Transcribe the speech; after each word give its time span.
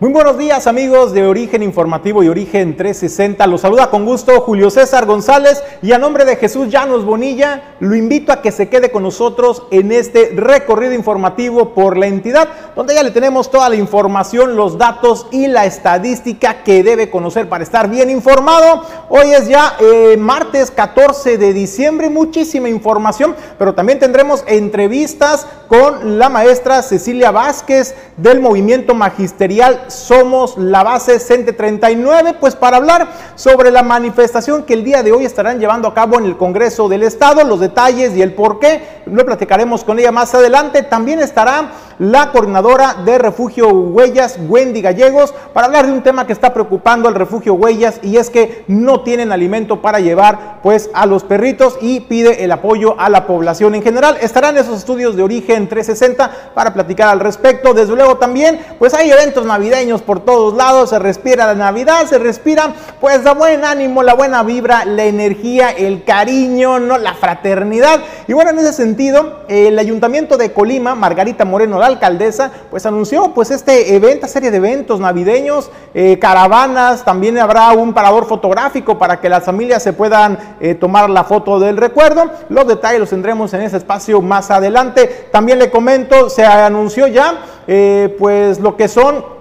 Muy 0.00 0.12
buenos 0.12 0.38
días 0.38 0.68
amigos 0.68 1.12
de 1.12 1.26
Origen 1.26 1.60
Informativo 1.60 2.22
y 2.22 2.28
Origen 2.28 2.76
360. 2.76 3.44
Los 3.48 3.62
saluda 3.62 3.90
con 3.90 4.04
gusto 4.04 4.40
Julio 4.42 4.70
César 4.70 5.06
González 5.06 5.60
y 5.82 5.90
a 5.90 5.98
nombre 5.98 6.24
de 6.24 6.36
Jesús 6.36 6.68
Llanos 6.68 7.04
Bonilla 7.04 7.74
lo 7.80 7.96
invito 7.96 8.30
a 8.30 8.40
que 8.40 8.52
se 8.52 8.68
quede 8.68 8.92
con 8.92 9.02
nosotros 9.02 9.64
en 9.72 9.90
este 9.90 10.30
recorrido 10.36 10.92
informativo 10.92 11.74
por 11.74 11.96
la 11.96 12.06
entidad 12.06 12.48
donde 12.76 12.94
ya 12.94 13.02
le 13.02 13.10
tenemos 13.10 13.50
toda 13.50 13.68
la 13.68 13.74
información, 13.74 14.54
los 14.54 14.78
datos 14.78 15.26
y 15.32 15.48
la 15.48 15.66
estadística 15.66 16.62
que 16.62 16.84
debe 16.84 17.10
conocer 17.10 17.48
para 17.48 17.64
estar 17.64 17.90
bien 17.90 18.08
informado. 18.08 18.84
Hoy 19.08 19.32
es 19.32 19.48
ya 19.48 19.74
eh, 19.80 20.16
martes 20.16 20.70
14 20.70 21.38
de 21.38 21.52
diciembre, 21.52 22.08
muchísima 22.08 22.68
información, 22.68 23.34
pero 23.58 23.74
también 23.74 23.98
tendremos 23.98 24.44
entrevistas 24.46 25.48
con 25.66 26.20
la 26.20 26.28
maestra 26.28 26.82
Cecilia 26.82 27.32
Vázquez 27.32 27.96
del 28.16 28.38
Movimiento 28.38 28.94
Magisterial 28.94 29.86
somos 29.88 30.56
la 30.58 30.82
base 30.82 31.18
CENTE 31.18 31.52
39, 31.52 32.36
pues 32.40 32.56
para 32.56 32.76
hablar 32.76 33.08
sobre 33.34 33.70
la 33.70 33.82
manifestación 33.82 34.64
que 34.64 34.74
el 34.74 34.84
día 34.84 35.02
de 35.02 35.12
hoy 35.12 35.24
estarán 35.24 35.58
llevando 35.58 35.88
a 35.88 35.94
cabo 35.94 36.18
en 36.18 36.24
el 36.24 36.36
Congreso 36.36 36.88
del 36.88 37.02
Estado, 37.02 37.44
los 37.44 37.60
detalles 37.60 38.14
y 38.16 38.22
el 38.22 38.34
por 38.34 38.58
qué, 38.58 39.02
lo 39.06 39.24
platicaremos 39.24 39.84
con 39.84 39.98
ella 39.98 40.12
más 40.12 40.34
adelante. 40.34 40.82
También 40.82 41.20
estará 41.20 41.70
la 41.98 42.30
coordinadora 42.30 42.94
de 43.04 43.18
Refugio 43.18 43.68
Huellas, 43.68 44.38
Wendy 44.48 44.80
Gallegos, 44.80 45.34
para 45.52 45.66
hablar 45.66 45.86
de 45.86 45.92
un 45.92 46.02
tema 46.02 46.26
que 46.26 46.32
está 46.32 46.54
preocupando 46.54 47.08
al 47.08 47.14
Refugio 47.14 47.54
Huellas 47.54 48.00
y 48.02 48.16
es 48.16 48.30
que 48.30 48.64
no 48.68 49.00
tienen 49.00 49.32
alimento 49.32 49.82
para 49.82 49.98
llevar 49.98 50.60
pues 50.62 50.90
a 50.94 51.06
los 51.06 51.24
perritos 51.24 51.76
y 51.80 52.00
pide 52.00 52.44
el 52.44 52.52
apoyo 52.52 52.94
a 52.98 53.08
la 53.08 53.26
población 53.26 53.74
en 53.74 53.82
general. 53.82 54.16
Estarán 54.20 54.56
esos 54.56 54.78
estudios 54.78 55.16
de 55.16 55.22
origen 55.22 55.68
360 55.68 56.52
para 56.54 56.72
platicar 56.72 57.08
al 57.08 57.20
respecto. 57.20 57.74
Desde 57.74 57.94
luego 57.94 58.16
también 58.16 58.60
pues 58.78 58.94
hay 58.94 59.10
eventos 59.10 59.44
navideños 59.44 59.77
por 60.04 60.20
todos 60.24 60.54
lados, 60.54 60.90
se 60.90 60.98
respira 60.98 61.46
la 61.46 61.54
Navidad, 61.54 62.04
se 62.06 62.18
respira 62.18 62.74
pues 63.00 63.22
la 63.22 63.32
buen 63.34 63.64
ánimo, 63.64 64.02
la 64.02 64.14
buena 64.14 64.42
vibra, 64.42 64.84
la 64.84 65.04
energía, 65.04 65.70
el 65.70 66.02
cariño, 66.02 66.80
¿no? 66.80 66.98
la 66.98 67.14
fraternidad. 67.14 68.00
Y 68.26 68.32
bueno, 68.32 68.50
en 68.50 68.58
ese 68.58 68.72
sentido, 68.72 69.44
el 69.46 69.78
Ayuntamiento 69.78 70.36
de 70.36 70.52
Colima, 70.52 70.96
Margarita 70.96 71.44
Moreno 71.44 71.80
alcaldesa, 71.80 72.50
pues 72.70 72.86
anunció 72.86 73.32
pues 73.34 73.52
este 73.52 73.94
evento, 73.94 74.26
serie 74.26 74.50
de 74.50 74.56
eventos 74.56 74.98
navideños, 74.98 75.70
eh, 75.94 76.18
caravanas, 76.18 77.04
también 77.04 77.38
habrá 77.38 77.70
un 77.70 77.94
parador 77.94 78.26
fotográfico 78.26 78.98
para 78.98 79.20
que 79.20 79.28
las 79.28 79.44
familias 79.44 79.82
se 79.82 79.92
puedan 79.92 80.56
eh, 80.60 80.74
tomar 80.74 81.08
la 81.08 81.22
foto 81.22 81.60
del 81.60 81.76
recuerdo. 81.76 82.24
Los 82.48 82.66
detalles 82.66 82.98
los 82.98 83.10
tendremos 83.10 83.54
en 83.54 83.62
ese 83.62 83.76
espacio 83.76 84.20
más 84.20 84.50
adelante. 84.50 85.28
También 85.30 85.60
le 85.60 85.70
comento, 85.70 86.28
se 86.28 86.44
anunció 86.44 87.06
ya 87.06 87.44
eh, 87.66 88.16
pues 88.18 88.60
lo 88.60 88.76
que 88.76 88.88
son 88.88 89.37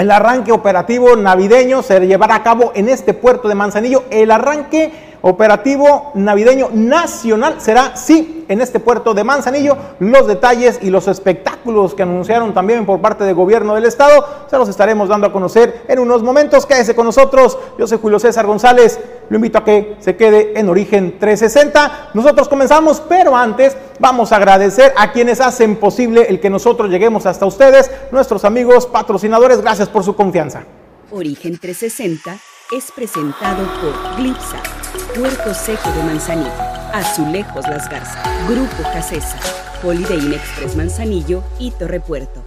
el 0.00 0.10
arranque 0.10 0.50
operativo 0.50 1.14
navideño 1.14 1.82
se 1.82 2.00
llevará 2.06 2.36
a 2.36 2.42
cabo 2.42 2.72
en 2.74 2.88
este 2.88 3.12
puerto 3.12 3.48
de 3.48 3.54
Manzanillo. 3.54 4.04
El 4.10 4.30
arranque 4.30 5.09
operativo 5.22 6.12
navideño 6.14 6.68
nacional 6.72 7.56
será, 7.58 7.96
sí, 7.96 8.44
en 8.48 8.60
este 8.60 8.80
puerto 8.80 9.14
de 9.14 9.24
Manzanillo. 9.24 9.76
Los 10.00 10.26
detalles 10.26 10.80
y 10.82 10.90
los 10.90 11.06
espectáculos 11.08 11.94
que 11.94 12.02
anunciaron 12.02 12.52
también 12.52 12.84
por 12.84 13.00
parte 13.00 13.24
del 13.24 13.34
gobierno 13.34 13.74
del 13.74 13.84
estado 13.84 14.26
se 14.48 14.58
los 14.58 14.68
estaremos 14.68 15.08
dando 15.08 15.28
a 15.28 15.32
conocer 15.32 15.84
en 15.86 15.98
unos 15.98 16.22
momentos. 16.22 16.66
Quédese 16.66 16.94
con 16.94 17.06
nosotros. 17.06 17.56
Yo 17.78 17.86
soy 17.86 17.98
Julio 17.98 18.18
César 18.18 18.46
González. 18.46 18.98
Lo 19.28 19.36
invito 19.36 19.58
a 19.58 19.64
que 19.64 19.96
se 20.00 20.16
quede 20.16 20.58
en 20.58 20.68
Origen 20.68 21.18
360. 21.18 22.10
Nosotros 22.14 22.48
comenzamos, 22.48 23.00
pero 23.08 23.36
antes 23.36 23.76
vamos 24.00 24.32
a 24.32 24.36
agradecer 24.36 24.92
a 24.96 25.12
quienes 25.12 25.40
hacen 25.40 25.76
posible 25.76 26.26
el 26.28 26.40
que 26.40 26.50
nosotros 26.50 26.90
lleguemos 26.90 27.26
hasta 27.26 27.46
ustedes, 27.46 27.90
nuestros 28.10 28.44
amigos 28.44 28.86
patrocinadores. 28.86 29.60
Gracias 29.60 29.88
por 29.88 30.02
su 30.02 30.16
confianza. 30.16 30.64
Origen 31.12 31.58
360 31.58 32.36
es 32.72 32.92
presentado 32.92 33.66
por 33.80 34.16
Glipsa 34.16 34.62
Puerto 35.16 35.52
Seco 35.54 35.90
de 35.90 36.04
Manzanillo, 36.04 36.52
Azulejos 36.92 37.66
Las 37.68 37.88
Garzas, 37.90 38.22
Grupo 38.48 38.88
Casesa, 38.92 39.36
Holiday 39.82 40.34
Express 40.34 40.76
Manzanillo 40.76 41.42
y 41.58 41.72
Torre 41.72 41.98
Puerto. 41.98 42.44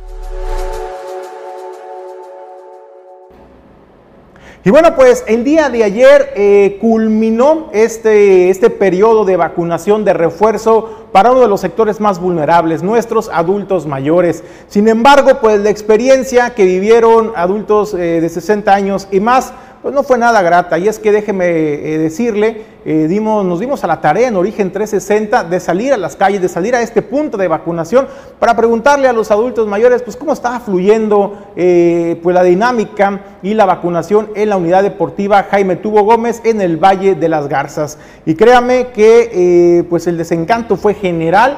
Y 4.66 4.70
bueno, 4.70 4.96
pues 4.96 5.26
el 5.28 5.44
día 5.44 5.70
de 5.70 5.84
ayer 5.84 6.32
eh, 6.38 6.78
culminó 6.80 7.70
este, 7.74 8.50
este 8.50 8.70
periodo 8.70 9.26
de 9.26 9.36
vacunación 9.36 10.06
de 10.06 10.14
refuerzo 10.14 11.08
para 11.12 11.32
uno 11.32 11.42
de 11.42 11.50
los 11.50 11.60
sectores 11.60 12.00
más 12.00 12.22
vulnerables, 12.22 12.82
nuestros 12.82 13.28
adultos 13.28 13.86
mayores. 13.86 14.42
Sin 14.70 14.88
embargo, 14.88 15.42
pues 15.42 15.60
la 15.60 15.70
experiencia 15.70 16.56
que 16.56 16.64
vivieron 16.64 17.34
adultos 17.36 17.94
eh, 17.94 18.22
de 18.22 18.30
60 18.30 18.74
años 18.74 19.10
y 19.12 19.20
más, 19.20 19.52
pues 19.84 19.94
no 19.94 20.02
fue 20.02 20.18
nada 20.18 20.42
grata. 20.42 20.78
Y 20.78 20.88
es 20.88 20.98
que 20.98 21.12
déjeme 21.12 21.46
eh, 21.46 21.98
decirle, 21.98 22.62
eh, 22.86 23.08
dimos, 23.10 23.44
nos 23.44 23.60
dimos 23.60 23.84
a 23.84 23.88
la 23.88 24.00
tarea 24.00 24.30
en 24.30 24.38
Origen 24.38 24.72
360 24.72 25.44
de 25.44 25.60
salir 25.60 25.92
a 25.92 25.98
las 25.98 26.16
calles, 26.16 26.42
de 26.42 26.48
salir 26.48 26.74
a 26.74 26.82
este 26.82 27.02
punto 27.02 27.36
de 27.36 27.50
vacunación 27.50 28.08
para 28.40 28.56
preguntarle 28.56 29.10
a 29.10 29.14
los 29.14 29.30
adultos 29.30 29.68
mayores, 29.68 30.02
pues 30.02 30.16
cómo 30.16 30.32
estaba 30.32 30.62
fluyendo 30.62 31.38
eh, 31.58 32.18
pues 32.24 32.34
la 32.34 32.44
dinámica 32.44 33.20
y 33.44 33.56
la 33.56 33.66
vacunación 33.66 34.30
en 34.36 34.50
la 34.50 34.56
unidad 34.56 34.84
deportiva 34.84 35.44
Jaime 35.52 35.76
Tubo 35.76 36.04
Gómez 36.04 36.40
en 36.46 36.62
el 36.62 36.78
Valle 36.78 37.16
de 37.16 37.28
las 37.28 37.50
Garzas. 37.50 37.98
Y 38.26 38.36
créame 38.36 38.88
que 38.88 39.86
pues 39.90 40.08
el 40.08 40.18
desencanto 40.18 40.78
fue 40.78 40.94
general 40.94 41.58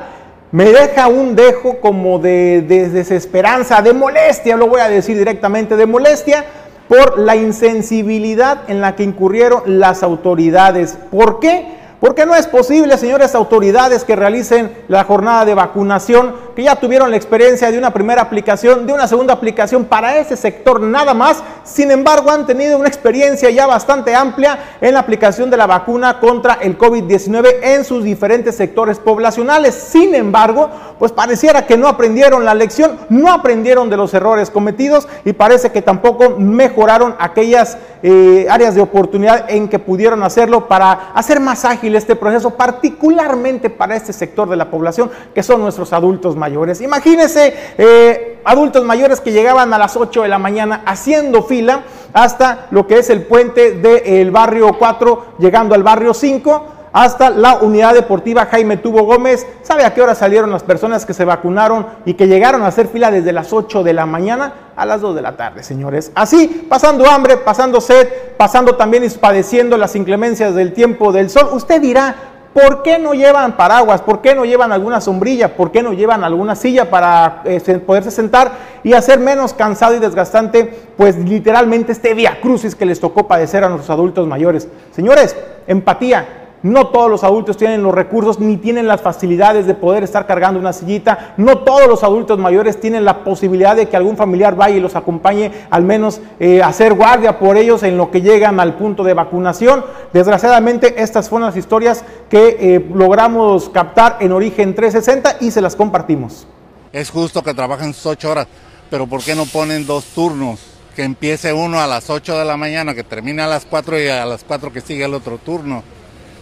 me 0.52 0.72
deja 0.72 1.10
un 1.10 1.36
dejo 1.36 1.80
como 1.82 2.18
de, 2.18 2.64
de, 2.66 2.88
desesperanza, 2.88 3.82
de 3.82 3.94
molestia, 3.94 4.56
lo 4.56 4.68
voy 4.68 4.80
a 4.80 4.88
decir 4.88 5.18
directamente, 5.18 5.76
de 5.76 5.86
molestia, 5.86 6.46
por 6.88 7.18
la 7.18 7.36
insensibilidad 7.36 8.62
en 8.68 8.82
la 8.82 8.96
que 8.96 9.04
incurrieron 9.04 9.64
las 9.66 10.04
autoridades. 10.04 10.98
¿Por 11.12 11.40
qué? 11.40 11.85
Porque 12.00 12.26
no 12.26 12.36
es 12.36 12.46
posible, 12.46 12.98
señores 12.98 13.36
autoridades, 13.36 14.04
que 14.04 14.16
realicen 14.16 14.72
la 14.88 15.06
jornada 15.06 15.46
de 15.46 15.54
vacunación, 15.54 16.36
que 16.56 16.64
ya 16.64 16.76
tuvieron 16.76 17.10
la 17.10 17.18
experiencia 17.18 17.72
de 17.72 17.78
una 17.78 17.92
primera 17.92 18.22
aplicación, 18.22 18.86
de 18.86 18.94
una 18.94 19.08
segunda 19.08 19.34
aplicación 19.34 19.86
para 19.86 20.18
ese 20.18 20.36
sector 20.36 20.82
nada 20.82 21.14
más. 21.14 21.42
Sin 21.64 21.92
embargo, 21.92 22.30
han 22.32 22.46
tenido 22.46 22.78
una 22.78 22.90
experiencia 22.90 23.50
ya 23.50 23.66
bastante 23.66 24.14
amplia 24.14 24.60
en 24.82 24.94
la 24.94 25.00
aplicación 25.00 25.50
de 25.50 25.58
la 25.58 25.68
vacuna 25.68 26.20
contra 26.20 26.56
el 26.56 26.78
COVID-19 26.78 27.56
en 27.62 27.86
sus 27.86 28.04
diferentes 28.04 28.56
sectores 28.56 29.00
poblacionales. 29.00 29.74
Sin 29.74 30.14
embargo, 30.16 30.70
pues 31.00 31.12
pareciera 31.12 31.66
que 31.66 31.78
no 31.78 31.88
aprendieron 31.88 32.46
la 32.46 32.54
lección, 32.54 32.98
no 33.10 33.32
aprendieron 33.32 33.90
de 33.90 33.98
los 33.98 34.14
errores 34.14 34.50
cometidos 34.50 35.08
y 35.24 35.34
parece 35.34 35.72
que 35.72 35.82
tampoco 35.82 36.36
mejoraron 36.38 37.16
aquellas 37.20 37.78
eh, 38.04 38.48
áreas 38.50 38.76
de 38.76 38.82
oportunidad 38.82 39.50
en 39.50 39.68
que 39.68 39.80
pudieron 39.80 40.24
hacerlo 40.24 40.68
para 40.68 41.12
hacer 41.14 41.40
más 41.40 41.66
ágil 41.66 41.95
este 41.96 42.16
proceso, 42.16 42.52
particularmente 42.52 43.70
para 43.70 43.96
este 43.96 44.14
sector 44.14 44.50
de 44.50 44.56
la 44.56 44.70
población 44.70 45.10
que 45.34 45.44
son 45.44 45.62
nuestros 45.62 45.94
adultos 45.94 46.36
mayores. 46.36 46.82
Imagínense 46.82 47.54
eh, 47.78 48.40
adultos 48.44 48.84
mayores 48.84 49.22
que 49.22 49.32
llegaban 49.32 49.74
a 49.74 49.78
las 49.78 49.96
8 49.96 50.24
de 50.24 50.28
la 50.28 50.38
mañana 50.38 50.84
haciendo 50.86 51.44
fila 51.44 51.84
hasta 52.14 52.68
lo 52.72 52.88
que 52.88 53.00
es 53.00 53.10
el 53.10 53.24
puente 53.24 53.72
del 53.72 54.32
barrio 54.32 54.78
4, 54.78 55.36
llegando 55.40 55.76
al 55.76 55.84
barrio 55.84 56.14
5 56.14 56.75
hasta 56.96 57.30
la 57.30 57.56
unidad 57.56 57.94
deportiva 57.94 58.46
Jaime 58.46 58.78
Tubo 58.78 59.04
Gómez. 59.04 59.46
¿Sabe 59.64 59.84
a 59.84 59.94
qué 59.94 60.02
hora 60.02 60.16
salieron 60.16 60.50
las 60.50 60.64
personas 60.64 61.06
que 61.06 61.14
se 61.14 61.26
vacunaron 61.26 61.86
y 62.06 62.14
que 62.14 62.26
llegaron 62.26 62.64
a 62.64 62.68
hacer 62.68 62.88
fila 62.88 63.12
desde 63.12 63.34
las 63.34 63.52
8 63.52 63.84
de 63.84 63.92
la 63.92 64.06
mañana 64.06 64.54
a 64.78 64.86
las 64.86 65.02
2 65.02 65.14
de 65.14 65.22
la 65.22 65.36
tarde, 65.36 65.62
señores? 65.62 66.14
Así, 66.16 66.66
pasando 66.70 67.06
hambre, 67.06 67.36
pasando 67.36 67.82
sed, 67.82 68.08
pasando 68.38 68.78
también 68.78 69.04
y 69.04 69.10
padeciendo 69.10 69.78
las 69.78 69.98
inclemencias 69.98 70.56
del 70.56 70.72
tiempo 70.72 71.12
del 71.12 71.30
sol. 71.30 71.50
Usted 71.52 71.82
dirá, 71.82 72.16
¿Por 72.54 72.84
qué 72.84 72.98
no 72.98 73.14
llevan 73.14 73.58
paraguas? 73.58 74.00
¿Por 74.00 74.22
qué 74.22 74.34
no 74.34 74.46
llevan 74.46 74.72
alguna 74.72 75.02
sombrilla? 75.02 75.58
¿Por 75.58 75.74
qué 75.74 75.84
no 75.84 75.92
llevan 75.92 76.24
alguna 76.24 76.56
silla 76.56 76.90
para 76.90 77.42
eh, 77.44 77.60
poderse 77.86 78.12
sentar 78.12 78.54
y 78.82 78.94
hacer 78.94 79.20
menos 79.20 79.54
cansado 79.54 79.94
y 79.94 80.00
desgastante, 80.00 80.64
pues 80.96 81.18
literalmente 81.18 81.92
este 81.92 82.14
via 82.14 82.40
crucis 82.40 82.74
que 82.74 82.86
les 82.86 83.02
tocó 83.02 83.28
padecer 83.28 83.66
a 83.66 83.68
nuestros 83.68 83.90
adultos 83.90 84.26
mayores? 84.26 84.70
Señores, 84.94 85.36
empatía, 85.68 86.45
No 86.66 86.88
todos 86.88 87.12
los 87.12 87.24
adultos 87.24 87.58
tienen 87.58 87.84
los 87.84 87.94
recursos 87.94 88.40
ni 88.40 88.58
tienen 88.58 88.88
las 88.88 89.00
facilidades 89.00 89.68
de 89.68 89.76
poder 89.76 90.04
estar 90.04 90.26
cargando 90.26 90.60
una 90.60 90.74
sillita. 90.74 91.36
No 91.38 91.60
todos 91.60 91.88
los 91.88 92.04
adultos 92.04 92.40
mayores 92.40 92.80
tienen 92.80 93.06
la 93.06 93.24
posibilidad 93.24 93.76
de 93.76 93.88
que 93.88 93.96
algún 93.96 94.18
familiar 94.18 94.56
vaya 94.56 94.76
y 94.76 94.80
los 94.80 94.96
acompañe 94.96 95.52
al 95.70 95.84
menos 95.84 96.22
eh, 96.40 96.64
a 96.64 96.70
hacer 96.70 96.96
guardia 96.96 97.38
por 97.38 97.56
ellos 97.58 97.84
en 97.84 97.98
lo 97.98 98.10
que 98.10 98.22
llegan 98.24 98.60
al 98.60 98.78
punto 98.78 99.04
de 99.04 99.14
vacunación. 99.14 99.86
Desgraciadamente 100.12 101.04
estas 101.04 101.30
fueron 101.30 101.46
las 101.46 101.56
historias 101.56 102.04
que 102.32 102.58
eh, 102.60 102.90
logramos 102.96 103.70
captar 103.70 104.18
en 104.20 104.32
Origen 104.32 104.74
360 104.74 105.38
y 105.42 105.52
se 105.52 105.62
las 105.62 105.76
compartimos. 105.76 106.48
Es 106.92 107.12
justo 107.12 107.44
que 107.44 107.54
trabajen 107.54 107.94
sus 107.94 108.08
ocho 108.08 108.32
horas, 108.32 108.48
pero 108.90 109.06
¿por 109.06 109.24
qué 109.24 109.36
no 109.36 109.46
ponen 109.46 109.86
dos 109.86 110.06
turnos? 110.06 110.62
Que 110.96 111.04
empiece 111.04 111.54
uno 111.54 111.80
a 111.80 111.86
las 111.86 112.10
8 112.10 112.40
de 112.40 112.46
la 112.46 112.58
mañana, 112.58 112.96
que 112.96 113.04
termine 113.04 113.44
a 113.44 113.48
las 113.48 113.66
4 113.66 114.00
y 114.00 114.08
a 114.08 114.26
las 114.26 114.44
4 114.44 114.74
que 114.74 114.82
sigue 114.82 115.06
el 115.06 115.14
otro 115.14 115.38
turno. 115.38 115.84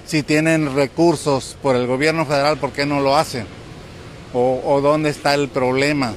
Si 0.06 0.22
tienen 0.24 0.76
recursos 0.76 1.56
por 1.62 1.76
el 1.76 1.88
gobierno 1.88 2.26
federal, 2.26 2.58
¿por 2.58 2.72
qué 2.72 2.86
no 2.86 3.00
lo 3.00 3.16
hacen? 3.16 3.46
¿O, 4.34 4.80
dónde 4.82 5.10
está 5.10 5.34
el 5.36 5.48
problema? 5.50 6.14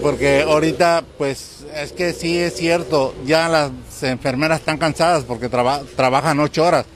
Porque 0.00 0.42
ahorita, 0.42 1.04
pues 1.18 1.64
es 1.74 1.92
que 1.92 2.12
sí 2.12 2.38
es 2.38 2.54
cierto, 2.56 3.14
ya 3.24 3.48
las 3.48 3.70
enfermeras 4.02 4.60
están 4.60 4.78
cansadas 4.78 5.24
porque 5.24 5.48
traba- 5.48 5.82
trabajan 5.96 6.40
ocho 6.40 6.64
horas 6.64 6.86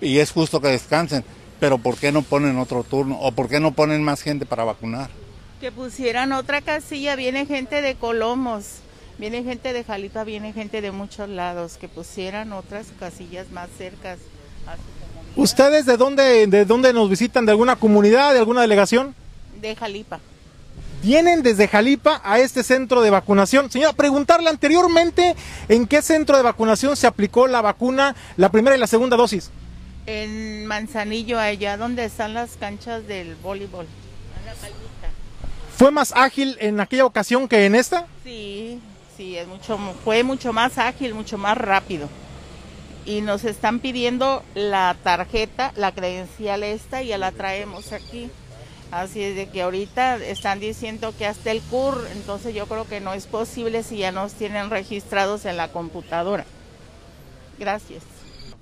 y 0.00 0.18
es 0.18 0.30
justo 0.30 0.60
que 0.60 0.68
descansen, 0.68 1.24
pero 1.60 1.78
¿por 1.78 1.96
qué 1.96 2.12
no 2.12 2.22
ponen 2.22 2.58
otro 2.58 2.82
turno? 2.84 3.18
¿O 3.20 3.32
por 3.32 3.48
qué 3.48 3.60
no 3.60 3.72
ponen 3.72 4.02
más 4.02 4.22
gente 4.22 4.46
para 4.46 4.64
vacunar? 4.64 5.10
Que 5.60 5.72
pusieran 5.72 6.32
otra 6.32 6.60
casilla, 6.62 7.16
viene 7.16 7.46
gente 7.46 7.80
de 7.82 7.94
Colomos, 7.96 8.64
viene 9.18 9.42
gente 9.42 9.72
de 9.72 9.84
Jalipa, 9.84 10.24
viene 10.24 10.52
gente 10.52 10.80
de 10.80 10.90
muchos 10.92 11.28
lados, 11.28 11.76
que 11.78 11.88
pusieran 11.88 12.52
otras 12.52 12.86
casillas 12.98 13.50
más 13.50 13.68
cercas. 13.76 14.18
¿Ustedes 15.36 15.84
de 15.84 15.96
dónde, 15.96 16.46
de 16.46 16.64
dónde 16.64 16.92
nos 16.92 17.10
visitan? 17.10 17.44
¿De 17.44 17.52
alguna 17.52 17.76
comunidad, 17.76 18.32
de 18.32 18.38
alguna 18.38 18.60
delegación? 18.60 19.14
De 19.60 19.74
Jalipa. 19.74 20.20
Vienen 21.02 21.42
desde 21.42 21.68
Jalipa 21.68 22.20
a 22.24 22.38
este 22.38 22.62
centro 22.62 23.02
de 23.02 23.10
vacunación. 23.10 23.70
Señora, 23.70 23.92
preguntarle 23.92 24.48
anteriormente 24.48 25.34
en 25.68 25.86
qué 25.86 26.02
centro 26.02 26.36
de 26.36 26.42
vacunación 26.42 26.96
se 26.96 27.06
aplicó 27.06 27.46
la 27.46 27.60
vacuna, 27.62 28.14
la 28.36 28.50
primera 28.50 28.76
y 28.76 28.78
la 28.78 28.86
segunda 28.86 29.16
dosis. 29.16 29.50
En 30.06 30.66
Manzanillo, 30.66 31.38
allá 31.38 31.76
donde 31.76 32.04
están 32.04 32.32
las 32.32 32.56
canchas 32.56 33.06
del 33.06 33.34
voleibol. 33.36 33.86
La. 34.46 34.52
¿Fue 35.76 35.90
más 35.90 36.12
ágil 36.14 36.56
en 36.60 36.78
aquella 36.78 37.04
ocasión 37.04 37.48
que 37.48 37.66
en 37.66 37.74
esta? 37.74 38.06
Sí, 38.22 38.80
sí, 39.16 39.36
es 39.36 39.48
mucho, 39.48 39.78
fue 40.04 40.22
mucho 40.22 40.52
más 40.52 40.78
ágil, 40.78 41.14
mucho 41.14 41.36
más 41.36 41.58
rápido. 41.58 42.08
Y 43.06 43.20
nos 43.20 43.44
están 43.44 43.80
pidiendo 43.80 44.42
la 44.54 44.96
tarjeta, 45.02 45.72
la 45.76 45.92
credencial 45.92 46.62
esta, 46.62 47.02
ya 47.02 47.18
la 47.18 47.32
traemos 47.32 47.92
aquí. 47.92 48.30
Así 48.90 49.22
es 49.22 49.36
de 49.36 49.48
que 49.48 49.62
ahorita 49.62 50.16
están 50.16 50.60
diciendo 50.60 51.12
que 51.18 51.26
hasta 51.26 51.50
el 51.50 51.60
CUR, 51.62 52.06
entonces 52.12 52.54
yo 52.54 52.66
creo 52.66 52.86
que 52.86 53.00
no 53.00 53.12
es 53.12 53.26
posible 53.26 53.82
si 53.82 53.98
ya 53.98 54.12
nos 54.12 54.34
tienen 54.34 54.70
registrados 54.70 55.44
en 55.46 55.56
la 55.56 55.68
computadora. 55.68 56.44
Gracias. 57.58 58.02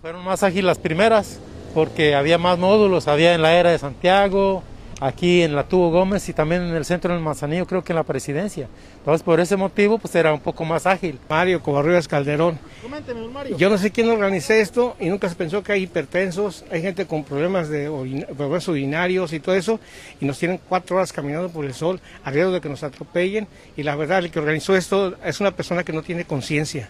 Fueron 0.00 0.24
más 0.24 0.42
ágiles 0.42 0.64
las 0.64 0.78
primeras 0.78 1.38
porque 1.74 2.14
había 2.14 2.38
más 2.38 2.58
módulos, 2.58 3.08
había 3.08 3.34
en 3.34 3.42
la 3.42 3.54
era 3.54 3.70
de 3.70 3.78
Santiago, 3.78 4.62
aquí 5.00 5.42
en 5.42 5.54
la 5.54 5.64
Tubo 5.64 5.90
Gómez 5.90 6.28
y 6.28 6.32
también 6.32 6.62
en 6.62 6.74
el 6.74 6.84
centro 6.84 7.12
del 7.12 7.22
Manzanillo, 7.22 7.66
creo 7.66 7.82
que 7.82 7.92
en 7.92 7.96
la 7.96 8.04
presidencia. 8.04 8.68
Entonces 9.02 9.24
por 9.24 9.40
ese 9.40 9.56
motivo 9.56 9.98
pues 9.98 10.14
era 10.14 10.32
un 10.32 10.38
poco 10.38 10.64
más 10.64 10.86
ágil. 10.86 11.18
Mario 11.28 11.60
Covarrubias 11.60 12.06
Calderón. 12.06 12.56
Coménteme, 12.80 13.20
don 13.20 13.32
Mario. 13.32 13.56
Yo 13.56 13.68
no 13.68 13.76
sé 13.76 13.90
quién 13.90 14.08
organizó 14.08 14.52
esto 14.52 14.96
y 15.00 15.08
nunca 15.08 15.28
se 15.28 15.34
pensó 15.34 15.60
que 15.64 15.72
hay 15.72 15.82
hipertensos, 15.82 16.64
hay 16.70 16.82
gente 16.82 17.04
con 17.04 17.24
problemas 17.24 17.68
de 17.68 17.90
problemas 18.36 18.68
urinarios 18.68 19.32
y 19.32 19.40
todo 19.40 19.56
eso, 19.56 19.80
y 20.20 20.24
nos 20.24 20.38
tienen 20.38 20.60
cuatro 20.68 20.94
horas 20.94 21.12
caminando 21.12 21.48
por 21.48 21.64
el 21.64 21.74
sol, 21.74 22.00
a 22.22 22.30
riesgo 22.30 22.52
de 22.52 22.60
que 22.60 22.68
nos 22.68 22.84
atropellen. 22.84 23.48
Y 23.76 23.82
la 23.82 23.96
verdad, 23.96 24.20
el 24.20 24.30
que 24.30 24.38
organizó 24.38 24.76
esto 24.76 25.16
es 25.24 25.40
una 25.40 25.50
persona 25.50 25.82
que 25.82 25.92
no 25.92 26.02
tiene 26.02 26.24
conciencia. 26.24 26.88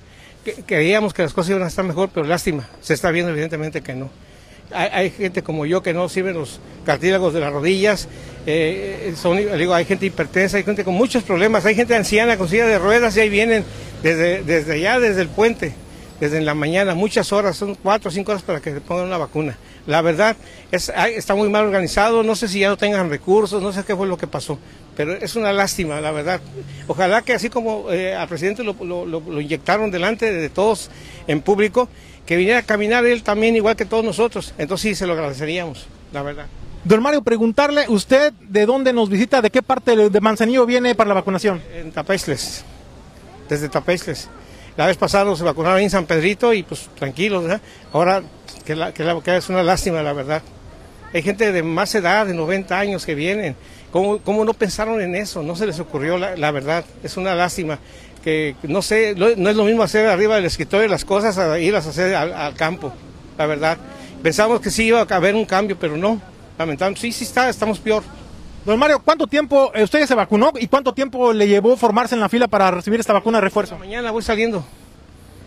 Creíamos 0.67 1.15
que 1.15 1.23
las 1.23 1.32
cosas 1.32 1.50
iban 1.50 1.62
a 1.62 1.69
estar 1.69 1.85
mejor, 1.85 2.11
pero 2.12 2.26
lástima, 2.26 2.69
se 2.82 2.93
está 2.93 3.11
viendo 3.11 3.32
evidentemente 3.32 3.81
que 3.81 3.94
no. 3.94 4.11
Hay, 4.74 5.10
gente 5.10 5.42
como 5.42 5.66
yo 5.66 5.82
que 5.82 5.92
no 5.94 6.08
sirven 6.08 6.34
los 6.34 6.60
cartílagos 6.86 7.34
de 7.34 7.40
las 7.40 7.52
rodillas, 7.52 8.08
eh, 8.46 9.14
son, 9.20 9.36
digo, 9.36 9.74
hay 9.74 9.84
gente 9.84 10.06
hipertensa, 10.06 10.56
hay 10.56 10.64
gente 10.64 10.84
con 10.84 10.94
muchos 10.94 11.22
problemas, 11.22 11.64
hay 11.64 11.74
gente 11.74 11.94
anciana 11.94 12.36
con 12.36 12.48
silla 12.48 12.66
de 12.66 12.78
ruedas 12.78 13.16
y 13.16 13.20
ahí 13.20 13.28
vienen 13.28 13.64
desde, 14.02 14.42
desde 14.42 14.72
allá, 14.74 14.98
desde 14.98 15.22
el 15.22 15.28
puente, 15.28 15.72
desde 16.20 16.40
la 16.40 16.54
mañana, 16.54 16.94
muchas 16.94 17.32
horas, 17.32 17.56
son 17.56 17.74
cuatro 17.76 18.08
o 18.08 18.12
cinco 18.12 18.32
horas 18.32 18.42
para 18.42 18.60
que 18.60 18.72
se 18.72 18.80
pongan 18.80 19.06
una 19.06 19.19
vacuna. 19.19 19.56
La 19.86 20.00
verdad, 20.00 20.36
es, 20.70 20.92
está 21.16 21.34
muy 21.34 21.48
mal 21.48 21.64
organizado, 21.64 22.22
no 22.22 22.36
sé 22.36 22.46
si 22.48 22.60
ya 22.60 22.69
no 22.69 22.76
tengan 22.76 23.10
recursos, 23.10 23.62
no 23.62 23.72
sé 23.72 23.82
qué 23.84 23.96
fue 23.96 24.06
lo 24.06 24.16
que 24.16 24.28
pasó, 24.28 24.58
pero 24.96 25.12
es 25.14 25.34
una 25.34 25.52
lástima, 25.52 26.00
la 26.00 26.12
verdad. 26.12 26.40
Ojalá 26.86 27.22
que 27.22 27.32
así 27.34 27.48
como 27.50 27.90
eh, 27.90 28.14
al 28.14 28.28
presidente 28.28 28.62
lo, 28.62 28.76
lo- 28.84 29.04
lo- 29.06 29.20
lo 29.20 29.40
inyectaron 29.40 29.90
delante 29.90 30.32
de 30.32 30.48
todos 30.48 30.88
en 31.26 31.40
público, 31.40 31.88
que 32.26 32.36
viniera 32.36 32.60
a 32.60 32.62
caminar 32.62 33.04
él 33.04 33.22
también 33.22 33.56
igual 33.56 33.76
que 33.76 33.84
todos 33.84 34.04
nosotros, 34.04 34.54
entonces 34.58 34.82
sí 34.90 34.94
se 34.94 35.06
lo 35.06 35.12
agradeceríamos, 35.14 35.86
la 36.12 36.22
verdad. 36.22 36.46
Don 36.84 37.00
Mario, 37.02 37.22
preguntarle, 37.22 37.84
¿usted 37.88 38.32
de 38.32 38.66
dónde 38.66 38.92
nos 38.92 39.08
visita? 39.08 39.40
¿De 39.40 39.50
qué 39.50 39.62
parte 39.62 39.96
de 40.10 40.20
Manzanillo 40.20 40.66
viene 40.66 40.94
para 40.94 41.08
la 41.08 41.14
vacunación? 41.14 41.62
En 41.74 41.92
Tapesles, 41.92 42.64
desde 43.48 43.69
Tapesles. 43.69 44.28
La 44.76 44.86
vez 44.86 44.96
pasada 44.96 45.24
nos 45.24 45.40
vacunaron 45.42 45.80
en 45.80 45.90
San 45.90 46.06
Pedrito 46.06 46.52
y 46.54 46.62
pues 46.62 46.88
tranquilos, 46.98 47.42
¿verdad? 47.44 47.60
Ahora, 47.92 48.22
que, 48.64 48.74
la- 48.74 48.92
que 48.92 49.04
la- 49.04 49.20
que 49.20 49.36
es 49.36 49.48
una 49.48 49.62
lástima, 49.62 50.02
la 50.02 50.12
verdad. 50.12 50.42
Hay 51.12 51.22
gente 51.22 51.52
de 51.52 51.62
más 51.62 51.94
edad, 51.94 52.26
de 52.26 52.32
90 52.34 52.78
años 52.78 53.04
que 53.04 53.14
vienen. 53.14 53.54
¿Cómo, 53.93 54.19
cómo 54.19 54.44
no 54.44 54.55
pensaron 54.55 55.00
en 55.00 55.15
eso? 55.15 55.43
No 55.43 55.55
se 55.55 55.67
les 55.67 55.79
ocurrió, 55.79 56.19
la, 56.19 56.35
la 56.37 56.50
verdad. 56.50 56.85
Es 57.05 57.17
una 57.17 57.35
lástima. 57.35 57.79
Que 58.25 58.56
no 58.62 58.83
sé, 58.83 59.15
no, 59.17 59.27
no 59.37 59.50
es 59.50 59.56
lo 59.56 59.65
mismo 59.65 59.83
hacer 59.83 60.06
arriba 60.06 60.37
del 60.37 60.44
escritorio 60.44 60.89
las 60.89 61.05
cosas 61.05 61.39
a 61.39 61.59
irlas 61.59 61.87
a 61.87 61.91
hacer 61.91 62.15
al, 62.15 62.33
al 62.33 62.55
campo, 62.55 62.93
la 63.37 63.47
verdad. 63.47 63.79
Pensamos 64.23 64.61
que 64.61 64.71
sí 64.71 64.85
iba 64.85 65.00
a 65.00 65.15
haber 65.15 65.35
un 65.35 65.44
cambio, 65.44 65.77
pero 65.79 65.97
no. 65.97 66.21
Lamentablemente, 66.59 67.00
sí, 67.00 67.12
sí 67.12 67.25
está, 67.25 67.49
estamos 67.49 67.79
peor. 67.81 68.03
Don 68.65 68.79
Mario, 68.79 69.03
¿cuánto 69.05 69.27
tiempo 69.27 69.73
eh, 69.75 69.83
usted 69.83 69.99
ya 70.00 70.06
se 70.06 70.15
vacunó 70.15 70.53
y 70.59 70.69
cuánto 70.69 70.94
tiempo 70.94 71.33
le 71.33 71.49
llevó 71.49 71.77
formarse 71.77 72.15
en 72.15 72.21
la 72.21 72.29
fila 72.29 72.47
para 72.47 72.71
recibir 72.71 73.00
esta 73.00 73.12
vacuna 73.12 73.39
de 73.39 73.43
refuerzo? 73.43 73.77
Mañana 73.77 74.12
voy 74.12 74.23
saliendo. 74.23 74.65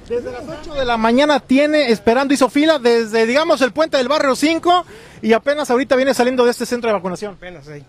Desde 0.10 0.32
las 0.32 0.44
8 0.48 0.74
de 0.74 0.86
la 0.86 0.98
mañana 0.98 1.40
tiene 1.40 1.90
esperando, 1.90 2.34
hizo 2.34 2.50
fila 2.50 2.78
desde, 2.78 3.26
digamos, 3.26 3.62
el 3.62 3.72
puente 3.72 3.98
del 3.98 4.10
barrio 4.10 4.36
5 4.36 4.86
y 5.22 5.34
apenas 5.34 5.72
ahorita 5.72 5.96
viene 5.96 6.14
saliendo 6.14 6.44
de 6.44 6.52
este 6.52 6.66
centro 6.66 6.90
de 6.90 6.94
vacunación. 6.94 7.34
Apenas 7.34 7.68
ahí. 7.70 7.84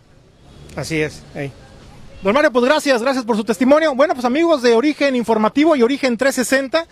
Así 0.76 1.00
es. 1.00 1.22
Don 2.22 2.34
Mario, 2.34 2.52
pues 2.52 2.64
gracias, 2.64 3.02
gracias 3.02 3.24
por 3.24 3.36
su 3.36 3.44
testimonio. 3.44 3.94
Bueno, 3.94 4.14
pues 4.14 4.26
amigos 4.26 4.60
de 4.62 4.74
Origen 4.74 5.16
Informativo 5.16 5.74
y 5.74 5.82
Origen 5.82 6.16
360. 6.16 6.86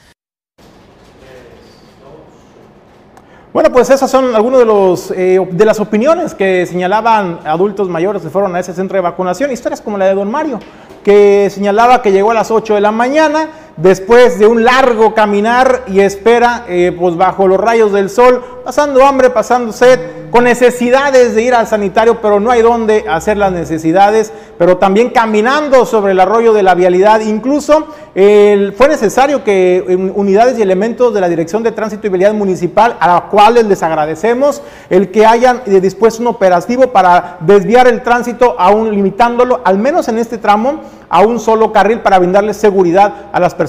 Bueno, 3.52 3.70
pues 3.70 3.88
esas 3.90 4.10
son 4.10 4.34
algunas 4.34 4.60
de, 4.60 4.66
los, 4.66 5.10
eh, 5.12 5.38
de 5.48 5.64
las 5.64 5.78
opiniones 5.78 6.34
que 6.34 6.66
señalaban 6.66 7.38
adultos 7.44 7.88
mayores 7.88 8.22
que 8.22 8.30
fueron 8.30 8.56
a 8.56 8.60
ese 8.60 8.74
centro 8.74 8.96
de 8.96 9.02
vacunación. 9.02 9.52
Historias 9.52 9.80
como 9.80 9.96
la 9.96 10.06
de 10.06 10.14
don 10.14 10.28
Mario, 10.28 10.58
que 11.04 11.48
señalaba 11.50 12.02
que 12.02 12.10
llegó 12.10 12.32
a 12.32 12.34
las 12.34 12.50
8 12.50 12.74
de 12.74 12.80
la 12.80 12.90
mañana 12.90 13.50
después 13.76 14.38
de 14.38 14.46
un 14.46 14.64
largo 14.64 15.14
caminar 15.14 15.82
y 15.86 16.00
espera 16.00 16.64
eh, 16.68 16.96
pues 16.98 17.16
bajo 17.16 17.48
los 17.48 17.58
rayos 17.58 17.92
del 17.92 18.08
sol, 18.10 18.42
pasando 18.64 19.04
hambre, 19.04 19.30
pasando 19.30 19.72
sed, 19.72 19.98
con 20.30 20.44
necesidades 20.44 21.36
de 21.36 21.42
ir 21.42 21.54
al 21.54 21.68
sanitario, 21.68 22.20
pero 22.20 22.40
no 22.40 22.50
hay 22.50 22.60
dónde 22.60 23.04
hacer 23.08 23.36
las 23.36 23.52
necesidades, 23.52 24.32
pero 24.58 24.78
también 24.78 25.10
caminando 25.10 25.86
sobre 25.86 26.10
el 26.10 26.18
arroyo 26.18 26.52
de 26.52 26.64
la 26.64 26.74
vialidad. 26.74 27.20
Incluso 27.20 27.86
fue 28.14 28.88
necesario 28.88 29.44
que 29.44 29.76
eh, 29.76 29.96
unidades 29.96 30.58
y 30.58 30.62
elementos 30.62 31.14
de 31.14 31.20
la 31.20 31.28
Dirección 31.28 31.62
de 31.62 31.72
Tránsito 31.72 32.06
y 32.06 32.10
Vialidad 32.10 32.34
Municipal, 32.34 32.96
a 33.00 33.06
la 33.06 33.20
cuales 33.30 33.66
les 33.66 33.82
agradecemos 33.82 34.62
el 34.90 35.10
que 35.10 35.26
hayan 35.26 35.62
eh, 35.66 35.80
dispuesto 35.80 36.22
un 36.22 36.28
operativo 36.28 36.88
para 36.88 37.38
desviar 37.40 37.86
el 37.86 38.02
tránsito, 38.02 38.56
aún 38.58 38.90
limitándolo, 38.90 39.60
al 39.64 39.78
menos 39.78 40.08
en 40.08 40.18
este 40.18 40.38
tramo, 40.38 40.80
a 41.08 41.20
un 41.20 41.38
solo 41.38 41.72
carril 41.72 42.00
para 42.00 42.18
brindarles 42.18 42.56
seguridad 42.56 43.26
a 43.32 43.38
las 43.38 43.54
personas 43.54 43.63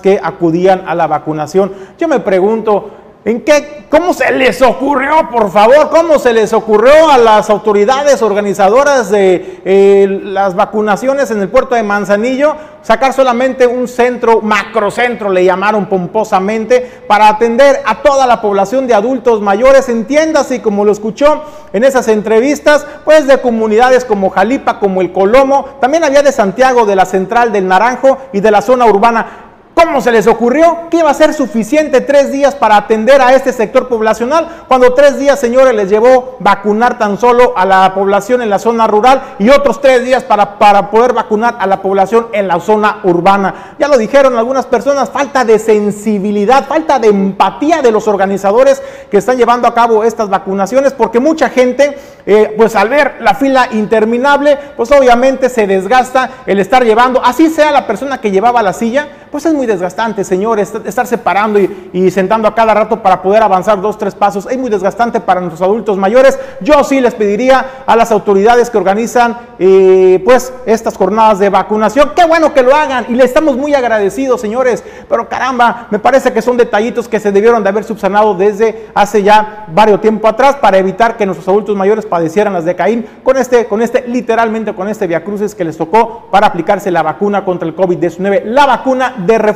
que 0.00 0.20
acudían 0.22 0.82
a 0.86 0.94
la 0.94 1.06
vacunación. 1.06 1.72
Yo 1.98 2.08
me 2.08 2.20
pregunto, 2.20 2.90
¿En 3.26 3.40
qué, 3.40 3.86
¿Cómo 3.90 4.14
se 4.14 4.30
les 4.30 4.62
ocurrió, 4.62 5.28
por 5.32 5.50
favor? 5.50 5.90
¿Cómo 5.90 6.20
se 6.20 6.32
les 6.32 6.52
ocurrió 6.52 7.10
a 7.10 7.18
las 7.18 7.50
autoridades 7.50 8.22
organizadoras 8.22 9.10
de 9.10 9.62
eh, 9.64 10.06
las 10.22 10.54
vacunaciones 10.54 11.32
en 11.32 11.42
el 11.42 11.48
puerto 11.48 11.74
de 11.74 11.82
Manzanillo 11.82 12.54
sacar 12.82 13.12
solamente 13.12 13.66
un 13.66 13.88
centro, 13.88 14.42
macrocentro, 14.42 15.28
le 15.28 15.44
llamaron 15.44 15.86
pomposamente, 15.86 17.02
para 17.08 17.26
atender 17.26 17.82
a 17.84 18.00
toda 18.00 18.28
la 18.28 18.40
población 18.40 18.86
de 18.86 18.94
adultos 18.94 19.40
mayores? 19.40 19.88
Entiéndase, 19.88 20.62
como 20.62 20.84
lo 20.84 20.92
escuchó 20.92 21.42
en 21.72 21.82
esas 21.82 22.06
entrevistas, 22.06 22.86
pues 23.04 23.26
de 23.26 23.40
comunidades 23.40 24.04
como 24.04 24.30
Jalipa, 24.30 24.78
como 24.78 25.00
el 25.00 25.10
Colomo, 25.10 25.64
también 25.80 26.04
había 26.04 26.22
de 26.22 26.30
Santiago, 26.30 26.86
de 26.86 26.94
la 26.94 27.06
Central 27.06 27.52
del 27.52 27.66
Naranjo 27.66 28.18
y 28.32 28.38
de 28.38 28.52
la 28.52 28.62
zona 28.62 28.86
urbana. 28.86 29.45
¿Cómo 29.78 30.00
se 30.00 30.10
les 30.10 30.26
ocurrió 30.26 30.88
que 30.90 31.00
iba 31.00 31.10
a 31.10 31.14
ser 31.14 31.34
suficiente 31.34 32.00
tres 32.00 32.32
días 32.32 32.54
para 32.54 32.78
atender 32.78 33.20
a 33.20 33.34
este 33.34 33.52
sector 33.52 33.88
poblacional? 33.88 34.64
Cuando 34.68 34.94
tres 34.94 35.18
días, 35.18 35.38
señores, 35.38 35.74
les 35.74 35.90
llevó 35.90 36.38
vacunar 36.40 36.96
tan 36.96 37.18
solo 37.18 37.52
a 37.58 37.66
la 37.66 37.92
población 37.92 38.40
en 38.40 38.48
la 38.48 38.58
zona 38.58 38.86
rural 38.86 39.34
y 39.38 39.50
otros 39.50 39.82
tres 39.82 40.02
días 40.02 40.24
para, 40.24 40.58
para 40.58 40.90
poder 40.90 41.12
vacunar 41.12 41.56
a 41.58 41.66
la 41.66 41.82
población 41.82 42.28
en 42.32 42.48
la 42.48 42.58
zona 42.58 43.00
urbana. 43.02 43.76
Ya 43.78 43.86
lo 43.88 43.98
dijeron 43.98 44.38
algunas 44.38 44.64
personas, 44.64 45.10
falta 45.10 45.44
de 45.44 45.58
sensibilidad, 45.58 46.66
falta 46.66 46.98
de 46.98 47.08
empatía 47.08 47.82
de 47.82 47.92
los 47.92 48.08
organizadores 48.08 48.82
que 49.10 49.18
están 49.18 49.36
llevando 49.36 49.68
a 49.68 49.74
cabo 49.74 50.04
estas 50.04 50.30
vacunaciones, 50.30 50.94
porque 50.94 51.20
mucha 51.20 51.50
gente, 51.50 51.98
eh, 52.24 52.54
pues 52.56 52.76
al 52.76 52.88
ver 52.88 53.16
la 53.20 53.34
fila 53.34 53.68
interminable, 53.72 54.58
pues 54.74 54.90
obviamente 54.90 55.50
se 55.50 55.66
desgasta 55.66 56.30
el 56.46 56.60
estar 56.60 56.82
llevando, 56.82 57.22
así 57.22 57.50
sea 57.50 57.72
la 57.72 57.86
persona 57.86 58.22
que 58.22 58.30
llevaba 58.30 58.62
la 58.62 58.72
silla, 58.72 59.06
pues 59.30 59.44
es 59.44 59.52
muy 59.52 59.65
desgastante, 59.66 60.24
señores, 60.24 60.72
estar 60.84 61.06
separando 61.06 61.58
y, 61.58 62.10
sentando 62.10 62.48
a 62.48 62.54
cada 62.54 62.74
rato 62.74 63.02
para 63.02 63.22
poder 63.22 63.42
avanzar 63.42 63.80
dos, 63.80 63.98
tres 63.98 64.14
pasos. 64.14 64.46
Es 64.50 64.58
muy 64.58 64.70
desgastante 64.70 65.20
para 65.20 65.40
nuestros 65.40 65.62
adultos 65.62 65.96
mayores. 65.98 66.38
Yo 66.60 66.82
sí 66.84 67.00
les 67.00 67.14
pediría 67.14 67.82
a 67.86 67.96
las 67.96 68.10
autoridades 68.12 68.70
que 68.70 68.78
organizan 68.78 69.36
eh, 69.58 70.22
pues 70.24 70.52
estas 70.66 70.96
jornadas 70.96 71.38
de 71.38 71.48
vacunación, 71.48 72.12
qué 72.14 72.24
bueno 72.24 72.54
que 72.54 72.62
lo 72.62 72.74
hagan 72.74 73.06
y 73.08 73.14
le 73.14 73.24
estamos 73.24 73.56
muy 73.56 73.74
agradecidos, 73.74 74.40
señores, 74.40 74.84
pero 75.08 75.28
caramba, 75.28 75.88
me 75.90 75.98
parece 75.98 76.32
que 76.32 76.42
son 76.42 76.56
detallitos 76.56 77.08
que 77.08 77.20
se 77.20 77.32
debieron 77.32 77.62
de 77.62 77.68
haber 77.68 77.84
subsanado 77.84 78.34
desde 78.34 78.88
hace 78.94 79.22
ya 79.22 79.66
varios 79.68 80.00
tiempo 80.00 80.28
atrás 80.28 80.56
para 80.56 80.78
evitar 80.78 81.16
que 81.16 81.26
nuestros 81.26 81.48
adultos 81.48 81.76
mayores 81.76 82.06
padecieran 82.06 82.52
las 82.52 82.64
de 82.64 82.76
Caín 82.76 83.06
con 83.22 83.36
este, 83.36 83.66
con 83.66 83.82
este, 83.82 84.04
literalmente 84.06 84.74
con 84.74 84.88
este 84.88 85.06
viacruces 85.06 85.54
que 85.54 85.64
les 85.64 85.76
tocó 85.76 86.28
para 86.30 86.46
aplicarse 86.46 86.90
la 86.90 87.02
vacuna 87.02 87.44
contra 87.44 87.68
el 87.68 87.74
COVID-19, 87.74 88.44
la 88.44 88.66
vacuna 88.66 89.14
de 89.18 89.38
refuerzo. 89.38 89.55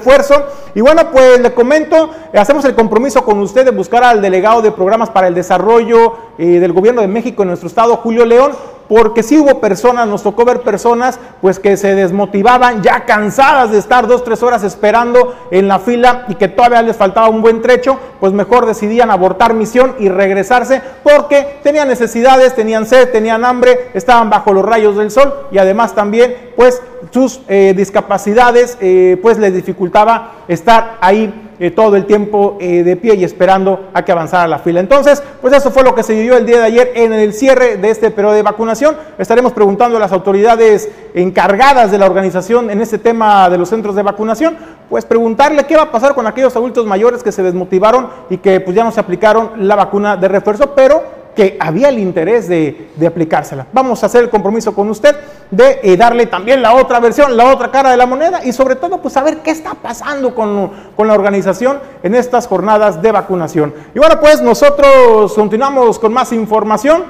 Y 0.75 0.81
bueno, 0.81 1.11
pues 1.13 1.41
le 1.41 1.53
comento, 1.53 2.11
hacemos 2.35 2.65
el 2.65 2.75
compromiso 2.75 3.25
con 3.25 3.39
usted 3.41 3.65
de 3.65 3.71
buscar 3.71 4.05
al 4.05 4.23
delegado 4.23 4.63
de 4.63 4.71
programas 4.73 5.11
para 5.11 5.29
el 5.29 5.35
desarrollo 5.35 6.15
eh, 6.39 6.59
del 6.61 6.73
gobierno 6.73 7.01
de 7.01 7.09
México 7.09 7.43
en 7.43 7.49
nuestro 7.49 7.69
estado, 7.69 7.97
Julio 7.97 8.25
León, 8.25 8.53
porque 8.91 9.23
sí 9.23 9.39
hubo 9.39 9.61
personas, 9.61 10.09
nos 10.09 10.25
tocó 10.25 10.45
ver 10.45 10.63
personas 10.63 11.21
pues 11.41 11.61
que 11.61 11.77
se 11.77 11.95
desmotivaban, 11.95 12.83
ya 12.83 13.05
cansadas 13.05 13.71
de 13.71 13.79
estar 13.79 14.09
dos, 14.09 14.25
tres 14.25 14.43
horas 14.43 14.65
esperando 14.65 15.37
en 15.53 15.69
la 15.69 15.79
fila 15.79 16.25
y 16.27 16.35
que 16.35 16.49
todavía 16.49 16.83
les 16.83 16.97
faltaba 16.97 17.29
un 17.29 17.41
buen 17.41 17.63
trecho, 17.63 18.01
pues 18.19 18.33
mejor 18.33 18.67
decidían 18.67 19.13
abortar 19.13 19.55
misión 19.55 19.95
y 20.01 20.09
regresarse 20.09 20.83
porque 21.05 21.61
tenían 21.63 21.87
necesidades, 21.87 22.57
tenían 22.57 22.85
sed, 22.85 23.11
tenían 23.11 23.45
hambre, 23.45 23.91
estaban 23.95 24.29
bajo 24.29 24.53
los 24.53 24.65
rayos 24.65 24.97
del 24.97 25.13
sol 25.13 25.47
y 25.53 25.59
además 25.59 25.95
también 25.95 26.51
pues 26.57 26.83
sus 27.13 27.43
eh, 27.47 27.75
discapacidades 27.77 28.77
eh, 28.81 29.21
pues 29.23 29.39
les 29.39 29.55
dificultaba 29.55 30.33
estar 30.49 30.99
ahí 31.01 31.50
eh, 31.61 31.71
todo 31.71 31.95
el 31.95 32.07
tiempo 32.07 32.57
eh, 32.59 32.83
de 32.83 32.97
pie 32.97 33.17
y 33.17 33.25
esperando 33.25 33.91
a 33.93 34.03
que 34.03 34.13
avanzara 34.13 34.49
la 34.49 34.59
fila. 34.61 34.81
Entonces, 34.81 35.23
pues 35.43 35.53
eso 35.53 35.71
fue 35.71 35.83
lo 35.83 35.95
que 35.95 36.03
se 36.03 36.15
vivió 36.15 36.39
el 36.39 36.47
día 36.47 36.59
de 36.59 36.65
ayer 36.65 36.93
en 36.95 37.13
el 37.13 37.35
cierre 37.35 37.77
de 37.77 37.91
este 37.91 38.11
periodo 38.11 38.35
de 38.35 38.43
vacunación. 38.43 38.97
Estaremos 39.19 39.53
preguntando 39.53 39.99
a 39.99 40.01
las 40.01 40.11
autoridades 40.11 40.89
encargadas 41.13 41.91
de 41.91 41.99
la 41.99 42.07
organización 42.07 42.71
en 42.71 42.81
este 42.81 42.97
tema 42.97 43.51
de 43.51 43.59
los 43.59 43.69
centros 43.69 43.95
de 43.95 44.03
vacunación, 44.03 44.57
pues 44.89 45.05
preguntarle 45.05 45.65
qué 45.65 45.77
va 45.77 45.83
a 45.83 45.93
pasar 45.93 46.15
con 46.15 46.27
aquellos 46.27 46.57
adultos 46.57 46.87
mayores 46.87 47.23
que 47.23 47.31
se 47.31 47.43
desmotivaron 47.43 48.09
y 48.31 48.39
que 48.39 48.61
pues 48.61 48.75
ya 48.75 48.83
no 48.83 48.91
se 48.91 49.01
aplicaron 49.01 49.51
la 49.59 49.77
vacuna 49.77 50.17
de 50.17 50.29
refuerzo, 50.29 50.75
pero 50.75 51.20
que 51.35 51.57
había 51.61 51.89
el 51.89 51.99
interés 51.99 52.49
de, 52.49 52.91
aplicársela. 53.07 53.67
Vamos 53.73 54.03
a 54.03 54.07
hacer 54.07 54.25
el 54.25 54.31
compromiso 54.31 54.75
con 54.75 54.91
usted 54.91 55.17
de 55.51 55.81
eh, 55.83 55.97
darle 55.97 56.27
también 56.27 56.63
la 56.63 56.75
otra 56.75 57.01
versión, 57.01 57.37
la 57.37 57.53
otra 57.53 57.71
cara 57.71 57.91
de 57.91 57.97
la 57.97 58.07
moneda 58.07 58.45
y 58.45 58.53
sobre 58.53 58.77
todo 58.77 59.01
pues 59.01 59.15
saber 59.15 59.39
qué 59.39 59.51
está 59.51 59.75
pasando 59.75 60.35
con, 60.35 60.71
con 60.97 61.09
la 61.09 61.15
organización 61.15 61.81
en 62.03 62.15
estas 62.15 62.47
jornadas 62.47 63.03
de 63.03 63.13
vacunación. 63.13 63.75
Y 63.95 63.99
bueno 63.99 64.21
pues 64.21 64.43
nosotros 64.43 65.33
continuamos 65.35 65.99
con 65.99 66.13
más 66.13 66.33
información. 66.33 67.05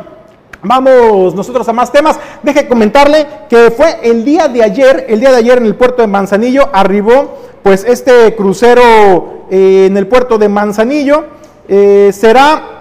Vamos 0.62 1.34
nosotros 1.34 1.66
a 1.68 1.72
más 1.72 1.90
temas. 1.90 2.18
Deje 2.42 2.68
comentarle 2.68 3.26
que 3.48 3.70
fue 3.70 3.98
el 4.02 4.24
día 4.24 4.48
de 4.48 4.62
ayer, 4.62 5.06
el 5.08 5.20
día 5.20 5.30
de 5.30 5.36
ayer 5.36 5.58
en 5.58 5.66
el 5.66 5.74
puerto 5.74 6.02
de 6.02 6.08
Manzanillo 6.08 6.68
arribó 6.72 7.38
pues 7.62 7.84
este 7.84 8.34
crucero 8.36 9.46
eh, 9.50 9.86
en 9.86 9.96
el 9.96 10.06
puerto 10.06 10.38
de 10.38 10.48
Manzanillo. 10.48 11.24
Eh, 11.68 12.10
será 12.12 12.79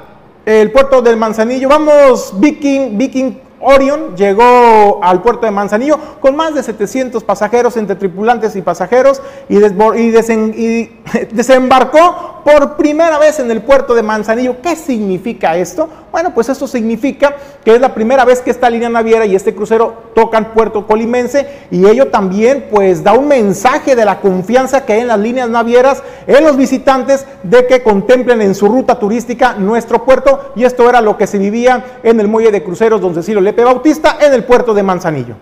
el 0.50 0.72
puerto 0.72 1.01
del 1.01 1.15
Manzanillo. 1.15 1.70
Vamos, 1.70 2.34
Viking, 2.39 2.98
Viking 2.98 3.34
Orion 3.62 4.15
llegó 4.15 5.00
al 5.03 5.22
puerto 5.22 5.46
de 5.46 5.51
Manzanillo 5.51 6.00
con 6.20 6.36
más 6.36 6.56
de 6.56 6.63
700 6.63 7.24
pasajeros 7.24 7.77
entre 7.77 7.96
tripulantes 7.96 8.56
y 8.56 8.62
pasajeros 8.62 9.22
y, 9.48 9.58
y, 9.58 10.91
desembarcó 11.32 12.38
por 12.50 12.77
primera 12.77 13.20
vez 13.20 13.39
en 13.39 13.51
el 13.51 13.62
puerto 13.62 13.94
de 13.94 14.01
Manzanillo. 14.01 14.60
¿Qué 14.60 14.75
significa 14.75 15.56
esto? 15.56 15.88
Bueno, 16.12 16.34
pues 16.34 16.50
esto 16.50 16.68
significa 16.68 17.36
que 17.63 17.75
es 17.75 17.79
la 17.79 17.94
primera 17.94 18.25
vez 18.25 18.41
que 18.41 18.50
esta 18.50 18.72
línea 18.72 18.89
naviera 18.89 19.27
y 19.27 19.36
este 19.36 19.53
crucero 19.53 20.10
tocan 20.15 20.53
puerto 20.53 20.88
colimense 20.88 21.48
y 21.70 21.86
ello 21.86 22.08
también 22.08 22.65
pues 22.72 23.03
da 23.03 23.13
un 23.13 23.27
mensaje 23.27 23.96
de 23.96 24.03
la 24.03 24.20
confianza 24.20 24.84
que 24.84 24.94
hay 24.94 25.01
en 25.01 25.10
las 25.10 25.20
líneas 25.20 25.48
navieras, 25.48 26.01
en 26.25 26.44
los 26.44 26.58
visitantes, 26.58 27.27
de 27.44 27.68
que 27.68 27.84
contemplen 27.84 28.41
en 28.41 28.56
su 28.56 28.68
ruta 28.68 28.98
turística 28.98 29.53
nuestro 29.53 30.03
puerto 30.03 30.51
y 30.56 30.63
esto 30.63 30.89
era 30.89 31.01
lo 31.01 31.18
que 31.18 31.27
se 31.27 31.38
vivía 31.38 32.00
en 32.01 32.20
el 32.20 32.27
muelle 32.27 32.51
de 32.51 32.63
cruceros 32.63 33.00
Don 33.00 33.13
Cecilio 33.13 33.41
Lepe 33.41 33.63
Bautista 33.63 34.18
en 34.20 34.34
el 34.34 34.44
puerto 34.44 34.74
de 34.74 34.82
Manzanillo. 34.82 35.36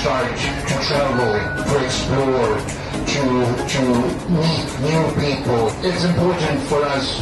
Start 0.00 0.28
to 0.36 0.74
travel, 0.84 1.32
to 1.64 1.84
explore, 1.84 2.52
to, 3.12 3.22
to 3.72 3.82
meet 4.28 4.68
new 4.84 5.04
people. 5.16 5.72
It's 5.80 6.04
important 6.04 6.60
for 6.68 6.82
us, 6.84 7.20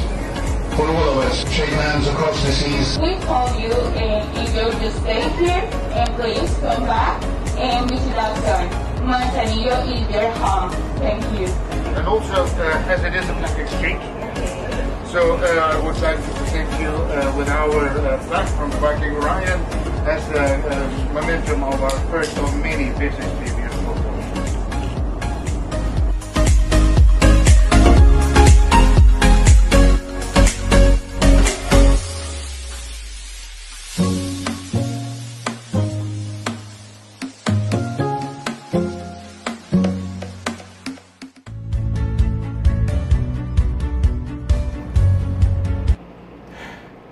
for 0.75 0.87
all 0.89 1.09
of 1.11 1.19
us, 1.19 1.37
shake 1.53 1.71
hands 1.71 2.07
across 2.09 2.43
the 2.45 2.53
seas. 2.53 2.99
We 2.99 3.15
call 3.27 3.49
you 3.61 3.73
and 3.95 4.27
if 4.39 4.55
you 4.55 4.67
just 4.81 4.99
stay 5.03 5.23
here 5.39 5.63
and 5.95 6.09
please 6.19 6.51
come 6.59 6.85
back 6.85 7.23
and 7.59 7.89
visit 7.89 8.17
us 8.17 8.39
again. 8.39 8.69
Manzanillo 9.07 9.77
is 9.95 10.15
your 10.15 10.31
home. 10.43 10.71
Thank 10.99 11.23
you. 11.39 11.47
And 11.95 12.07
also, 12.09 12.43
uh, 12.43 12.93
as 12.93 13.05
it 13.05 13.15
is 13.15 13.29
a 13.29 13.35
black 13.35 13.59
exchange, 13.59 14.03
so 15.15 15.37
uh, 15.37 15.47
I 15.47 15.79
would 15.79 15.97
like 16.01 16.17
to 16.17 16.33
thank 16.51 16.69
you 16.81 16.89
uh, 16.89 17.33
with 17.39 17.49
our 17.49 17.89
uh, 17.89 18.17
the 18.69 18.77
Viking 18.79 19.13
Orion 19.13 19.61
as 20.11 20.29
a, 20.31 20.43
a 20.75 21.13
momentum 21.15 21.63
of 21.63 21.81
our 21.81 21.99
first 22.11 22.37
of 22.37 22.53
many 22.61 22.91
business 22.99 23.31
reviews. 23.39 23.64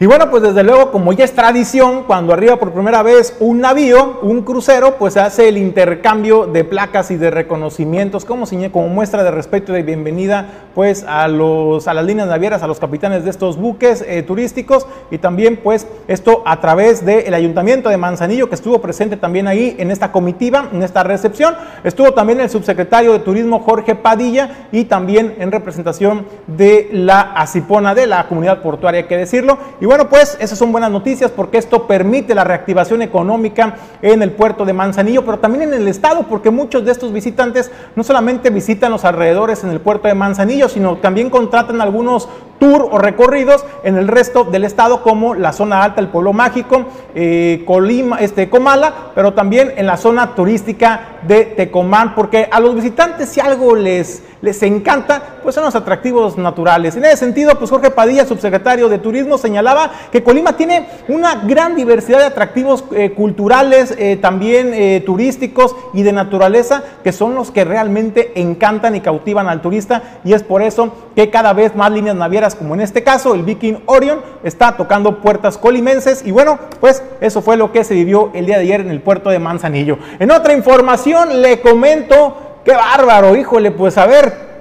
Y 0.03 0.07
bueno, 0.07 0.31
pues 0.31 0.43
desde 0.43 0.65
luego, 0.65 0.91
como 0.91 1.13
ya 1.13 1.25
es 1.25 1.33
tradición, 1.33 2.03
cuando 2.09 2.33
arriba 2.33 2.57
por 2.57 2.73
primera 2.73 3.05
vez 3.05 3.37
un 3.39 3.61
navío, 3.61 4.19
un 4.23 4.43
crucero, 4.43 4.97
pues 4.99 5.15
se 5.15 5.21
hace 5.21 5.49
el 5.49 5.57
intercambio 5.57 6.47
de 6.47 6.65
placas 6.65 7.13
y 7.13 7.17
de 7.17 7.31
reconocimientos 7.31 8.25
como, 8.25 8.45
como 8.73 8.89
muestra 8.89 9.23
de 9.23 9.31
respeto 9.31 9.71
y 9.71 9.77
de 9.77 9.83
bienvenida 9.85 10.65
pues 10.75 11.05
a, 11.07 11.29
los, 11.29 11.87
a 11.87 11.95
las 11.95 12.05
líneas 12.05 12.27
navieras, 12.27 12.65
a 12.65 12.67
los 12.67 12.81
capitanes 12.81 13.23
de 13.23 13.31
estos 13.31 13.57
buques 13.59 14.05
eh, 14.09 14.25
turísticos 14.25 14.89
y 15.13 15.19
también 15.19 15.61
pues 15.63 15.87
esto 16.09 16.43
a 16.47 16.61
través 16.61 17.05
del 17.05 17.33
Ayuntamiento 17.33 17.89
de 17.89 17.97
Manzanillo 17.97 18.49
que 18.49 18.57
estuvo 18.57 18.81
presente 18.81 19.17
también 19.17 19.47
ahí 19.47 19.77
en 19.79 19.93
esta 19.93 20.11
comitiva, 20.11 20.69
en 20.73 20.83
esta 20.83 21.05
recepción. 21.05 21.55
Estuvo 21.85 22.13
también 22.13 22.41
el 22.41 22.51
subsecretario 22.51 23.13
de 23.13 23.21
Turismo 23.21 23.61
Jorge 23.61 23.95
Padilla 23.95 24.67
y 24.73 24.87
también 24.87 25.37
en 25.39 25.53
representación 25.53 26.27
de 26.49 26.89
la 26.91 27.21
Acipona 27.21 27.95
de 27.95 28.09
la 28.09 28.27
comunidad 28.27 28.63
portuaria, 28.63 29.03
hay 29.03 29.07
que 29.07 29.17
decirlo. 29.17 29.59
Y 29.81 29.92
pues 30.09 30.37
esas 30.41 30.59
son 30.59 30.73
buenas 30.73 30.91
noticias 30.91 31.31
porque 31.31 31.59
esto 31.59 31.87
permite 31.87 32.35
la 32.35 32.45
reactivación 32.45 33.03
económica 33.03 33.77
en 34.01 34.23
el 34.23 34.31
puerto 34.33 34.65
de 34.65 34.73
Manzanillo, 34.73 35.25
pero 35.25 35.39
también 35.39 35.65
en 35.65 35.75
el 35.75 35.89
estado, 35.89 36.23
porque 36.29 36.51
muchos 36.51 36.85
de 36.85 36.93
estos 36.93 37.13
visitantes 37.13 37.71
no 37.95 38.03
solamente 38.03 38.51
visitan 38.51 38.91
los 38.91 39.05
alrededores 39.05 39.65
en 39.65 39.71
el 39.71 39.81
puerto 39.81 40.09
de 40.09 40.15
Manzanillo, 40.15 40.69
sino 40.69 40.97
también 40.97 41.31
contratan 41.31 41.81
algunos 41.81 42.29
tour 42.63 42.89
o 42.93 42.99
recorridos 42.99 43.65
en 43.83 43.97
el 43.97 44.07
resto 44.07 44.45
del 44.45 44.63
estado, 44.63 45.03
como 45.03 45.35
la 45.35 45.53
zona 45.53 45.83
alta, 45.83 46.01
el 46.01 46.07
pueblo 46.07 46.33
mágico, 46.33 46.85
eh, 47.13 47.65
Colima, 47.67 48.19
este, 48.19 48.49
Comala, 48.49 49.11
pero 49.17 49.35
también 49.35 49.73
en 49.77 49.85
la 49.85 49.97
zona 49.97 50.37
turística 50.37 51.19
de 51.27 51.45
Tecomán, 51.45 52.15
porque 52.15 52.49
a 52.49 52.61
los 52.61 52.77
visitantes 52.77 53.31
si 53.31 53.41
algo 53.41 53.75
les 53.75 54.23
les 54.43 54.61
encanta, 54.65 55.37
pues 55.45 55.55
son 55.55 55.63
los 55.63 55.77
atractivos 55.77 56.37
naturales. 56.37 56.97
En 56.97 57.05
ese 57.05 57.19
sentido, 57.19 57.57
pues 57.57 57.71
Jorge 57.71 57.93
Padilla, 57.93 58.27
subsecretario 58.27 58.89
de 58.89 58.99
Turismo, 58.99 59.39
señalaba 59.39 59.93
que 60.11 60.25
Colima 60.25 60.57
tiene 60.57 60.89
una 61.07 61.37
gran 61.45 61.77
diversidad 61.77 62.19
de 62.19 62.25
atractivos 62.25 62.83
eh, 62.91 63.13
culturales, 63.13 63.95
eh, 63.97 64.17
también 64.21 65.05
turísticos 65.05 65.77
y 65.95 66.03
de 66.03 66.13
naturaleza, 66.13 66.83
que 67.05 67.13
son 67.13 67.37
los 67.37 67.53
que 67.53 67.65
realmente 67.65 68.33
encantan 68.35 68.97
y 68.97 69.01
cautivan 69.01 69.49
al 69.49 69.63
turista 69.63 70.03
y 70.25 70.33
es 70.33 70.43
por 70.43 70.61
eso 70.61 70.93
que 71.15 71.31
cada 71.31 71.53
vez 71.53 71.77
más 71.77 71.93
líneas 71.93 72.17
navieras, 72.17 72.52
como 72.55 72.75
en 72.75 72.81
este 72.81 73.03
caso 73.03 73.35
el 73.35 73.43
Viking 73.43 73.79
Orion, 73.87 74.21
está 74.45 74.77
tocando 74.77 75.21
puertas 75.21 75.59
colimenses 75.59 76.23
y 76.25 76.31
bueno, 76.31 76.59
pues 76.81 77.03
eso 77.21 77.43
fue 77.43 77.57
lo 77.57 77.73
que 77.73 77.85
se 77.85 77.95
vivió 77.95 78.31
el 78.35 78.47
día 78.47 78.57
de 78.57 78.63
ayer 78.63 78.81
en 78.81 78.91
el 78.91 79.01
puerto 79.01 79.31
de 79.31 79.39
Manzanillo. 79.39 79.99
En 80.19 80.31
otra 80.31 80.55
información 80.55 81.43
le 81.43 81.61
comento, 81.61 82.61
qué 82.65 82.73
bárbaro, 82.73 83.37
híjole, 83.37 83.71
pues 83.71 83.99
a 83.99 84.07
ver, 84.07 84.52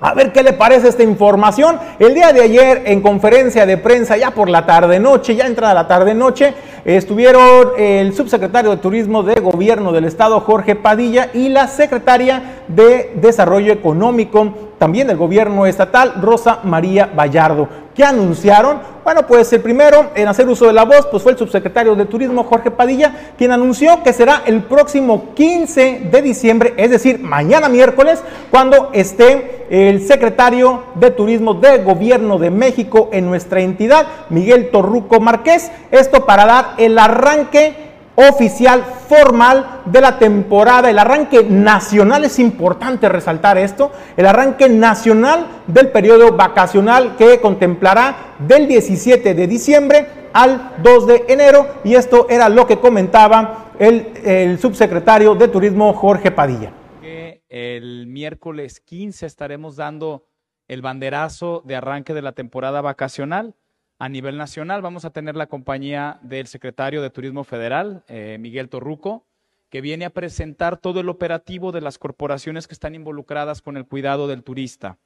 a 0.00 0.14
ver 0.14 0.32
qué 0.32 0.42
le 0.42 0.52
parece 0.52 0.88
esta 0.88 1.02
información. 1.02 1.78
El 1.98 2.14
día 2.14 2.32
de 2.32 2.42
ayer 2.42 2.82
en 2.86 3.00
conferencia 3.00 3.66
de 3.66 3.78
prensa, 3.78 4.16
ya 4.16 4.32
por 4.32 4.48
la 4.48 4.66
tarde 4.66 5.00
noche, 5.00 5.34
ya 5.34 5.46
entrada 5.46 5.74
la 5.74 5.88
tarde 5.88 6.14
noche, 6.14 6.54
estuvieron 6.84 7.70
el 7.78 8.14
subsecretario 8.14 8.70
de 8.70 8.76
Turismo 8.76 9.22
de 9.22 9.40
Gobierno 9.40 9.92
del 9.92 10.04
Estado, 10.04 10.40
Jorge 10.40 10.76
Padilla, 10.76 11.30
y 11.32 11.48
la 11.48 11.66
secretaria 11.68 12.62
de 12.68 13.12
Desarrollo 13.16 13.72
Económico, 13.72 14.52
también 14.78 15.06
del 15.06 15.16
gobierno 15.16 15.66
estatal, 15.66 16.14
Rosa 16.20 16.60
María 16.62 17.10
Vallardo. 17.16 17.85
¿Qué 17.96 18.04
anunciaron? 18.04 18.78
Bueno, 19.02 19.26
pues 19.26 19.50
el 19.54 19.62
primero 19.62 20.10
en 20.14 20.28
hacer 20.28 20.46
uso 20.46 20.66
de 20.66 20.74
la 20.74 20.84
voz 20.84 21.06
pues 21.10 21.22
fue 21.22 21.32
el 21.32 21.38
subsecretario 21.38 21.94
de 21.94 22.04
Turismo, 22.04 22.44
Jorge 22.44 22.70
Padilla, 22.70 23.32
quien 23.38 23.52
anunció 23.52 24.02
que 24.02 24.12
será 24.12 24.42
el 24.44 24.64
próximo 24.64 25.32
15 25.34 26.08
de 26.12 26.22
diciembre, 26.22 26.74
es 26.76 26.90
decir, 26.90 27.20
mañana 27.20 27.70
miércoles, 27.70 28.22
cuando 28.50 28.90
esté 28.92 29.64
el 29.70 30.06
secretario 30.06 30.82
de 30.96 31.10
Turismo 31.10 31.54
del 31.54 31.84
Gobierno 31.84 32.38
de 32.38 32.50
México 32.50 33.08
en 33.12 33.24
nuestra 33.24 33.62
entidad, 33.62 34.06
Miguel 34.28 34.70
Torruco 34.70 35.18
Márquez. 35.18 35.72
Esto 35.90 36.26
para 36.26 36.44
dar 36.44 36.74
el 36.76 36.98
arranque 36.98 37.95
oficial 38.16 38.82
formal 39.08 39.82
de 39.84 40.00
la 40.00 40.18
temporada, 40.18 40.90
el 40.90 40.98
arranque 40.98 41.44
nacional, 41.44 42.24
es 42.24 42.38
importante 42.38 43.08
resaltar 43.08 43.58
esto, 43.58 43.92
el 44.16 44.26
arranque 44.26 44.68
nacional 44.68 45.46
del 45.66 45.88
periodo 45.88 46.32
vacacional 46.32 47.16
que 47.16 47.40
contemplará 47.40 48.34
del 48.38 48.66
17 48.66 49.34
de 49.34 49.46
diciembre 49.46 50.06
al 50.32 50.74
2 50.82 51.06
de 51.06 51.24
enero. 51.28 51.66
Y 51.84 51.94
esto 51.94 52.26
era 52.28 52.48
lo 52.48 52.66
que 52.66 52.78
comentaba 52.78 53.72
el, 53.78 54.12
el 54.24 54.58
subsecretario 54.58 55.34
de 55.34 55.48
Turismo 55.48 55.92
Jorge 55.92 56.30
Padilla. 56.30 56.72
El 57.48 58.06
miércoles 58.08 58.80
15 58.80 59.24
estaremos 59.24 59.76
dando 59.76 60.26
el 60.68 60.82
banderazo 60.82 61.62
de 61.64 61.76
arranque 61.76 62.12
de 62.12 62.22
la 62.22 62.32
temporada 62.32 62.80
vacacional 62.80 63.54
a 63.98 64.08
nivel 64.08 64.36
nacional. 64.36 64.82
Vamos 64.82 65.04
a 65.04 65.10
tener 65.10 65.36
la 65.36 65.46
compañía 65.46 66.18
del 66.22 66.46
secretario 66.46 67.02
de 67.02 67.10
Turismo 67.10 67.44
Federal, 67.44 68.04
eh, 68.08 68.36
Miguel 68.40 68.68
Torruco, 68.68 69.26
que 69.70 69.80
viene 69.80 70.04
a 70.04 70.10
presentar 70.10 70.76
todo 70.76 71.00
el 71.00 71.08
operativo 71.08 71.72
de 71.72 71.80
las 71.80 71.98
corporaciones 71.98 72.66
que 72.66 72.74
están 72.74 72.94
involucradas 72.94 73.62
con 73.62 73.76
el 73.76 73.86
cuidado 73.86 74.28
del 74.28 74.42
turista. 74.42 74.98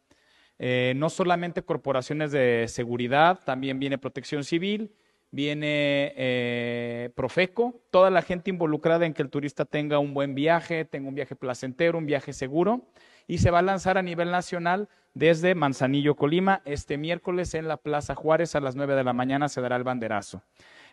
Eh, 0.58 0.92
no 0.96 1.08
solamente 1.08 1.62
corporaciones 1.62 2.32
de 2.32 2.66
seguridad, 2.68 3.40
también 3.44 3.78
viene 3.78 3.96
protección 3.96 4.44
civil, 4.44 4.92
viene 5.30 6.12
eh, 6.16 7.10
Profeco, 7.14 7.80
toda 7.90 8.10
la 8.10 8.20
gente 8.20 8.50
involucrada 8.50 9.06
en 9.06 9.14
que 9.14 9.22
el 9.22 9.30
turista 9.30 9.64
tenga 9.64 9.98
un 9.98 10.12
buen 10.12 10.34
viaje, 10.34 10.84
tenga 10.84 11.08
un 11.08 11.14
viaje 11.14 11.34
placentero, 11.34 11.96
un 11.96 12.04
viaje 12.04 12.34
seguro, 12.34 12.90
y 13.30 13.38
se 13.38 13.52
va 13.52 13.60
a 13.60 13.62
lanzar 13.62 13.96
a 13.96 14.02
nivel 14.02 14.32
nacional 14.32 14.88
desde 15.14 15.54
Manzanillo, 15.54 16.16
Colima. 16.16 16.62
Este 16.64 16.98
miércoles 16.98 17.54
en 17.54 17.68
la 17.68 17.76
Plaza 17.76 18.16
Juárez 18.16 18.56
a 18.56 18.60
las 18.60 18.74
9 18.74 18.96
de 18.96 19.04
la 19.04 19.12
mañana 19.12 19.48
se 19.48 19.60
dará 19.60 19.76
el 19.76 19.84
banderazo. 19.84 20.42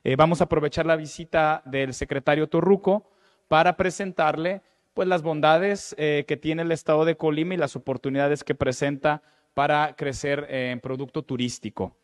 Eh, 0.04 0.16
vamos 0.16 0.40
a 0.40 0.44
aprovechar 0.44 0.86
la 0.86 0.96
visita 0.96 1.64
del 1.66 1.96
secretario 1.96 2.48
Torruco 2.48 3.10
para 3.48 3.76
presentarle 3.76 4.62
pues 4.94 5.08
las 5.08 5.24
bondades 5.24 5.96
eh, 5.98 6.26
que 6.28 6.38
tiene 6.38 6.62
el 6.62 6.72
estado 6.72 7.06
de 7.06 7.18
Colima 7.18 7.56
y 7.56 7.58
las 7.58 7.76
oportunidades 7.76 8.44
que 8.44 8.54
presenta 8.54 9.24
para 9.56 9.96
crecer 9.96 10.46
en 10.48 10.80
producto 10.80 11.24
turístico. 11.24 11.96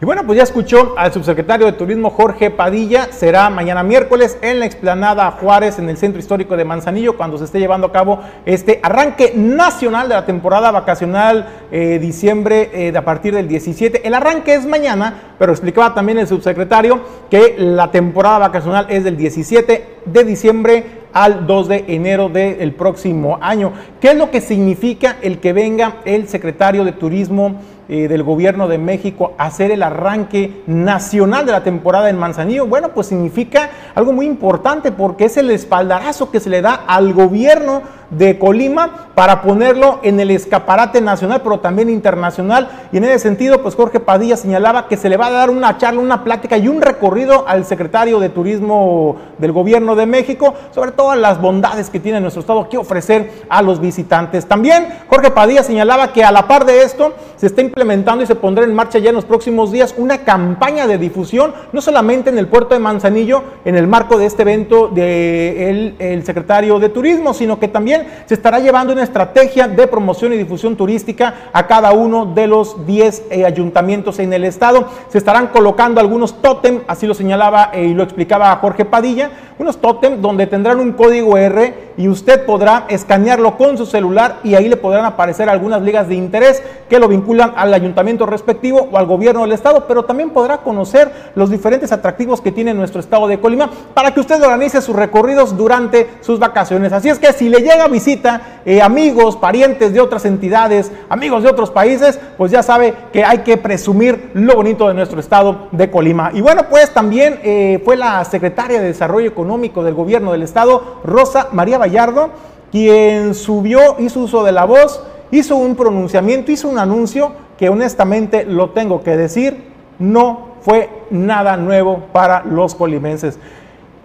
Y 0.00 0.04
bueno, 0.04 0.22
pues 0.26 0.36
ya 0.36 0.42
escuchó 0.42 0.94
al 0.96 1.12
subsecretario 1.12 1.66
de 1.66 1.72
Turismo 1.72 2.10
Jorge 2.10 2.50
Padilla. 2.50 3.08
Será 3.12 3.50
mañana 3.50 3.82
miércoles 3.82 4.36
en 4.42 4.58
la 4.58 4.66
explanada 4.66 5.30
Juárez, 5.30 5.78
en 5.78 5.88
el 5.88 5.96
centro 5.96 6.18
histórico 6.18 6.56
de 6.56 6.64
Manzanillo, 6.64 7.16
cuando 7.16 7.38
se 7.38 7.44
esté 7.44 7.60
llevando 7.60 7.86
a 7.86 7.92
cabo 7.92 8.20
este 8.44 8.80
arranque 8.82 9.32
nacional 9.36 10.08
de 10.08 10.14
la 10.14 10.26
temporada 10.26 10.72
vacacional 10.72 11.46
eh, 11.70 11.98
diciembre 12.00 12.70
eh, 12.72 12.96
a 12.96 13.04
partir 13.04 13.34
del 13.34 13.46
17. 13.46 14.06
El 14.06 14.14
arranque 14.14 14.54
es 14.54 14.66
mañana, 14.66 15.34
pero 15.38 15.52
explicaba 15.52 15.94
también 15.94 16.18
el 16.18 16.26
subsecretario 16.26 17.00
que 17.30 17.54
la 17.58 17.90
temporada 17.90 18.38
vacacional 18.38 18.86
es 18.88 19.04
del 19.04 19.16
17 19.16 20.00
de 20.04 20.24
diciembre 20.24 21.02
al 21.12 21.46
2 21.46 21.68
de 21.68 21.84
enero 21.88 22.28
del 22.28 22.72
próximo 22.72 23.38
año. 23.40 23.72
¿Qué 24.00 24.08
es 24.08 24.16
lo 24.16 24.30
que 24.30 24.40
significa 24.40 25.16
el 25.22 25.38
que 25.38 25.52
venga 25.52 25.96
el 26.04 26.28
secretario 26.28 26.84
de 26.84 26.92
Turismo? 26.92 27.60
Eh, 27.88 28.06
del 28.06 28.22
gobierno 28.22 28.68
de 28.68 28.78
México 28.78 29.34
hacer 29.38 29.72
el 29.72 29.82
arranque 29.82 30.62
nacional 30.68 31.44
de 31.44 31.50
la 31.50 31.64
temporada 31.64 32.08
en 32.10 32.16
Manzanillo, 32.16 32.64
bueno, 32.64 32.90
pues 32.90 33.08
significa 33.08 33.70
algo 33.96 34.12
muy 34.12 34.24
importante 34.24 34.92
porque 34.92 35.24
es 35.24 35.36
el 35.36 35.50
espaldarazo 35.50 36.30
que 36.30 36.38
se 36.38 36.48
le 36.48 36.62
da 36.62 36.84
al 36.86 37.12
gobierno 37.12 37.82
de 38.12 38.38
Colima 38.38 39.08
para 39.14 39.42
ponerlo 39.42 39.98
en 40.02 40.20
el 40.20 40.30
escaparate 40.30 41.00
nacional, 41.00 41.40
pero 41.42 41.60
también 41.60 41.88
internacional. 41.88 42.68
Y 42.92 42.98
en 42.98 43.04
ese 43.04 43.18
sentido, 43.18 43.62
pues 43.62 43.74
Jorge 43.74 44.00
Padilla 44.00 44.36
señalaba 44.36 44.86
que 44.86 44.96
se 44.96 45.08
le 45.08 45.16
va 45.16 45.26
a 45.26 45.30
dar 45.30 45.50
una 45.50 45.78
charla, 45.78 46.00
una 46.00 46.22
plática 46.22 46.58
y 46.58 46.68
un 46.68 46.82
recorrido 46.82 47.46
al 47.48 47.64
secretario 47.64 48.20
de 48.20 48.28
Turismo 48.28 49.16
del 49.38 49.52
Gobierno 49.52 49.96
de 49.96 50.06
México 50.06 50.54
sobre 50.72 50.92
todas 50.92 51.18
las 51.18 51.40
bondades 51.40 51.90
que 51.90 52.00
tiene 52.00 52.20
nuestro 52.20 52.40
estado 52.40 52.68
que 52.68 52.78
ofrecer 52.78 53.44
a 53.48 53.62
los 53.62 53.80
visitantes. 53.80 54.46
También 54.46 54.88
Jorge 55.08 55.30
Padilla 55.30 55.62
señalaba 55.62 56.12
que 56.12 56.22
a 56.22 56.32
la 56.32 56.46
par 56.46 56.66
de 56.66 56.82
esto 56.82 57.14
se 57.36 57.46
está 57.46 57.62
implementando 57.72 58.22
y 58.22 58.26
se 58.26 58.34
pondrá 58.34 58.64
en 58.64 58.74
marcha 58.74 58.98
ya 58.98 59.08
en 59.08 59.14
los 59.14 59.24
próximos 59.24 59.72
días 59.72 59.94
una 59.96 60.18
campaña 60.18 60.86
de 60.86 60.98
difusión, 60.98 61.54
no 61.72 61.80
solamente 61.80 62.28
en 62.28 62.36
el 62.36 62.46
puerto 62.46 62.74
de 62.74 62.80
Manzanillo, 62.80 63.42
en 63.64 63.76
el 63.76 63.86
marco 63.86 64.18
de 64.18 64.26
este 64.26 64.42
evento 64.42 64.88
del 64.88 65.94
el 65.98 66.22
secretario 66.22 66.78
de 66.78 66.90
Turismo, 66.90 67.32
sino 67.32 67.58
que 67.58 67.68
también 67.68 68.06
se 68.26 68.34
estará 68.34 68.58
llevando 68.58 68.92
una 68.92 69.02
estrategia 69.02 69.68
de 69.68 69.86
promoción 69.86 70.34
y 70.34 70.36
difusión 70.36 70.76
turística 70.76 71.48
a 71.50 71.66
cada 71.66 71.92
uno 71.92 72.26
de 72.26 72.46
los 72.46 72.84
10 72.84 73.24
eh, 73.30 73.46
ayuntamientos 73.46 74.18
en 74.18 74.34
el 74.34 74.44
estado. 74.44 74.86
Se 75.08 75.16
estarán 75.16 75.46
colocando 75.46 75.98
algunos 75.98 76.42
tótem, 76.42 76.80
así 76.86 77.06
lo 77.06 77.14
señalaba 77.14 77.70
eh, 77.72 77.86
y 77.86 77.94
lo 77.94 78.02
explicaba 78.02 78.54
Jorge 78.56 78.84
Padilla, 78.84 79.30
unos 79.58 79.78
tótem 79.78 80.20
donde 80.20 80.46
tendrán 80.46 80.78
un 80.78 80.92
código 80.92 81.38
R 81.38 81.92
y 81.96 82.08
usted 82.08 82.44
podrá 82.44 82.84
escanearlo 82.88 83.56
con 83.56 83.78
su 83.78 83.86
celular 83.86 84.40
y 84.44 84.56
ahí 84.56 84.68
le 84.68 84.76
podrán 84.76 85.04
aparecer 85.04 85.48
algunas 85.48 85.80
ligas 85.82 86.08
de 86.08 86.16
interés 86.16 86.62
que 86.90 86.98
lo 86.98 87.08
vinculan 87.08 87.54
al 87.62 87.72
ayuntamiento 87.72 88.26
respectivo 88.26 88.88
o 88.90 88.98
al 88.98 89.06
gobierno 89.06 89.42
del 89.42 89.52
estado, 89.52 89.84
pero 89.86 90.04
también 90.04 90.30
podrá 90.30 90.58
conocer 90.58 91.12
los 91.36 91.48
diferentes 91.48 91.92
atractivos 91.92 92.40
que 92.40 92.50
tiene 92.50 92.74
nuestro 92.74 92.98
estado 92.98 93.28
de 93.28 93.38
Colima 93.38 93.70
para 93.94 94.12
que 94.12 94.18
usted 94.18 94.42
organice 94.42 94.82
sus 94.82 94.96
recorridos 94.96 95.56
durante 95.56 96.10
sus 96.22 96.40
vacaciones. 96.40 96.92
Así 96.92 97.08
es 97.08 97.20
que 97.20 97.32
si 97.32 97.48
le 97.48 97.58
llega 97.58 97.86
visita, 97.86 98.60
eh, 98.64 98.82
amigos, 98.82 99.36
parientes 99.36 99.92
de 99.92 100.00
otras 100.00 100.24
entidades, 100.24 100.90
amigos 101.08 101.44
de 101.44 101.50
otros 101.50 101.70
países, 101.70 102.18
pues 102.36 102.50
ya 102.50 102.64
sabe 102.64 102.94
que 103.12 103.24
hay 103.24 103.38
que 103.38 103.56
presumir 103.56 104.32
lo 104.34 104.56
bonito 104.56 104.88
de 104.88 104.94
nuestro 104.94 105.20
estado 105.20 105.68
de 105.70 105.88
Colima. 105.88 106.30
Y 106.34 106.40
bueno, 106.40 106.64
pues 106.68 106.92
también 106.92 107.38
eh, 107.44 107.80
fue 107.84 107.96
la 107.96 108.24
secretaria 108.24 108.80
de 108.80 108.88
Desarrollo 108.88 109.28
Económico 109.28 109.84
del 109.84 109.94
gobierno 109.94 110.32
del 110.32 110.42
estado, 110.42 111.00
Rosa 111.04 111.46
María 111.52 111.78
Vallardo, 111.78 112.30
quien 112.72 113.34
subió, 113.34 113.96
hizo 114.00 114.20
uso 114.20 114.42
de 114.42 114.50
la 114.50 114.64
voz, 114.64 115.02
hizo 115.32 115.56
un 115.56 115.74
pronunciamiento, 115.74 116.52
hizo 116.52 116.68
un 116.68 116.78
anuncio 116.78 117.32
que 117.58 117.68
honestamente 117.68 118.44
lo 118.44 118.70
tengo 118.70 119.02
que 119.02 119.16
decir, 119.16 119.64
no 119.98 120.52
fue 120.60 120.88
nada 121.10 121.56
nuevo 121.56 122.04
para 122.12 122.44
los 122.44 122.74
colimenses. 122.76 123.38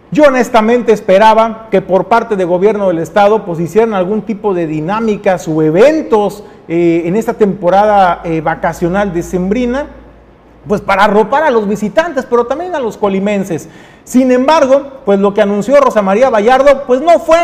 Yo 0.09 0.23
honestamente 0.23 0.93
esperaba 0.93 1.67
que 1.69 1.81
por 1.81 2.05
parte 2.05 2.37
del 2.37 2.47
gobierno 2.47 2.87
del 2.87 2.99
estado 2.99 3.43
pues 3.45 3.59
hicieran 3.59 3.93
algún 3.93 4.21
tipo 4.21 4.53
de 4.53 4.65
dinámicas 4.65 5.47
o 5.49 5.61
eventos 5.61 6.45
eh, 6.69 7.03
en 7.05 7.17
esta 7.17 7.33
temporada 7.33 8.21
eh, 8.23 8.39
vacacional 8.39 9.13
decembrina, 9.13 9.87
pues 10.65 10.79
para 10.79 11.03
arropar 11.03 11.43
a 11.43 11.51
los 11.51 11.67
visitantes, 11.67 12.25
pero 12.25 12.45
también 12.45 12.73
a 12.73 12.79
los 12.79 12.95
colimenses. 12.95 13.67
Sin 14.05 14.31
embargo, 14.31 15.01
pues 15.03 15.19
lo 15.19 15.33
que 15.33 15.41
anunció 15.41 15.75
Rosa 15.81 16.01
María 16.01 16.29
Vallardo, 16.29 16.83
pues 16.87 17.01
no 17.01 17.19
fue 17.19 17.39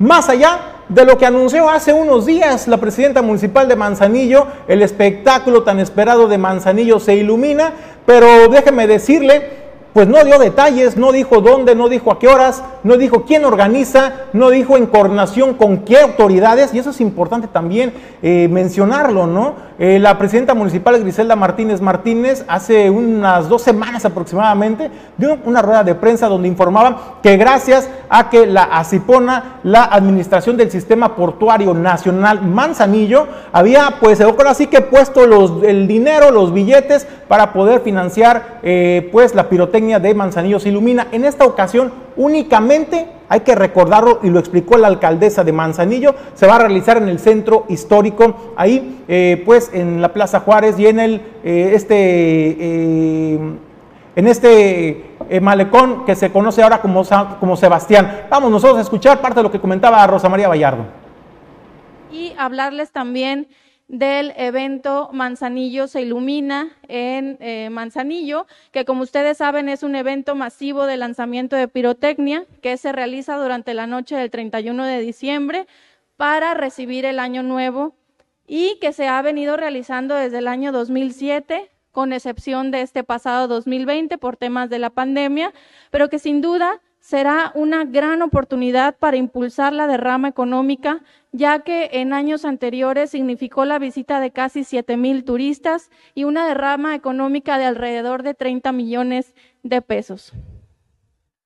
más 0.00 0.28
allá 0.28 0.77
de 0.88 1.04
lo 1.04 1.18
que 1.18 1.26
anunció 1.26 1.68
hace 1.68 1.92
unos 1.92 2.26
días 2.26 2.68
la 2.68 2.78
presidenta 2.78 3.22
municipal 3.22 3.68
de 3.68 3.76
Manzanillo, 3.76 4.46
el 4.68 4.82
espectáculo 4.82 5.62
tan 5.62 5.80
esperado 5.80 6.28
de 6.28 6.38
Manzanillo 6.38 6.98
se 6.98 7.14
ilumina, 7.16 7.72
pero 8.06 8.48
déjeme 8.48 8.86
decirle 8.86 9.58
pues 9.92 10.06
no 10.06 10.22
dio 10.22 10.38
detalles, 10.38 10.96
no 10.96 11.12
dijo 11.12 11.40
dónde, 11.40 11.74
no 11.74 11.88
dijo 11.88 12.12
a 12.12 12.18
qué 12.18 12.28
horas, 12.28 12.62
no 12.84 12.96
dijo 12.96 13.24
quién 13.24 13.44
organiza, 13.44 14.12
no 14.32 14.50
dijo 14.50 14.76
en 14.76 14.86
coordinación 14.86 15.54
con 15.54 15.78
qué 15.78 15.98
autoridades, 15.98 16.72
y 16.72 16.78
eso 16.78 16.90
es 16.90 17.00
importante 17.00 17.48
también 17.48 17.92
eh, 18.22 18.48
mencionarlo, 18.48 19.26
¿no? 19.26 19.54
Eh, 19.80 20.00
la 20.00 20.18
presidenta 20.18 20.54
municipal 20.54 20.98
Griselda 20.98 21.36
Martínez 21.36 21.80
Martínez 21.80 22.44
hace 22.48 22.90
unas 22.90 23.48
dos 23.48 23.62
semanas 23.62 24.04
aproximadamente 24.04 24.90
dio 25.16 25.38
una 25.44 25.62
rueda 25.62 25.84
de 25.84 25.94
prensa 25.94 26.26
donde 26.26 26.48
informaba 26.48 27.18
que 27.22 27.36
gracias 27.36 27.88
a 28.08 28.28
que 28.28 28.44
la 28.44 28.64
ACIPONA, 28.64 29.60
la 29.62 29.84
Administración 29.84 30.56
del 30.56 30.72
Sistema 30.72 31.14
Portuario 31.14 31.74
Nacional 31.74 32.42
Manzanillo, 32.42 33.28
había 33.52 33.98
pues 34.00 34.20
ahora 34.20 34.52
que 34.68 34.80
puesto 34.80 35.22
el 35.62 35.86
dinero, 35.86 36.32
los 36.32 36.52
billetes 36.52 37.06
para 37.28 37.52
poder 37.52 37.80
financiar 37.80 38.58
eh, 38.64 39.08
pues 39.12 39.36
la 39.36 39.48
pirotecnia 39.48 40.00
de 40.00 40.12
Manzanillo 40.12 40.58
se 40.58 40.70
ilumina. 40.70 41.06
En 41.12 41.24
esta 41.24 41.44
ocasión 41.44 41.92
únicamente, 42.18 43.08
hay 43.30 43.40
que 43.40 43.54
recordarlo 43.54 44.20
y 44.22 44.28
lo 44.28 44.38
explicó 44.38 44.76
la 44.76 44.88
alcaldesa 44.88 45.44
de 45.44 45.52
Manzanillo, 45.52 46.14
se 46.34 46.46
va 46.46 46.56
a 46.56 46.58
realizar 46.58 46.98
en 46.98 47.08
el 47.08 47.18
centro 47.18 47.64
histórico, 47.68 48.52
ahí 48.56 49.02
eh, 49.08 49.42
pues 49.46 49.70
en 49.72 50.02
la 50.02 50.12
Plaza 50.12 50.40
Juárez 50.40 50.78
y 50.78 50.86
en 50.86 51.00
el 51.00 51.22
eh, 51.42 51.70
este 51.74 53.36
en 54.16 54.26
este 54.26 55.10
malecón 55.40 56.04
que 56.04 56.16
se 56.16 56.32
conoce 56.32 56.60
ahora 56.62 56.80
como, 56.80 57.04
como 57.38 57.56
Sebastián. 57.56 58.22
Vamos 58.28 58.50
nosotros 58.50 58.78
a 58.78 58.82
escuchar 58.82 59.20
parte 59.20 59.38
de 59.38 59.44
lo 59.44 59.50
que 59.52 59.60
comentaba 59.60 60.04
Rosa 60.08 60.28
María 60.28 60.48
Vallardo. 60.48 60.84
Y 62.10 62.34
hablarles 62.36 62.90
también 62.90 63.46
del 63.88 64.34
evento 64.36 65.08
Manzanillo 65.12 65.88
se 65.88 66.02
ilumina 66.02 66.76
en 66.88 67.38
eh, 67.40 67.70
Manzanillo, 67.70 68.46
que 68.70 68.84
como 68.84 69.02
ustedes 69.02 69.38
saben 69.38 69.70
es 69.70 69.82
un 69.82 69.96
evento 69.96 70.34
masivo 70.34 70.84
de 70.84 70.98
lanzamiento 70.98 71.56
de 71.56 71.68
pirotecnia 71.68 72.44
que 72.60 72.76
se 72.76 72.92
realiza 72.92 73.38
durante 73.38 73.72
la 73.72 73.86
noche 73.86 74.14
del 74.14 74.30
31 74.30 74.84
de 74.84 75.00
diciembre 75.00 75.66
para 76.16 76.52
recibir 76.52 77.06
el 77.06 77.18
año 77.18 77.42
nuevo 77.42 77.94
y 78.46 78.78
que 78.80 78.92
se 78.92 79.08
ha 79.08 79.20
venido 79.22 79.56
realizando 79.56 80.14
desde 80.14 80.38
el 80.38 80.48
año 80.48 80.70
2007 80.70 81.70
con 81.90 82.12
excepción 82.12 82.70
de 82.70 82.82
este 82.82 83.04
pasado 83.04 83.48
2020 83.48 84.18
por 84.18 84.36
temas 84.36 84.68
de 84.68 84.78
la 84.78 84.90
pandemia, 84.90 85.54
pero 85.90 86.10
que 86.10 86.18
sin 86.18 86.42
duda 86.42 86.80
será 87.08 87.52
una 87.54 87.86
gran 87.86 88.20
oportunidad 88.20 88.98
para 88.98 89.16
impulsar 89.16 89.72
la 89.72 89.86
derrama 89.86 90.28
económica, 90.28 91.02
ya 91.32 91.60
que 91.60 91.88
en 91.94 92.12
años 92.12 92.44
anteriores 92.44 93.08
significó 93.08 93.64
la 93.64 93.78
visita 93.78 94.20
de 94.20 94.30
casi 94.30 94.62
7 94.62 94.98
mil 94.98 95.24
turistas 95.24 95.90
y 96.14 96.24
una 96.24 96.46
derrama 96.46 96.94
económica 96.94 97.56
de 97.56 97.64
alrededor 97.64 98.22
de 98.22 98.34
30 98.34 98.72
millones 98.72 99.34
de 99.62 99.80
pesos. 99.80 100.34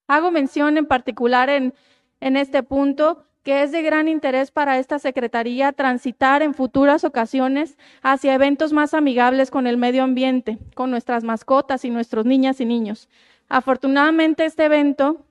Hago 0.08 0.32
mención 0.32 0.78
en 0.78 0.86
particular 0.86 1.48
en, 1.48 1.74
este 2.18 2.64
punto 2.64 3.22
que 3.44 3.62
es 3.62 3.70
de 3.70 3.82
gran 3.82 4.08
interés 4.08 4.50
para 4.50 4.80
esta 4.80 4.98
Secretaría 4.98 5.70
transitar 5.70 6.42
en 6.42 6.54
futuras 6.54 7.04
ocasiones 7.04 7.78
hacia 8.02 8.34
eventos 8.34 8.72
más 8.72 8.94
amigables 8.94 9.52
con 9.52 9.68
el 9.68 9.76
medio 9.76 10.02
ambiente, 10.02 10.58
con 10.74 10.90
nuestras 10.90 11.22
mascotas 11.22 11.84
y 11.84 11.90
nuestros 11.90 12.26
niñas 12.26 12.60
y 12.60 12.64
niños. 12.64 13.08
Afortunadamente 13.48 14.44
este 14.44 14.64
evento 14.64 15.24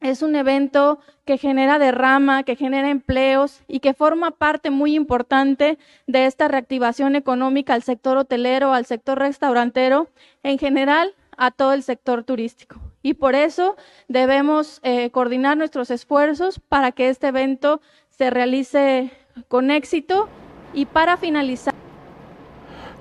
es 0.00 0.22
un 0.22 0.36
evento 0.36 0.98
que 1.24 1.38
genera 1.38 1.78
derrama, 1.78 2.42
que 2.42 2.56
genera 2.56 2.90
empleos 2.90 3.62
y 3.66 3.80
que 3.80 3.94
forma 3.94 4.30
parte 4.30 4.70
muy 4.70 4.94
importante 4.94 5.78
de 6.06 6.26
esta 6.26 6.48
reactivación 6.48 7.16
económica 7.16 7.74
al 7.74 7.82
sector 7.82 8.16
hotelero, 8.16 8.72
al 8.72 8.86
sector 8.86 9.18
restaurantero, 9.18 10.08
en 10.42 10.58
general 10.58 11.14
a 11.36 11.50
todo 11.50 11.72
el 11.72 11.82
sector 11.82 12.24
turístico. 12.24 12.80
Y 13.02 13.14
por 13.14 13.34
eso 13.34 13.76
debemos 14.08 14.80
eh, 14.82 15.10
coordinar 15.10 15.56
nuestros 15.56 15.90
esfuerzos 15.90 16.60
para 16.68 16.92
que 16.92 17.08
este 17.08 17.28
evento 17.28 17.80
se 18.10 18.30
realice 18.30 19.10
con 19.48 19.70
éxito 19.70 20.28
y 20.72 20.86
para 20.86 21.16
finalizar. 21.16 21.74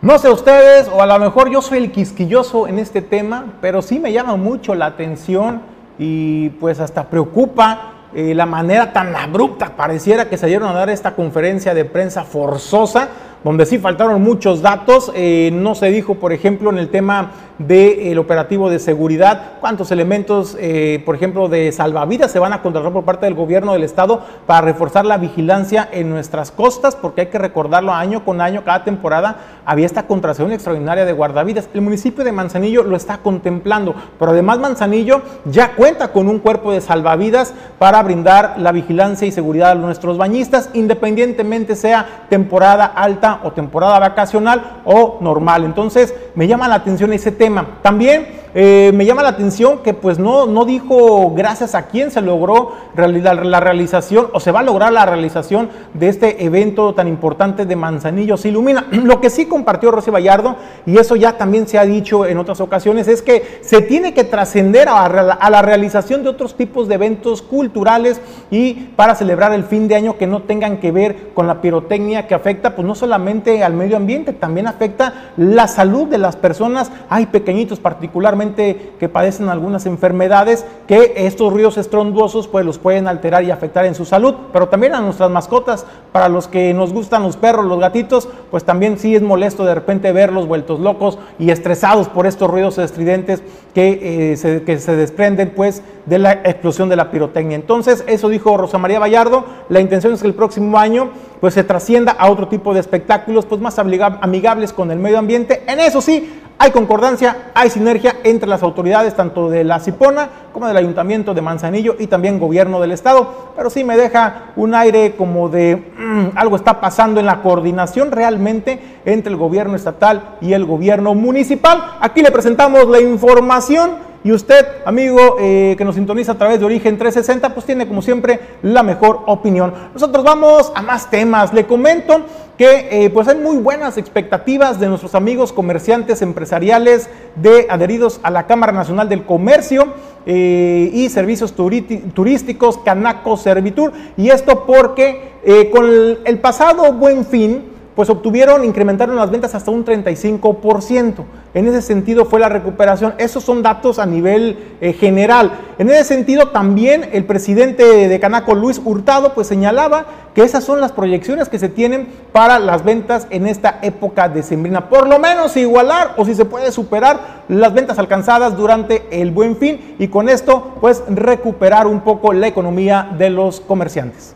No 0.01 0.19
sé 0.19 0.29
ustedes, 0.29 0.88
o 0.88 1.01
a 1.01 1.08
lo 1.08 1.17
mejor 1.19 1.49
yo 1.49 1.62
soy 1.62 1.79
el 1.79 1.91
quisquilloso 1.91 2.67
en 2.67 2.79
este 2.79 3.01
tema, 3.01 3.58
pero 3.62 3.81
sí 3.81 3.99
me 3.99 4.13
llama 4.13 4.36
mucho 4.36 4.75
la 4.75 4.86
atención 4.86 5.74
y 5.97 6.49
pues 6.49 6.79
hasta 6.79 7.10
preocupa 7.10 7.91
eh, 8.13 8.34
la 8.34 8.45
manera 8.45 8.93
tan 8.93 9.15
abrupta 9.15 9.75
pareciera 9.75 10.29
que 10.29 10.38
se 10.38 10.47
dieron 10.47 10.69
a 10.69 10.73
dar 10.73 10.89
esta 10.89 11.15
conferencia 11.15 11.73
de 11.73 11.86
prensa 11.86 12.23
forzosa 12.23 13.10
donde 13.45 13.67
sí 13.67 13.77
faltaron 13.77 14.23
muchos 14.23 14.63
datos. 14.63 15.12
Eh, 15.13 15.51
no 15.53 15.75
se 15.75 15.91
dijo, 15.91 16.15
por 16.15 16.34
ejemplo, 16.34 16.71
en 16.71 16.79
el 16.79 16.89
tema 16.89 17.31
del 17.60 18.17
operativo 18.17 18.69
de 18.69 18.79
seguridad, 18.79 19.53
cuántos 19.62 19.91
elementos, 19.91 20.58
eh, 20.60 21.01
por 21.05 21.15
ejemplo, 21.15 21.47
de 21.47 21.71
salvavidas 21.71 22.31
se 22.31 22.39
van 22.39 22.51
a 22.51 22.62
contratar 22.62 22.91
por 22.91 23.05
parte 23.05 23.27
del 23.27 23.36
gobierno 23.36 23.71
del 23.71 23.84
estado 23.84 24.21
para 24.45 24.62
reforzar 24.62 25.05
la 25.05 25.17
vigilancia 25.17 25.88
en 25.91 26.10
nuestras 26.10 26.51
costas, 26.51 26.95
porque 26.95 27.21
hay 27.21 27.27
que 27.27 27.38
recordarlo 27.38 27.93
año 27.93 28.25
con 28.25 28.41
año, 28.41 28.63
cada 28.65 28.84
temporada 28.84 29.38
había 29.63 29.86
esta 29.86 30.08
contratación 30.08 30.51
extraordinaria 30.51 31.05
de 31.05 31.13
guardavidas. 31.13 31.69
El 31.73 31.81
municipio 31.81 32.23
de 32.23 32.31
Manzanillo 32.31 32.84
lo 32.84 32.97
está 32.97 33.19
contemplando, 33.19 33.95
pero 34.19 34.31
además 34.31 34.60
Manzanillo 34.60 35.21
ya 35.45 35.75
cuenta 35.75 36.10
con 36.10 36.27
un 36.27 36.39
cuerpo 36.39 36.73
de 36.73 36.81
salvavidas 36.81 37.53
para 37.79 38.01
brindar 38.03 38.55
la 38.58 38.71
vigilancia 38.71 39.27
y 39.27 39.31
seguridad 39.31 39.71
a 39.71 39.75
nuestros 39.75 40.17
bañistas, 40.17 40.69
independientemente 40.73 41.75
sea 41.75 42.25
temporada 42.29 42.86
alta 42.86 43.34
o 43.43 43.51
temporada 43.51 43.99
vacacional 43.99 44.81
o 44.85 45.17
normal. 45.21 45.63
Entonces 45.65 46.13
me 46.35 46.47
llama 46.47 46.67
la 46.67 46.75
atención 46.75 47.13
ese 47.13 47.31
tema. 47.31 47.79
También 47.81 48.44
eh, 48.57 48.91
me 48.93 49.05
llama 49.05 49.21
la 49.21 49.27
atención 49.27 49.79
que 49.79 49.93
pues 49.93 50.17
no, 50.17 50.45
no 50.45 50.63
dijo 50.63 51.31
gracias 51.31 51.75
a 51.75 51.87
quién 51.87 52.09
se 52.09 52.21
logró 52.21 52.71
la, 52.95 53.59
realización 53.59 54.27
o 54.31 54.39
se 54.39 54.53
va 54.53 54.61
a 54.61 54.63
lograr 54.63 54.93
la 54.93 55.05
realización 55.05 55.69
de 55.93 56.07
este 56.07 56.45
evento 56.45 56.93
tan 56.93 57.09
importante 57.09 57.65
de 57.65 57.75
Manzanillo 57.75 58.37
se 58.37 58.47
ilumina. 58.47 58.85
Lo 58.91 59.19
que 59.19 59.29
sí 59.29 59.47
compartió 59.47 59.91
Rosy 59.91 60.09
Vallardo, 60.09 60.55
y 60.85 60.97
eso 60.97 61.17
ya 61.17 61.37
también 61.37 61.67
se 61.67 61.77
ha 61.77 61.83
dicho 61.83 62.25
en 62.25 62.37
otras 62.37 62.61
ocasiones, 62.61 63.09
es 63.09 63.21
que 63.21 63.59
se 63.59 63.81
tiene 63.81 64.13
que 64.13 64.23
trascender 64.23 64.87
a, 64.87 65.03
a 65.03 65.49
la 65.49 65.61
realización 65.61 66.23
de 66.23 66.29
otros 66.29 66.55
tipos 66.55 66.87
de 66.87 66.95
eventos 66.95 67.41
culturales 67.41 68.21
y 68.51 68.73
para 68.95 69.15
celebrar 69.15 69.51
el 69.51 69.65
fin 69.65 69.89
de 69.89 69.95
año 69.95 70.17
que 70.17 70.27
no 70.27 70.43
tengan 70.43 70.77
que 70.77 70.93
ver 70.93 71.33
con 71.33 71.45
la 71.45 71.59
pirotecnia 71.59 72.25
que 72.25 72.35
afecta 72.35 72.73
pues 72.73 72.87
no 72.87 72.95
solamente 72.95 73.65
al 73.65 73.73
medio 73.73 73.97
ambiente, 73.97 74.31
también 74.31 74.67
afecta 74.67 75.31
la 75.35 75.67
salud 75.67 76.07
de 76.07 76.19
las 76.19 76.37
personas. 76.37 76.89
Hay 77.09 77.25
pequeñitos 77.25 77.81
particularmente 77.81 78.44
que 78.53 79.10
padecen 79.10 79.49
algunas 79.49 79.86
enfermedades 79.86 80.65
que 80.88 81.13
estos 81.15 81.51
ríos 81.51 81.77
estronduosos 81.77 82.47
pues 82.47 82.65
los 82.65 82.77
pueden 82.77 83.08
alterar 83.08 83.43
y 83.43 83.51
afectar 83.51 83.86
en 83.86 83.95
su 83.95 84.05
salud, 84.05 84.36
pero 84.53 84.69
también 84.69 84.93
a 84.93 85.01
nuestras 85.01 85.31
mascotas, 85.31 85.86
para 86.12 86.29
los 86.29 86.47
que 86.47 86.73
nos 86.73 86.93
gustan 86.93 87.23
los 87.23 87.38
perros, 87.38 87.65
los 87.65 87.79
gatitos, 87.79 88.29
pues 88.51 88.63
también 88.63 88.97
sí 88.99 89.15
es 89.15 89.21
molesto 89.21 89.65
de 89.65 89.75
repente 89.75 90.12
verlos 90.12 90.47
vueltos 90.47 90.79
locos 90.79 91.17
y 91.39 91.49
estresados 91.49 92.08
por 92.08 92.27
estos 92.27 92.49
ruidos 92.49 92.77
estridentes 92.77 93.43
que, 93.73 94.31
eh, 94.31 94.38
se, 94.38 94.63
que 94.63 94.77
se 94.77 94.95
desprenden 94.95 95.51
pues 95.55 95.81
de 96.05 96.19
la 96.19 96.34
explosión 96.34 96.88
de 96.89 96.95
la 96.95 97.12
pirotecnia. 97.12 97.55
Entonces, 97.55 98.03
eso 98.08 98.29
dijo 98.29 98.55
Rosa 98.58 98.77
María 98.77 98.99
Vallardo, 98.99 99.45
la 99.69 99.79
intención 99.79 100.13
es 100.13 100.21
que 100.21 100.27
el 100.27 100.34
próximo 100.34 100.77
año 100.77 101.10
pues 101.39 101.53
se 101.53 101.63
trascienda 101.63 102.13
a 102.13 102.29
otro 102.29 102.47
tipo 102.47 102.73
de 102.73 102.79
espectáculos 102.79 103.45
pues 103.45 103.62
más 103.62 103.77
amigables 103.79 104.73
con 104.73 104.91
el 104.91 104.99
medio 104.99 105.19
ambiente. 105.19 105.63
En 105.67 105.79
eso 105.79 106.01
sí, 106.01 106.41
hay 106.57 106.71
concordancia, 106.71 107.51
hay 107.53 107.69
sinergia 107.69 108.15
entre 108.23 108.47
las 108.47 108.63
autoridades 108.63 109.13
tanto 109.15 109.49
de 109.49 109.65
la 109.65 109.79
Cipona 109.79 110.29
como 110.53 110.67
del 110.67 110.77
Ayuntamiento 110.77 111.33
de 111.33 111.41
Manzanillo 111.41 111.95
y 111.99 112.07
también 112.07 112.39
gobierno 112.39 112.79
del 112.79 112.93
Estado, 112.93 113.51
pero 113.57 113.69
sí 113.69 113.83
me 113.83 113.97
deja 113.97 114.53
un 114.55 114.73
aire 114.73 115.15
como 115.17 115.49
de 115.49 115.75
mm, 115.75 116.37
algo 116.37 116.55
está 116.55 116.79
pasando 116.79 117.19
en 117.19 117.25
la 117.25 117.41
coordinación 117.41 118.11
realmente 118.11 118.79
entre 119.03 119.33
el 119.33 119.37
gobierno 119.37 119.75
estatal 119.75 120.37
y 120.39 120.53
el 120.53 120.65
gobierno 120.65 121.13
municipal. 121.13 121.97
Aquí 121.99 122.21
le 122.21 122.31
presentamos 122.31 122.87
la 122.87 123.01
información. 123.01 124.15
Y 124.23 124.31
usted, 124.31 124.65
amigo 124.85 125.35
eh, 125.39 125.75
que 125.77 125.85
nos 125.85 125.93
sintoniza 125.93 126.31
a 126.31 126.35
través 126.35 126.59
de 126.59 126.65
Origen 126.65 126.97
360, 126.97 127.53
pues 127.53 127.63
tiene 127.63 127.87
como 127.87 128.01
siempre 128.01 128.39
la 128.63 128.81
mejor 128.81 129.21
opinión. 129.27 129.71
Nosotros 129.93 130.23
vamos 130.23 130.71
a 130.73 130.81
más 130.81 131.11
temas. 131.11 131.53
Le 131.53 131.67
comento 131.67 132.21
que 132.57 133.05
eh, 133.05 133.09
pues 133.09 133.27
hay 133.27 133.37
muy 133.37 133.57
buenas 133.57 133.97
expectativas 133.97 134.79
de 134.79 134.87
nuestros 134.87 135.15
amigos 135.15 135.51
comerciantes 135.51 136.21
empresariales 136.21 137.09
de 137.35 137.67
adheridos 137.69 138.19
a 138.23 138.31
la 138.31 138.47
Cámara 138.47 138.71
Nacional 138.71 139.09
del 139.09 139.25
Comercio 139.25 139.93
eh, 140.25 140.89
y 140.93 141.09
Servicios 141.09 141.53
Turísticos, 141.53 142.77
Canaco 142.79 143.37
Servitur. 143.37 143.91
Y 144.17 144.29
esto 144.29 144.65
porque 144.65 145.35
con 145.71 145.85
el 146.25 146.39
pasado 146.39 146.91
buen 146.93 147.25
fin, 147.25 147.74
pues 147.95 148.10
obtuvieron, 148.10 148.65
incrementaron 148.65 149.15
las 149.15 149.31
ventas 149.31 149.55
hasta 149.55 149.71
un 149.71 149.86
35%. 149.86 151.23
En 151.53 151.67
ese 151.67 151.81
sentido 151.81 152.25
fue 152.25 152.41
la 152.41 152.49
recuperación. 152.49 153.15
Esos 153.17 153.43
son 153.43 153.63
datos 153.63 153.99
a 153.99 154.05
nivel 154.05 154.75
eh, 154.81 154.91
general. 154.91 155.51
En 155.77 155.89
ese 155.89 156.03
sentido 156.03 156.49
también 156.49 157.10
el 157.13 157.23
presidente 157.23 158.10
de 158.10 158.19
Canaco, 158.19 158.53
Luis 158.53 158.81
Hurtado, 158.84 159.34
pues 159.34 159.47
señalaba 159.47 160.05
que 160.34 160.43
esas 160.43 160.65
son 160.65 160.81
las 160.81 160.91
proyecciones 160.91 161.47
que 161.47 161.58
se 161.58 161.69
tienen 161.69 162.10
para 162.34 162.60
las 162.60 162.84
ventas 162.84 163.27
en 163.29 163.47
esta 163.47 163.79
época 163.81 164.27
de 164.27 164.43
sembrina. 164.43 164.89
Por 164.89 165.08
lo 165.08 165.17
menos 165.17 165.55
igualar 165.55 166.15
o 166.17 166.25
si 166.25 166.36
se 166.36 166.43
puede 166.43 166.73
superar 166.73 167.43
las 167.47 167.73
ventas 167.73 167.97
alcanzadas 167.97 168.58
durante 168.58 169.21
el 169.21 169.31
buen 169.31 169.55
fin 169.55 169.95
y 169.97 170.10
con 170.10 170.27
esto 170.27 170.75
pues 170.81 171.01
recuperar 171.08 171.88
un 171.88 172.01
poco 172.01 172.34
la 172.34 172.47
economía 172.47 173.10
de 173.17 173.29
los 173.29 173.62
comerciantes. 173.62 174.36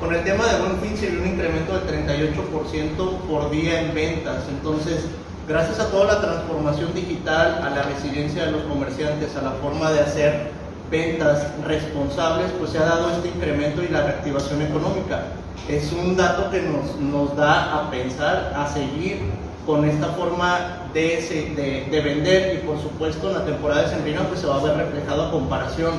Con 0.00 0.14
el 0.14 0.22
tema 0.24 0.44
de 0.46 0.60
buen 0.60 0.78
fin 0.80 0.96
se 0.96 1.06
vio 1.06 1.20
un 1.20 1.28
incremento 1.28 1.72
del 1.72 2.06
38% 2.06 3.18
por 3.30 3.50
día 3.50 3.80
en 3.80 3.94
ventas. 3.94 4.44
Entonces, 4.50 5.06
gracias 5.48 5.80
a 5.80 5.90
toda 5.90 6.14
la 6.14 6.20
transformación 6.20 6.92
digital, 6.94 7.62
a 7.62 7.70
la 7.70 7.82
resiliencia 7.82 8.44
de 8.44 8.52
los 8.52 8.62
comerciantes, 8.62 9.34
a 9.36 9.42
la 9.42 9.52
forma 9.52 9.90
de 9.92 10.00
hacer 10.00 10.50
ventas 10.90 11.46
responsables, 11.66 12.50
pues 12.58 12.72
se 12.72 12.78
ha 12.78 12.84
dado 12.84 13.10
este 13.10 13.28
incremento 13.28 13.82
y 13.82 13.88
la 13.88 14.02
reactivación 14.02 14.60
económica. 14.60 15.24
Es 15.68 15.90
un 15.92 16.14
dato 16.14 16.50
que 16.50 16.60
nos, 16.60 16.96
nos 17.00 17.34
da 17.34 17.74
a 17.74 17.90
pensar, 17.90 18.52
a 18.54 18.68
seguir 18.68 19.20
con 19.64 19.84
esta 19.84 20.08
forma 20.08 20.88
de, 20.92 21.54
de, 21.56 21.88
de, 21.90 22.00
vender 22.00 22.54
y 22.54 22.66
por 22.66 22.80
supuesto 22.80 23.28
en 23.28 23.34
la 23.34 23.44
temporada 23.44 23.82
de 23.82 23.88
Sembrina 23.88 24.22
pues 24.28 24.40
se 24.40 24.46
va 24.46 24.60
a 24.60 24.62
ver 24.62 24.76
reflejado 24.76 25.26
a 25.26 25.30
comparación 25.32 25.94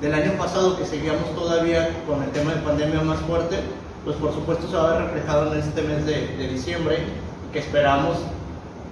del 0.00 0.14
año 0.14 0.32
pasado 0.38 0.78
que 0.78 0.86
seguíamos 0.86 1.34
todavía 1.34 1.90
con 2.06 2.22
el 2.22 2.30
tema 2.30 2.54
de 2.54 2.62
pandemia 2.62 3.00
más 3.02 3.18
fuerte, 3.20 3.56
pues 4.04 4.16
por 4.16 4.32
supuesto 4.32 4.68
se 4.68 4.76
va 4.76 4.90
a 4.90 4.98
ver 4.98 5.02
reflejado 5.06 5.52
en 5.52 5.60
este 5.60 5.82
mes 5.82 6.06
de, 6.06 6.36
de 6.36 6.48
diciembre 6.48 6.98
que 7.52 7.58
esperamos 7.58 8.18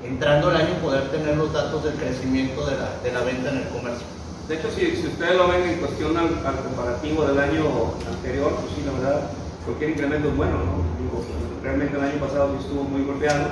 entrando 0.05 0.51
el 0.51 0.57
año 0.57 0.75
poder 0.83 1.09
tener 1.11 1.37
los 1.37 1.53
datos 1.53 1.85
del 1.85 1.95
crecimiento 1.95 2.67
de 2.67 2.77
la, 2.77 2.91
de 3.03 3.13
la 3.13 3.21
venta 3.21 3.51
en 3.51 3.59
el 3.59 3.69
comercio. 3.69 4.07
De 4.49 4.57
hecho, 4.57 4.69
si, 4.71 4.97
si, 4.97 5.09
ustedes 5.09 5.37
lo 5.37 5.49
ven 5.49 5.63
en 5.63 5.79
cuestión 5.79 6.17
al, 6.17 6.27
al, 6.47 6.57
comparativo 6.63 7.25
del 7.25 7.39
año 7.39 7.65
anterior, 8.09 8.53
pues 8.61 8.75
sí, 8.75 8.83
la 8.87 8.93
verdad, 8.93 9.31
cualquier 9.65 9.91
incremento 9.91 10.29
es 10.29 10.37
bueno, 10.37 10.53
¿no? 10.53 10.87
Digo, 11.03 11.25
realmente 11.63 11.97
el 11.97 12.05
año 12.05 12.21
pasado 12.21 12.53
sí 12.53 12.65
estuvo 12.65 12.85
muy 12.85 13.03
golpeado 13.03 13.49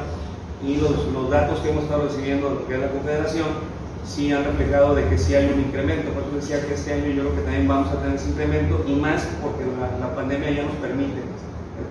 y 0.62 0.76
los, 0.76 1.06
los 1.12 1.30
datos 1.30 1.58
que 1.60 1.70
hemos 1.70 1.84
estado 1.84 2.04
recibiendo 2.04 2.48
de 2.48 2.54
lo 2.54 2.66
que 2.66 2.74
es 2.74 2.80
la 2.80 2.90
Confederación 2.90 3.48
sí 4.06 4.32
han 4.32 4.44
reflejado 4.44 4.94
de 4.94 5.08
que 5.08 5.18
sí 5.18 5.34
hay 5.34 5.52
un 5.52 5.60
incremento. 5.60 6.10
Por 6.12 6.22
eso 6.22 6.36
decía 6.36 6.66
que 6.66 6.74
este 6.74 6.92
año 6.92 7.06
yo 7.06 7.22
creo 7.22 7.36
que 7.36 7.42
también 7.42 7.68
vamos 7.68 7.88
a 7.92 8.00
tener 8.00 8.16
ese 8.16 8.30
incremento 8.30 8.84
y 8.86 8.94
más 8.96 9.26
porque 9.42 9.64
la, 9.80 10.06
la 10.06 10.14
pandemia 10.14 10.50
ya 10.50 10.62
nos 10.64 10.76
permite 10.76 11.22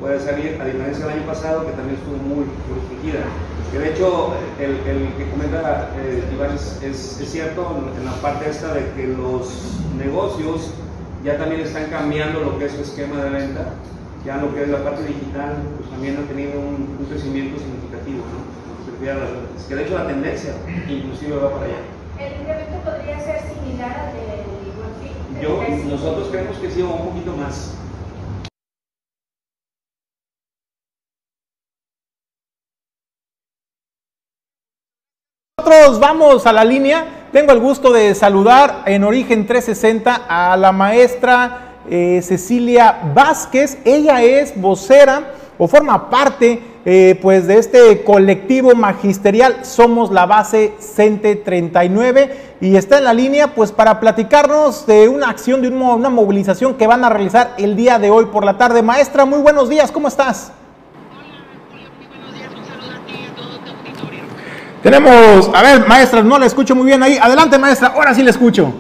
puede 0.04 0.20
salir, 0.20 0.60
a 0.60 0.66
diferencia 0.66 1.06
del 1.06 1.20
año 1.20 1.26
pasado 1.26 1.66
que 1.66 1.72
también 1.72 1.96
estuvo 1.96 2.18
muy 2.18 2.44
restringida. 2.76 3.24
Que 3.72 3.80
de 3.80 3.90
hecho, 3.92 4.34
el, 4.60 4.72
el 4.86 5.14
que 5.16 5.30
comenta 5.32 5.90
eh, 5.98 6.24
Iván 6.34 6.56
es, 6.56 6.80
es, 6.84 7.22
es, 7.22 7.32
cierto 7.32 7.92
en 7.98 8.06
la 8.06 8.12
parte 8.22 8.50
esta 8.50 8.74
de 8.74 8.84
que 8.96 9.08
los 9.08 9.80
negocios 9.98 10.72
ya 11.24 11.38
también 11.38 11.62
están 11.62 11.86
cambiando 11.90 12.42
lo 12.42 12.60
que 12.60 12.66
es 12.66 12.74
su 12.74 12.82
esquema 12.82 13.24
de 13.24 13.30
venta, 13.30 13.74
ya 14.26 14.38
lo 14.38 14.54
que 14.54 14.64
es 14.64 14.70
la 14.70 14.84
parte 14.84 15.04
digital, 15.04 15.56
pues 15.78 15.90
también 15.90 16.18
ha 16.18 16.28
tenido 16.28 16.60
un, 16.60 16.98
un 17.00 17.06
crecimiento 17.10 17.58
significativo, 17.58 18.24
¿no? 18.28 18.54
que 19.68 19.76
de 19.76 19.84
hecho 19.84 19.98
la 19.98 20.08
tendencia 20.08 20.54
inclusive 20.88 21.36
va 21.36 21.52
para 21.52 21.66
allá. 21.66 21.82
¿El 22.20 22.40
incremento 22.40 22.78
podría 22.84 23.20
ser 23.20 23.42
similar 23.52 24.00
al 24.00 24.14
del 24.16 24.44
Nosotros 25.44 26.30
creemos 26.32 26.58
que 26.58 26.72
sí, 26.72 26.82
un 26.82 27.06
poquito 27.06 27.36
más. 27.36 27.76
Nosotros 35.58 36.00
vamos 36.00 36.48
a 36.48 36.54
la 36.54 36.64
línea. 36.64 37.28
Tengo 37.34 37.52
el 37.52 37.60
gusto 37.60 37.92
de 37.92 38.16
saludar 38.16 38.84
en 38.86 39.04
Origen 39.04 39.46
360 39.46 40.26
a 40.28 40.56
la 40.56 40.72
maestra 40.72 41.80
eh, 41.90 42.22
Cecilia 42.24 43.12
Vázquez. 43.14 43.80
Ella 43.84 44.24
es 44.24 44.60
vocera 44.60 45.34
o 45.58 45.68
forma 45.68 46.10
parte 46.10 46.62
eh, 46.86 47.18
pues 47.22 47.48
de 47.48 47.58
este 47.58 48.04
colectivo 48.04 48.76
magisterial 48.76 49.64
Somos 49.64 50.12
la 50.12 50.26
Base 50.26 50.74
CENTE 50.80 51.38
39 51.38 52.56
y 52.60 52.76
está 52.76 52.98
en 52.98 53.06
la 53.06 53.14
línea 53.14 53.56
pues 53.56 53.72
para 53.72 54.00
platicarnos 54.00 54.86
de 54.86 55.08
una 55.08 55.30
acción, 55.30 55.62
de 55.62 55.70
una 55.70 56.10
movilización 56.10 56.76
que 56.76 56.88
van 56.88 57.04
a 57.04 57.10
realizar 57.10 57.54
el 57.58 57.76
día 57.76 58.00
de 58.00 58.10
hoy 58.10 58.26
por 58.26 58.44
la 58.44 58.58
tarde. 58.58 58.82
Maestra, 58.82 59.26
muy 59.26 59.40
buenos 59.40 59.70
días, 59.70 59.92
¿cómo 59.92 60.08
estás? 60.08 60.52
Tenemos, 64.82 65.50
a 65.54 65.62
ver, 65.62 65.88
maestra, 65.88 66.22
no 66.22 66.38
la 66.38 66.46
escucho 66.46 66.76
muy 66.76 66.86
bien 66.86 67.02
ahí. 67.02 67.18
Adelante, 67.18 67.58
maestra, 67.58 67.94
ahora 67.96 68.14
sí 68.14 68.22
la 68.22 68.32
escucho. 68.32 68.74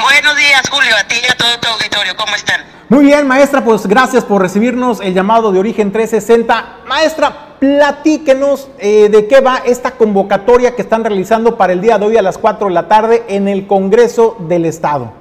Buenos 0.00 0.36
días, 0.36 0.62
Julio, 0.70 0.96
a 0.96 1.04
ti 1.08 1.16
y 1.20 1.28
a 1.28 1.34
todo 1.34 1.58
tu 1.58 1.68
auditorio, 1.68 2.14
¿cómo 2.14 2.36
están? 2.36 2.64
Muy 2.88 3.06
bien, 3.06 3.26
maestra, 3.26 3.64
pues 3.64 3.84
gracias 3.84 4.24
por 4.24 4.40
recibirnos 4.40 5.00
el 5.00 5.12
llamado 5.12 5.50
de 5.50 5.58
Origen 5.58 5.90
360. 5.90 6.82
Maestra, 6.86 7.56
platíquenos 7.58 8.68
eh, 8.78 9.08
de 9.10 9.26
qué 9.26 9.40
va 9.40 9.62
esta 9.66 9.90
convocatoria 9.90 10.76
que 10.76 10.82
están 10.82 11.02
realizando 11.02 11.58
para 11.58 11.72
el 11.72 11.80
día 11.80 11.98
de 11.98 12.06
hoy 12.06 12.16
a 12.16 12.22
las 12.22 12.38
4 12.38 12.68
de 12.68 12.74
la 12.74 12.86
tarde 12.86 13.24
en 13.28 13.48
el 13.48 13.66
Congreso 13.66 14.36
del 14.38 14.66
Estado. 14.66 15.12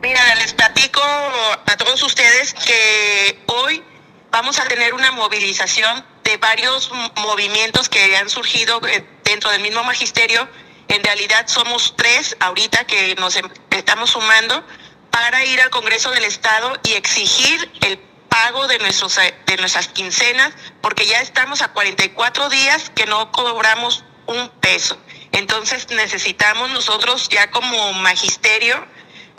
Mira, 0.00 0.20
les 0.36 0.54
platico 0.54 1.00
a 1.02 1.76
todos 1.76 2.00
ustedes 2.04 2.54
que 2.54 3.42
hoy 3.46 3.82
vamos 4.30 4.60
a 4.60 4.64
tener 4.68 4.94
una 4.94 5.10
movilización 5.10 6.04
de 6.22 6.36
varios 6.36 6.92
movimientos 7.16 7.88
que 7.88 8.16
han 8.16 8.28
surgido 8.28 8.80
eh, 8.86 9.04
dentro 9.24 9.50
del 9.50 9.62
mismo 9.62 9.82
magisterio. 9.82 10.46
En 10.88 11.02
realidad 11.02 11.46
somos 11.48 11.94
tres 11.96 12.36
ahorita 12.40 12.84
que 12.84 13.14
nos 13.16 13.36
em, 13.36 13.48
estamos 13.70 14.10
sumando 14.10 14.64
para 15.10 15.44
ir 15.44 15.60
al 15.60 15.70
Congreso 15.70 16.10
del 16.10 16.24
Estado 16.24 16.78
y 16.84 16.92
exigir 16.92 17.70
el 17.82 17.98
pago 18.28 18.66
de, 18.68 18.78
nuestros, 18.78 19.16
eh, 19.18 19.34
de 19.46 19.56
nuestras 19.56 19.88
quincenas, 19.88 20.52
porque 20.82 21.06
ya 21.06 21.20
estamos 21.20 21.62
a 21.62 21.68
44 21.68 22.48
días 22.50 22.90
que 22.90 23.06
no 23.06 23.32
cobramos 23.32 24.04
un 24.26 24.48
peso. 24.60 24.98
Entonces 25.32 25.88
necesitamos 25.90 26.70
nosotros 26.70 27.28
ya 27.28 27.50
como 27.50 27.92
magisterio, 27.94 28.86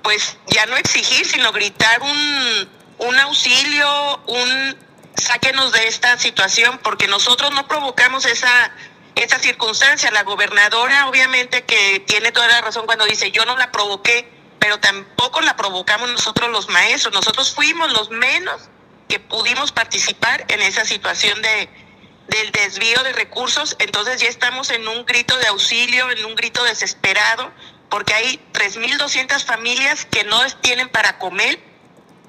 pues 0.04 0.38
ya 0.48 0.66
no 0.66 0.78
exigir, 0.78 1.26
sino 1.26 1.52
gritar 1.52 2.02
un, 2.02 2.70
un 3.00 3.20
auxilio, 3.20 4.22
un 4.28 4.78
sáquenos 5.16 5.72
de 5.72 5.88
esta 5.88 6.18
situación, 6.18 6.80
porque 6.84 7.08
nosotros 7.08 7.52
no 7.52 7.68
provocamos 7.68 8.26
esa, 8.26 8.72
esa 9.18 9.40
circunstancia. 9.40 10.12
La 10.12 10.24
gobernadora, 10.24 11.08
obviamente, 11.08 11.64
que 11.64 12.00
tiene 12.02 12.32
toda 12.32 12.48
la 12.48 12.62
razón 12.62 12.86
cuando 12.86 13.06
dice, 13.06 13.32
yo 13.32 13.46
no 13.46 13.58
la 13.58 13.72
provoqué, 13.72 14.30
pero 14.60 14.80
tampoco 14.80 15.42
la 15.42 15.56
provocamos 15.56 16.10
nosotros 16.10 16.50
los 16.50 16.70
maestros. 16.70 17.14
Nosotros 17.14 17.54
fuimos 17.54 17.92
los 17.94 18.10
menos 18.10 18.70
que 19.08 19.20
pudimos 19.20 19.72
participar 19.72 20.46
en 20.50 20.62
esa 20.62 20.86
situación 20.86 21.42
de, 21.42 21.70
del 22.28 22.52
desvío 22.52 23.02
de 23.04 23.14
recursos. 23.14 23.76
Entonces 23.80 24.22
ya 24.22 24.28
estamos 24.28 24.70
en 24.70 24.88
un 24.88 25.06
grito 25.06 25.38
de 25.38 25.48
auxilio, 25.48 26.12
en 26.12 26.26
un 26.26 26.36
grito 26.36 26.64
desesperado, 26.64 27.52
porque 27.90 28.14
hay 28.14 28.40
3.200 28.54 29.44
familias 29.46 30.06
que 30.06 30.24
no 30.24 30.40
tienen 30.62 30.90
para 30.90 31.18
comer, 31.18 31.60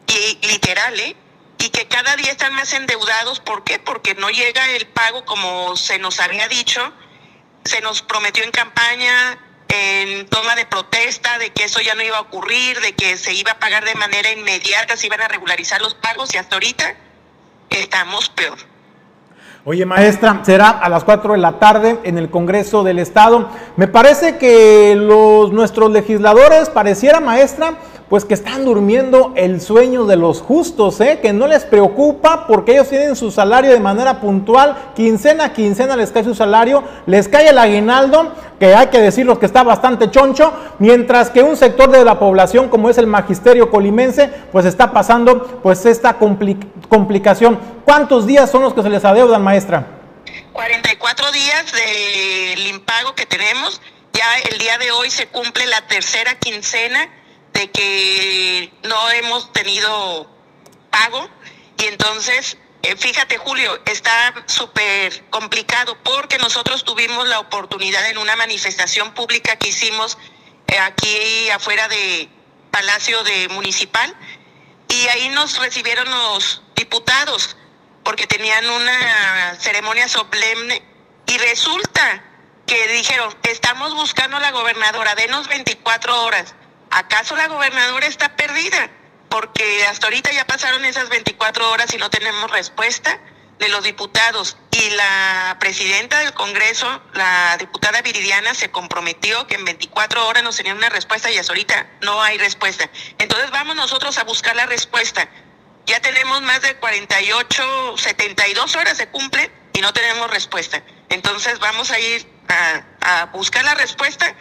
y 0.06 0.46
literal, 0.46 0.98
¿eh? 1.00 1.16
Y 1.58 1.70
que 1.70 1.86
cada 1.86 2.16
día 2.16 2.30
están 2.32 2.54
más 2.54 2.72
endeudados. 2.72 3.40
¿Por 3.40 3.64
qué? 3.64 3.78
Porque 3.78 4.14
no 4.14 4.30
llega 4.30 4.70
el 4.70 4.86
pago 4.86 5.24
como 5.24 5.76
se 5.76 5.98
nos 5.98 6.20
había 6.20 6.48
dicho, 6.48 6.80
se 7.64 7.80
nos 7.80 8.02
prometió 8.02 8.44
en 8.44 8.50
campaña, 8.50 9.38
en 9.68 10.26
toma 10.28 10.56
de 10.56 10.66
protesta, 10.66 11.38
de 11.38 11.50
que 11.50 11.64
eso 11.64 11.80
ya 11.80 11.94
no 11.94 12.02
iba 12.02 12.16
a 12.18 12.22
ocurrir, 12.22 12.80
de 12.80 12.94
que 12.94 13.16
se 13.16 13.34
iba 13.34 13.52
a 13.52 13.58
pagar 13.58 13.84
de 13.84 13.94
manera 13.94 14.30
inmediata, 14.30 14.96
se 14.96 15.06
iban 15.06 15.20
a 15.20 15.28
regularizar 15.28 15.80
los 15.80 15.94
pagos 15.94 16.34
y 16.34 16.38
hasta 16.38 16.56
ahorita 16.56 16.94
estamos 17.70 18.28
peor. 18.30 18.58
Oye, 19.64 19.84
maestra, 19.84 20.40
será 20.44 20.70
a 20.70 20.88
las 20.88 21.04
4 21.04 21.32
de 21.32 21.38
la 21.38 21.58
tarde 21.58 21.98
en 22.04 22.16
el 22.16 22.30
Congreso 22.30 22.84
del 22.84 22.98
Estado. 22.98 23.50
Me 23.76 23.86
parece 23.86 24.38
que 24.38 24.94
los 24.96 25.52
nuestros 25.52 25.90
legisladores, 25.90 26.70
pareciera, 26.70 27.20
maestra, 27.20 27.74
pues 28.08 28.24
que 28.24 28.34
están 28.34 28.64
durmiendo 28.64 29.32
el 29.36 29.60
sueño 29.60 30.06
de 30.06 30.16
los 30.16 30.40
justos, 30.40 31.00
¿eh? 31.00 31.18
que 31.20 31.32
no 31.32 31.46
les 31.46 31.64
preocupa 31.64 32.46
porque 32.46 32.72
ellos 32.72 32.88
tienen 32.88 33.16
su 33.16 33.30
salario 33.30 33.70
de 33.70 33.80
manera 33.80 34.20
puntual, 34.20 34.92
quincena 34.96 35.44
a 35.44 35.52
quincena 35.52 35.94
les 35.94 36.10
cae 36.10 36.24
su 36.24 36.34
salario, 36.34 36.82
les 37.06 37.28
cae 37.28 37.48
el 37.48 37.58
aguinaldo, 37.58 38.32
que 38.58 38.74
hay 38.74 38.86
que 38.86 39.00
decirlo 39.00 39.38
que 39.38 39.46
está 39.46 39.62
bastante 39.62 40.10
choncho, 40.10 40.52
mientras 40.78 41.28
que 41.28 41.42
un 41.42 41.56
sector 41.56 41.90
de 41.90 42.04
la 42.04 42.18
población 42.18 42.68
como 42.68 42.88
es 42.88 42.96
el 42.96 43.06
magisterio 43.06 43.70
colimense, 43.70 44.30
pues 44.52 44.64
está 44.64 44.90
pasando 44.92 45.60
pues 45.62 45.84
esta 45.84 46.16
complicación. 46.88 47.58
¿Cuántos 47.84 48.26
días 48.26 48.50
son 48.50 48.62
los 48.62 48.72
que 48.72 48.82
se 48.82 48.88
les 48.88 49.04
adeudan, 49.04 49.42
maestra? 49.42 49.86
44 50.52 51.30
días 51.32 51.72
del 51.72 52.66
impago 52.68 53.14
que 53.14 53.26
tenemos, 53.26 53.80
ya 54.12 54.26
el 54.50 54.58
día 54.58 54.78
de 54.78 54.90
hoy 54.92 55.10
se 55.10 55.26
cumple 55.26 55.66
la 55.66 55.86
tercera 55.86 56.34
quincena 56.38 57.08
de 57.52 57.70
que 57.70 58.72
no 58.84 59.10
hemos 59.10 59.52
tenido 59.52 60.30
pago. 60.90 61.28
Y 61.78 61.86
entonces 61.86 62.56
Eh, 62.82 62.96
fíjate, 62.96 63.38
Julio, 63.38 63.80
está 63.86 64.34
súper 64.46 65.24
complicado 65.30 65.96
porque 66.04 66.38
nosotros 66.38 66.84
tuvimos 66.84 67.26
la 67.28 67.40
oportunidad 67.40 68.08
en 68.08 68.18
una 68.18 68.36
manifestación 68.36 69.12
pública 69.14 69.56
que 69.56 69.68
hicimos 69.68 70.16
eh, 70.68 70.78
aquí 70.78 71.50
afuera 71.50 71.88
de 71.88 72.28
Palacio 72.70 73.22
de 73.24 73.48
Municipal. 73.48 74.14
Y 74.88 75.08
ahí 75.08 75.28
nos 75.30 75.58
recibieron 75.58 76.08
los 76.08 76.62
diputados 76.76 77.56
porque 78.04 78.26
tenían 78.26 78.64
una 78.70 79.56
ceremonia 79.58 80.08
solemne. 80.08 80.82
Y 81.26 81.36
resulta 81.38 82.24
que 82.64 82.88
dijeron, 82.88 83.36
estamos 83.42 83.94
buscando 83.94 84.36
a 84.36 84.40
la 84.40 84.50
gobernadora, 84.52 85.14
denos 85.14 85.48
24 85.48 86.22
horas. 86.22 86.54
¿Acaso 86.90 87.36
la 87.36 87.48
gobernadora 87.48 88.06
está 88.06 88.36
perdida? 88.36 88.90
porque 89.28 89.84
hasta 89.86 90.06
ahorita 90.06 90.32
ya 90.32 90.46
pasaron 90.46 90.84
esas 90.84 91.08
24 91.08 91.70
horas 91.70 91.92
y 91.94 91.98
no 91.98 92.10
tenemos 92.10 92.50
respuesta 92.50 93.20
de 93.58 93.68
los 93.68 93.84
diputados. 93.84 94.56
Y 94.70 94.90
la 94.90 95.56
presidenta 95.58 96.20
del 96.20 96.32
Congreso, 96.32 97.02
la 97.14 97.56
diputada 97.58 98.02
Viridiana, 98.02 98.54
se 98.54 98.70
comprometió 98.70 99.46
que 99.46 99.56
en 99.56 99.64
24 99.64 100.26
horas 100.26 100.42
nos 100.42 100.56
tenían 100.56 100.76
una 100.76 100.88
respuesta 100.88 101.30
y 101.30 101.36
hasta 101.36 101.52
ahorita 101.52 101.86
no 102.02 102.22
hay 102.22 102.38
respuesta. 102.38 102.88
Entonces 103.18 103.50
vamos 103.50 103.76
nosotros 103.76 104.16
a 104.18 104.24
buscar 104.24 104.54
la 104.56 104.66
respuesta. 104.66 105.28
Ya 105.86 106.00
tenemos 106.00 106.42
más 106.42 106.62
de 106.62 106.76
48, 106.76 107.96
72 107.96 108.76
horas 108.76 108.96
se 108.96 109.08
cumple 109.08 109.50
y 109.72 109.80
no 109.80 109.92
tenemos 109.92 110.30
respuesta. 110.30 110.82
Entonces 111.08 111.58
vamos 111.58 111.90
a 111.90 111.98
ir 111.98 112.30
a, 112.48 113.22
a 113.22 113.26
buscar 113.26 113.64
la 113.64 113.74
respuesta 113.74 114.34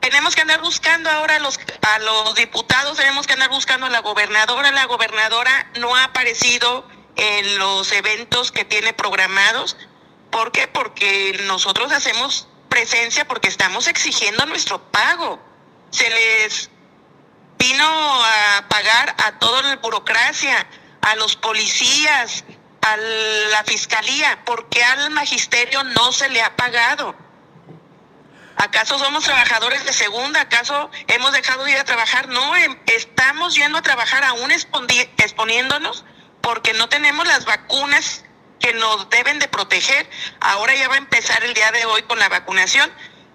tenemos 0.00 0.34
que 0.34 0.42
andar 0.42 0.60
buscando 0.60 1.10
ahora 1.10 1.36
a 1.36 1.38
los, 1.38 1.58
a 1.82 1.98
los 1.98 2.34
diputados, 2.34 2.96
tenemos 2.96 3.26
que 3.26 3.32
andar 3.32 3.50
buscando 3.50 3.86
a 3.86 3.90
la 3.90 4.00
gobernadora. 4.00 4.70
La 4.72 4.86
gobernadora 4.86 5.70
no 5.78 5.94
ha 5.94 6.04
aparecido 6.04 6.86
en 7.16 7.58
los 7.58 7.90
eventos 7.92 8.52
que 8.52 8.64
tiene 8.64 8.92
programados. 8.92 9.76
¿Por 10.30 10.52
qué? 10.52 10.68
Porque 10.68 11.40
nosotros 11.46 11.92
hacemos 11.92 12.48
presencia 12.68 13.26
porque 13.26 13.48
estamos 13.48 13.88
exigiendo 13.88 14.46
nuestro 14.46 14.80
pago. 14.90 15.40
Se 15.90 16.08
les 16.08 16.70
vino 17.58 17.84
a 17.84 18.64
pagar 18.68 19.14
a 19.18 19.38
toda 19.38 19.62
la 19.62 19.76
burocracia, 19.76 20.66
a 21.02 21.16
los 21.16 21.34
policías, 21.36 22.44
a 22.82 22.96
la 22.96 23.64
fiscalía. 23.64 24.44
¿Por 24.44 24.68
qué 24.68 24.84
al 24.84 25.10
magisterio 25.10 25.82
no 25.82 26.12
se 26.12 26.28
le 26.28 26.40
ha 26.40 26.54
pagado? 26.56 27.16
¿Acaso 28.58 28.98
somos 28.98 29.22
trabajadores 29.22 29.84
de 29.84 29.92
segunda? 29.92 30.40
¿Acaso 30.40 30.90
hemos 31.06 31.32
dejado 31.32 31.64
de 31.64 31.70
ir 31.70 31.78
a 31.78 31.84
trabajar? 31.84 32.26
No, 32.28 32.56
em, 32.56 32.76
estamos 32.86 33.54
yendo 33.54 33.78
a 33.78 33.82
trabajar 33.82 34.24
aún 34.24 34.50
exponiéndonos 34.50 36.04
porque 36.40 36.72
no 36.72 36.88
tenemos 36.88 37.24
las 37.28 37.44
vacunas 37.44 38.24
que 38.58 38.72
nos 38.74 39.08
deben 39.10 39.38
de 39.38 39.46
proteger. 39.46 40.10
Ahora 40.40 40.74
ya 40.74 40.88
va 40.88 40.96
a 40.96 40.98
empezar 40.98 41.44
el 41.44 41.54
día 41.54 41.70
de 41.70 41.84
hoy 41.86 42.02
con 42.02 42.18
la 42.18 42.28
vacunación, 42.28 42.92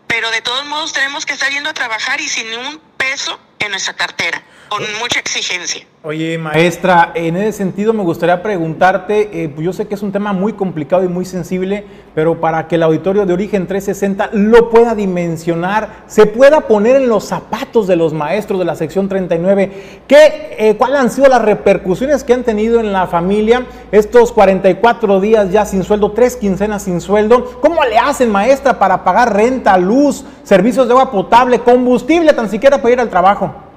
pero 0.07 0.29
de 0.29 0.41
todos 0.41 0.65
modos 0.65 0.91
tenemos 0.91 1.25
que 1.25 1.33
estar 1.33 1.49
yendo 1.49 1.69
a 1.69 1.73
trabajar 1.73 2.19
y 2.19 2.27
sin 2.27 2.53
un 2.57 2.79
peso 2.97 3.39
en 3.59 3.71
nuestra 3.71 3.95
cartera, 3.95 4.43
con 4.73 4.83
mucha 4.99 5.19
exigencia. 5.19 5.85
Oye, 6.01 6.37
maestra, 6.39 7.11
en 7.13 7.37
ese 7.37 7.59
sentido 7.59 7.93
me 7.93 8.01
gustaría 8.01 8.41
preguntarte, 8.41 9.43
eh, 9.43 9.49
pues 9.49 9.63
yo 9.63 9.71
sé 9.71 9.87
que 9.87 9.93
es 9.93 10.01
un 10.01 10.11
tema 10.11 10.33
muy 10.33 10.53
complicado 10.53 11.03
y 11.03 11.07
muy 11.07 11.25
sensible, 11.25 11.85
pero 12.15 12.41
para 12.41 12.67
que 12.67 12.75
el 12.75 12.83
auditorio 12.83 13.27
de 13.27 13.33
Origen 13.33 13.67
360 13.67 14.31
lo 14.33 14.71
pueda 14.71 14.95
dimensionar, 14.95 16.03
se 16.07 16.25
pueda 16.25 16.61
poner 16.61 16.95
en 16.95 17.07
los 17.07 17.25
zapatos 17.25 17.85
de 17.85 17.95
los 17.95 18.13
maestros 18.13 18.57
de 18.57 18.65
la 18.65 18.75
sección 18.75 19.07
39, 19.07 19.71
¿qué, 20.07 20.55
eh, 20.57 20.75
¿cuáles 20.75 20.99
han 20.99 21.11
sido 21.11 21.27
las 21.27 21.43
repercusiones 21.43 22.23
que 22.23 22.33
han 22.33 22.43
tenido 22.43 22.79
en 22.79 22.91
la 22.91 23.05
familia 23.05 23.67
estos 23.91 24.31
44 24.31 25.21
días 25.21 25.51
ya 25.51 25.65
sin 25.65 25.83
sueldo, 25.83 26.13
tres 26.13 26.35
quincenas 26.35 26.83
sin 26.83 26.99
sueldo? 26.99 27.61
¿Cómo 27.61 27.83
le 27.85 27.99
hacen, 27.99 28.31
maestra, 28.31 28.79
para 28.79 29.03
pagar 29.03 29.35
renta, 29.35 29.77
luz, 29.77 30.25
servicios 30.43 30.87
de 30.87 30.93
agua 30.93 31.11
potable, 31.11 31.59
combustible, 31.59 32.33
tan 32.33 32.49
siquiera 32.49 32.81
para 32.81 32.91
ir 32.91 32.99
al 32.99 33.09
trabajo? 33.11 33.72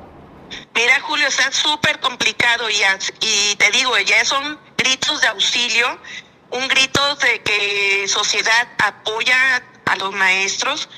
Mira, 0.75 1.01
Julio, 1.01 1.27
está 1.27 1.51
súper 1.53 2.01
complicado 2.01 2.69
y, 2.71 3.57
te 3.57 3.71
digo, 3.71 3.97
ya 3.99 4.25
son 4.25 4.59
gritos 4.77 5.21
de 5.21 5.29
auxilio, 5.29 5.99
un 6.51 6.69
grito 6.69 7.17
de 7.17 7.41
que 7.43 8.07
sociedad 8.09 8.69
apoya 8.79 9.63
a 9.85 9.97
los 9.97 10.13
maestros. 10.13 10.89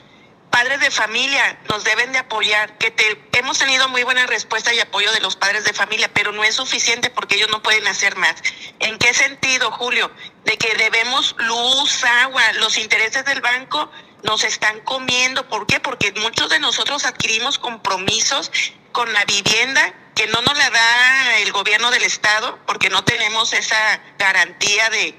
Padres 0.50 0.80
de 0.80 0.90
familia 0.90 1.58
nos 1.68 1.84
deben 1.84 2.10
de 2.12 2.18
apoyar, 2.18 2.78
que 2.78 2.90
te, 2.90 3.28
hemos 3.38 3.58
tenido 3.58 3.88
muy 3.88 4.02
buena 4.02 4.26
respuesta 4.26 4.72
y 4.72 4.80
apoyo 4.80 5.12
de 5.12 5.20
los 5.20 5.36
padres 5.36 5.64
de 5.64 5.72
familia, 5.72 6.10
pero 6.12 6.32
no 6.32 6.42
es 6.42 6.54
suficiente 6.54 7.10
porque 7.10 7.36
ellos 7.36 7.50
no 7.50 7.62
pueden 7.62 7.86
hacer 7.86 8.16
más. 8.16 8.34
¿En 8.80 8.98
qué 8.98 9.14
sentido, 9.14 9.70
Julio? 9.70 10.10
De 10.44 10.56
que 10.56 10.74
debemos 10.74 11.36
luz, 11.38 12.02
agua, 12.02 12.42
los 12.54 12.78
intereses 12.78 13.24
del 13.24 13.40
banco 13.40 13.90
nos 14.22 14.44
están 14.44 14.80
comiendo. 14.80 15.48
¿Por 15.48 15.66
qué? 15.66 15.80
Porque 15.80 16.12
muchos 16.12 16.48
de 16.50 16.58
nosotros 16.58 17.04
adquirimos 17.04 17.58
compromisos 17.58 18.50
con 18.92 19.12
la 19.12 19.24
vivienda 19.24 19.94
que 20.14 20.26
no 20.26 20.42
nos 20.42 20.58
la 20.58 20.70
da 20.70 21.38
el 21.38 21.52
gobierno 21.52 21.90
del 21.90 22.02
estado 22.02 22.58
porque 22.66 22.90
no 22.90 23.04
tenemos 23.04 23.52
esa 23.52 24.00
garantía 24.18 24.90
de 24.90 25.14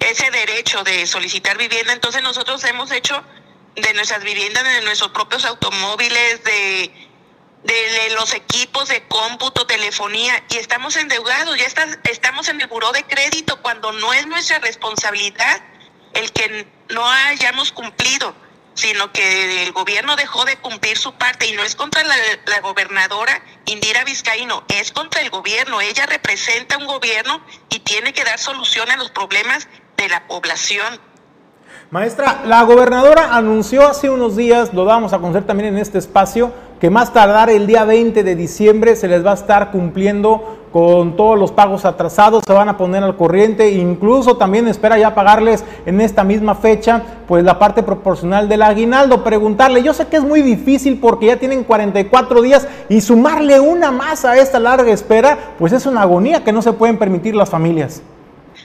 ese 0.00 0.30
derecho 0.30 0.82
de 0.84 1.06
solicitar 1.06 1.56
vivienda. 1.56 1.92
Entonces 1.92 2.22
nosotros 2.22 2.62
hemos 2.64 2.90
hecho 2.90 3.24
de 3.76 3.94
nuestras 3.94 4.22
viviendas, 4.22 4.64
de 4.64 4.82
nuestros 4.82 5.10
propios 5.12 5.44
automóviles, 5.44 6.42
de, 6.44 6.90
de, 7.62 8.10
los 8.14 8.34
equipos 8.34 8.88
de 8.88 9.02
cómputo, 9.04 9.66
telefonía, 9.66 10.42
y 10.50 10.56
estamos 10.56 10.96
endeudados, 10.96 11.56
ya 11.58 11.66
está, 11.66 11.86
estamos 12.10 12.48
en 12.48 12.60
el 12.60 12.66
buró 12.66 12.92
de 12.92 13.04
crédito 13.04 13.60
cuando 13.62 13.92
no 13.92 14.12
es 14.12 14.26
nuestra 14.26 14.58
responsabilidad 14.58 15.62
el 16.14 16.32
que 16.32 16.66
no 16.90 17.08
hayamos 17.08 17.72
cumplido 17.72 18.34
sino 18.74 19.12
que 19.12 19.64
el 19.64 19.72
gobierno 19.72 20.16
dejó 20.16 20.44
de 20.44 20.56
cumplir 20.56 20.96
su 20.96 21.12
parte 21.12 21.46
y 21.46 21.52
no 21.52 21.62
es 21.62 21.76
contra 21.76 22.02
la, 22.02 22.14
gobernadora 22.62 23.42
Indira 23.66 24.04
Vizcaíno, 24.04 24.64
es 24.68 24.90
contra 24.90 25.20
el 25.20 25.30
gobierno. 25.30 25.80
Ella 25.80 26.06
representa 26.06 26.78
un 26.78 26.86
gobierno 26.86 27.40
y 27.68 27.80
tiene 27.80 28.12
que 28.12 28.24
dar 28.24 28.38
solución 28.38 28.90
a 28.90 28.96
los 28.96 29.10
problemas 29.10 29.68
de 29.96 30.08
la 30.08 30.26
población. 30.26 30.98
Maestra, 31.90 32.42
la 32.46 32.62
gobernadora 32.62 33.34
anunció 33.34 33.86
hace 33.86 34.08
unos 34.08 34.36
días, 34.36 34.72
lo 34.72 34.84
vamos 34.84 35.12
a 35.12 35.18
conocer 35.18 35.44
también 35.44 35.74
en 35.74 35.78
este 35.78 35.98
espacio, 35.98 36.52
que 36.80 36.88
más 36.88 37.12
tardar 37.12 37.50
el 37.50 37.66
día 37.66 37.84
20 37.84 38.22
de 38.22 38.34
diciembre 38.36 38.96
se 38.96 39.08
les 39.08 39.26
va 39.26 39.32
a 39.32 39.34
estar 39.34 39.72
cumpliendo 39.72 40.59
con 40.72 41.16
todos 41.16 41.38
los 41.38 41.50
pagos 41.50 41.84
atrasados, 41.84 42.44
se 42.46 42.52
van 42.52 42.68
a 42.68 42.76
poner 42.76 43.02
al 43.02 43.16
corriente, 43.16 43.70
incluso 43.70 44.36
también 44.36 44.68
espera 44.68 44.98
ya 44.98 45.14
pagarles 45.14 45.64
en 45.86 46.00
esta 46.00 46.22
misma 46.22 46.54
fecha, 46.54 47.02
pues 47.26 47.42
la 47.44 47.58
parte 47.58 47.82
proporcional 47.82 48.48
del 48.48 48.62
aguinaldo. 48.62 49.24
Preguntarle, 49.24 49.82
yo 49.82 49.92
sé 49.92 50.06
que 50.06 50.16
es 50.16 50.22
muy 50.22 50.42
difícil 50.42 51.00
porque 51.00 51.26
ya 51.26 51.36
tienen 51.36 51.64
44 51.64 52.42
días 52.42 52.68
y 52.88 53.00
sumarle 53.00 53.58
una 53.58 53.90
más 53.90 54.24
a 54.24 54.36
esta 54.36 54.60
larga 54.60 54.92
espera, 54.92 55.54
pues 55.58 55.72
es 55.72 55.86
una 55.86 56.02
agonía 56.02 56.44
que 56.44 56.52
no 56.52 56.62
se 56.62 56.72
pueden 56.72 56.98
permitir 56.98 57.34
las 57.34 57.50
familias. 57.50 58.02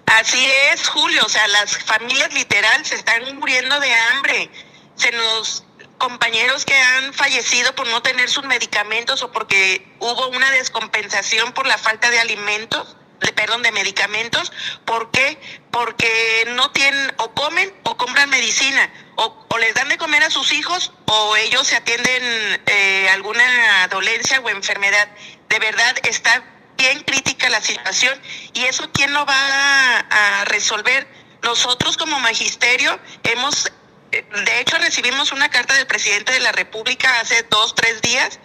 Así 0.06 0.46
es, 0.72 0.88
Julio, 0.88 1.22
o 1.26 1.30
sea, 1.30 1.48
las 1.48 1.78
familias 1.78 2.34
literal 2.34 2.86
se 2.86 2.96
están 2.96 3.22
muriendo 3.40 3.80
de 3.80 3.88
hambre. 3.94 4.50
Se 4.96 5.12
nos 5.12 5.66
compañeros 6.06 6.66
que 6.66 6.76
han 6.80 7.16
fallecido 7.16 7.74
por 7.74 7.88
no 7.88 8.04
tener 8.04 8.30
sus 8.30 8.44
medicamentos 8.46 9.24
o 9.24 9.32
porque 9.32 9.92
hubo 9.98 10.28
una 10.28 10.52
descompensación 10.52 11.52
por 11.54 11.66
la 11.66 11.80
falta 11.80 12.12
de 12.12 12.20
alimentos, 12.20 12.96
de, 13.22 13.34
perdón, 13.34 13.64
de 13.64 13.72
medicamentos. 13.72 14.52
¿Por 14.86 15.10
qué? 15.10 15.40
Porque 15.72 16.46
no 16.50 16.70
tienen, 16.70 17.12
o 17.18 17.34
comen 17.34 17.74
o 17.86 17.98
compran 17.98 18.30
medicina, 18.30 18.88
o, 19.16 19.48
les 19.58 19.74
dan 19.74 19.90
de 19.90 19.98
comer 19.98 20.22
a 20.22 20.30
sus 20.30 20.52
hijos 20.52 20.92
o 21.06 21.38
ellos 21.38 21.66
se 21.66 21.76
atienden 21.76 22.62
eh, 22.68 23.10
alguna 23.12 23.88
dolencia 23.88 24.40
o 24.42 24.50
enfermedad. 24.50 25.08
De 25.50 25.58
verdad 25.58 25.96
está 26.04 26.44
bien 26.78 27.00
crítica 27.02 27.50
la 27.50 27.62
situación 27.62 28.22
y 28.54 28.66
eso 28.66 28.92
quién 28.94 29.12
lo 29.12 29.26
va 29.26 30.06
a 30.12 30.46
resolver. 30.46 31.08
Nosotros 31.42 31.98
como 31.98 32.20
magisterio 32.20 33.00
hemos 33.24 33.72
de 34.12 34.60
hecho 34.60 34.78
recibimos 34.78 35.32
una 35.32 35.50
carta 35.50 35.74
del 35.76 35.88
presidente 35.88 36.34
de 36.34 36.40
la 36.40 36.52
República 36.52 37.20
hace 37.20 37.44
dos, 37.50 37.76
tres 37.76 38.02
días, 38.02 38.40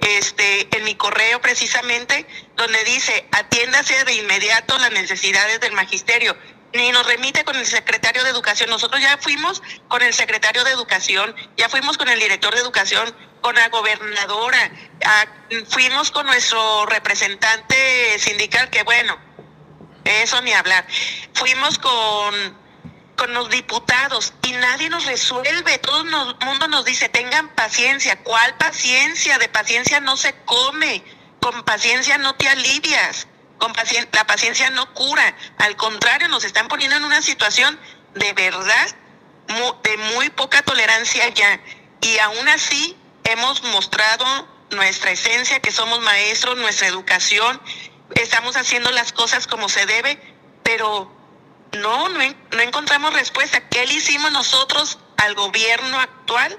este, 0.00 0.76
en 0.76 0.84
mi 0.84 0.94
correo 0.94 1.40
precisamente, 1.40 2.26
donde 2.56 2.82
dice, 2.84 3.26
atiéndase 3.32 4.04
de 4.04 4.14
inmediato 4.14 4.76
las 4.78 4.92
necesidades 4.92 5.60
del 5.60 5.72
magisterio. 5.72 6.36
Ni 6.74 6.90
nos 6.90 7.06
remite 7.06 7.44
con 7.44 7.54
el 7.54 7.66
secretario 7.66 8.24
de 8.24 8.30
Educación. 8.30 8.68
Nosotros 8.68 9.00
ya 9.00 9.16
fuimos 9.18 9.62
con 9.86 10.02
el 10.02 10.12
secretario 10.12 10.64
de 10.64 10.72
Educación, 10.72 11.34
ya 11.56 11.68
fuimos 11.68 11.96
con 11.96 12.08
el 12.08 12.18
director 12.18 12.52
de 12.52 12.60
Educación, 12.60 13.14
con 13.40 13.54
la 13.54 13.68
gobernadora, 13.68 14.72
fuimos 15.68 16.10
con 16.10 16.26
nuestro 16.26 16.86
representante 16.86 18.18
sindical, 18.18 18.70
que 18.70 18.82
bueno, 18.82 19.16
eso 20.04 20.40
ni 20.42 20.52
hablar. 20.52 20.84
Fuimos 21.34 21.78
con 21.78 22.63
con 23.16 23.32
los 23.32 23.48
diputados 23.50 24.32
y 24.42 24.52
nadie 24.52 24.90
nos 24.90 25.04
resuelve. 25.06 25.78
Todo 25.78 26.02
el 26.02 26.46
mundo 26.46 26.68
nos 26.68 26.84
dice, 26.84 27.08
tengan 27.08 27.48
paciencia. 27.54 28.22
¿Cuál 28.22 28.56
paciencia? 28.56 29.38
De 29.38 29.48
paciencia 29.48 30.00
no 30.00 30.16
se 30.16 30.34
come. 30.44 31.04
Con 31.40 31.62
paciencia 31.64 32.18
no 32.18 32.34
te 32.34 32.48
alivias. 32.48 33.26
Con 33.58 33.72
pacien- 33.72 34.08
la 34.12 34.26
paciencia 34.26 34.70
no 34.70 34.92
cura, 34.94 35.36
al 35.58 35.76
contrario, 35.76 36.28
nos 36.28 36.44
están 36.44 36.68
poniendo 36.68 36.96
en 36.96 37.04
una 37.04 37.22
situación 37.22 37.78
de 38.14 38.32
verdad 38.32 38.96
de 39.82 39.96
muy 40.14 40.30
poca 40.30 40.62
tolerancia 40.62 41.28
ya. 41.28 41.60
Y 42.00 42.18
aún 42.18 42.48
así 42.48 42.96
hemos 43.24 43.62
mostrado 43.64 44.48
nuestra 44.70 45.12
esencia, 45.12 45.60
que 45.60 45.70
somos 45.70 46.00
maestros, 46.00 46.56
nuestra 46.58 46.88
educación, 46.88 47.60
estamos 48.16 48.56
haciendo 48.56 48.90
las 48.90 49.12
cosas 49.12 49.46
como 49.46 49.68
se 49.68 49.86
debe, 49.86 50.20
pero 50.62 51.10
no, 51.76 52.08
no, 52.08 52.20
en- 52.22 52.36
no 52.52 52.60
encontramos 52.60 53.12
respuesta. 53.14 53.68
¿Qué 53.68 53.86
le 53.86 53.94
hicimos 53.94 54.30
nosotros 54.32 54.98
al 55.16 55.34
gobierno 55.34 55.98
actual 56.00 56.58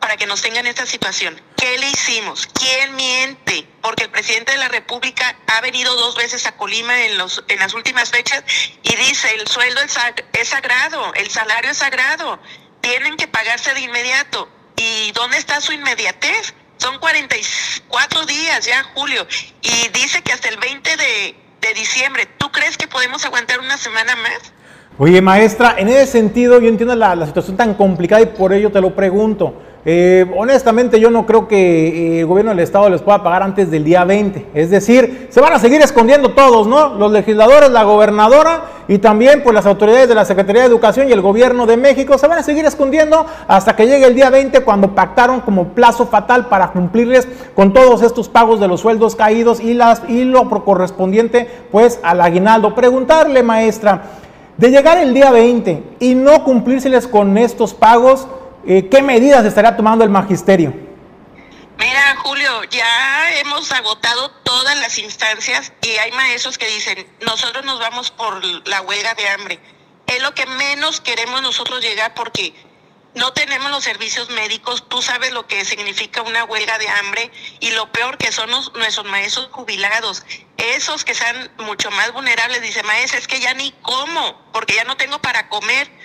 para 0.00 0.16
que 0.16 0.26
nos 0.26 0.42
tengan 0.42 0.66
esta 0.66 0.86
situación? 0.86 1.40
¿Qué 1.56 1.78
le 1.78 1.88
hicimos? 1.88 2.46
¿Quién 2.46 2.94
miente? 2.96 3.66
Porque 3.82 4.04
el 4.04 4.10
presidente 4.10 4.52
de 4.52 4.58
la 4.58 4.68
República 4.68 5.36
ha 5.46 5.60
venido 5.60 5.94
dos 5.96 6.14
veces 6.16 6.46
a 6.46 6.56
Colima 6.56 7.04
en, 7.06 7.18
los, 7.18 7.42
en 7.48 7.58
las 7.58 7.74
últimas 7.74 8.10
fechas 8.10 8.44
y 8.82 8.96
dice, 8.96 9.34
el 9.34 9.46
sueldo 9.48 9.80
es 9.82 10.48
sagrado, 10.48 11.12
el 11.14 11.30
salario 11.30 11.70
es 11.70 11.78
sagrado, 11.78 12.40
tienen 12.80 13.16
que 13.16 13.26
pagarse 13.26 13.74
de 13.74 13.80
inmediato. 13.80 14.48
¿Y 14.76 15.10
dónde 15.12 15.38
está 15.38 15.60
su 15.60 15.72
inmediatez? 15.72 16.54
Son 16.76 16.98
44 16.98 18.26
días 18.26 18.66
ya, 18.66 18.82
Julio, 18.94 19.26
y 19.62 19.88
dice 19.88 20.22
que 20.22 20.32
hasta 20.32 20.48
el 20.50 20.58
20 20.58 20.96
de, 20.98 21.36
de 21.60 21.74
diciembre. 21.74 22.26
¿Tú 22.38 22.50
crees 22.50 22.76
que 22.76 22.86
podemos 22.86 23.24
aguantar 23.24 23.60
una 23.60 23.76
semana 23.76 24.14
más? 24.16 24.52
Oye, 24.98 25.20
maestra, 25.20 25.74
en 25.78 25.88
ese 25.88 26.06
sentido 26.06 26.60
yo 26.60 26.68
entiendo 26.68 26.94
la, 26.94 27.14
la 27.14 27.26
situación 27.26 27.56
tan 27.56 27.74
complicada 27.74 28.22
y 28.22 28.26
por 28.26 28.52
ello 28.52 28.72
te 28.72 28.80
lo 28.80 28.94
pregunto. 28.94 29.62
Eh, 29.88 30.26
honestamente 30.36 30.98
yo 30.98 31.12
no 31.12 31.26
creo 31.26 31.46
que 31.46 32.16
eh, 32.16 32.20
el 32.20 32.26
gobierno 32.26 32.50
del 32.50 32.58
estado 32.58 32.90
les 32.90 33.02
pueda 33.02 33.22
pagar 33.22 33.44
antes 33.44 33.70
del 33.70 33.84
día 33.84 34.04
20. 34.04 34.48
Es 34.52 34.68
decir, 34.68 35.28
se 35.30 35.40
van 35.40 35.52
a 35.52 35.60
seguir 35.60 35.80
escondiendo 35.80 36.32
todos, 36.32 36.66
¿no? 36.66 36.94
Los 36.96 37.12
legisladores, 37.12 37.70
la 37.70 37.84
gobernadora 37.84 38.64
y 38.88 38.98
también 38.98 39.44
pues 39.44 39.54
las 39.54 39.64
autoridades 39.64 40.08
de 40.08 40.16
la 40.16 40.24
Secretaría 40.24 40.62
de 40.62 40.68
Educación 40.68 41.08
y 41.08 41.12
el 41.12 41.20
gobierno 41.20 41.66
de 41.66 41.76
México 41.76 42.18
se 42.18 42.26
van 42.26 42.38
a 42.38 42.42
seguir 42.42 42.64
escondiendo 42.64 43.26
hasta 43.46 43.76
que 43.76 43.86
llegue 43.86 44.06
el 44.06 44.16
día 44.16 44.28
20 44.28 44.60
cuando 44.64 44.92
pactaron 44.92 45.40
como 45.40 45.68
plazo 45.68 46.06
fatal 46.08 46.46
para 46.48 46.72
cumplirles 46.72 47.28
con 47.54 47.72
todos 47.72 48.02
estos 48.02 48.28
pagos 48.28 48.58
de 48.58 48.66
los 48.66 48.80
sueldos 48.80 49.14
caídos 49.14 49.60
y, 49.60 49.74
las, 49.74 50.02
y 50.08 50.24
lo 50.24 50.48
correspondiente 50.64 51.48
pues 51.70 52.00
al 52.02 52.20
aguinaldo. 52.22 52.74
Preguntarle, 52.74 53.44
maestra, 53.44 54.02
de 54.56 54.70
llegar 54.70 54.98
el 54.98 55.14
día 55.14 55.30
20 55.30 55.82
y 56.00 56.16
no 56.16 56.42
cumplírseles 56.42 57.06
con 57.06 57.38
estos 57.38 57.72
pagos, 57.72 58.26
eh, 58.66 58.88
¿qué 58.90 59.02
medidas 59.02 59.44
estaría 59.44 59.76
tomando 59.76 60.04
el 60.04 60.10
magisterio? 60.10 60.72
Mira, 61.78 62.16
Julio, 62.22 62.64
ya 62.64 63.38
hemos 63.40 63.70
agotado 63.72 64.30
todas 64.42 64.76
las 64.78 64.98
instancias 64.98 65.72
y 65.82 65.88
hay 65.98 66.10
maestros 66.12 66.56
que 66.56 66.66
dicen, 66.66 67.06
nosotros 67.20 67.64
nos 67.64 67.78
vamos 67.78 68.10
por 68.10 68.42
la 68.66 68.80
huelga 68.82 69.14
de 69.14 69.28
hambre. 69.28 69.60
Es 70.06 70.22
lo 70.22 70.34
que 70.34 70.46
menos 70.46 71.00
queremos 71.00 71.42
nosotros 71.42 71.82
llegar 71.82 72.14
porque 72.14 72.54
no 73.14 73.32
tenemos 73.32 73.70
los 73.70 73.84
servicios 73.84 74.30
médicos, 74.30 74.84
tú 74.88 75.02
sabes 75.02 75.32
lo 75.32 75.46
que 75.46 75.64
significa 75.64 76.22
una 76.22 76.44
huelga 76.44 76.78
de 76.78 76.88
hambre 76.88 77.30
y 77.60 77.70
lo 77.72 77.90
peor 77.92 78.16
que 78.18 78.30
son 78.32 78.50
los- 78.50 78.72
nuestros 78.74 79.06
maestros 79.06 79.48
jubilados, 79.52 80.24
esos 80.58 81.04
que 81.04 81.12
están 81.12 81.50
mucho 81.58 81.90
más 81.90 82.12
vulnerables, 82.12 82.62
dice 82.62 82.82
maestra, 82.84 83.18
es 83.18 83.26
que 83.26 83.40
ya 83.40 83.52
ni 83.54 83.72
como, 83.82 84.38
porque 84.52 84.74
ya 84.74 84.84
no 84.84 84.96
tengo 84.96 85.18
para 85.20 85.48
comer, 85.48 85.90
Me- 85.90 85.95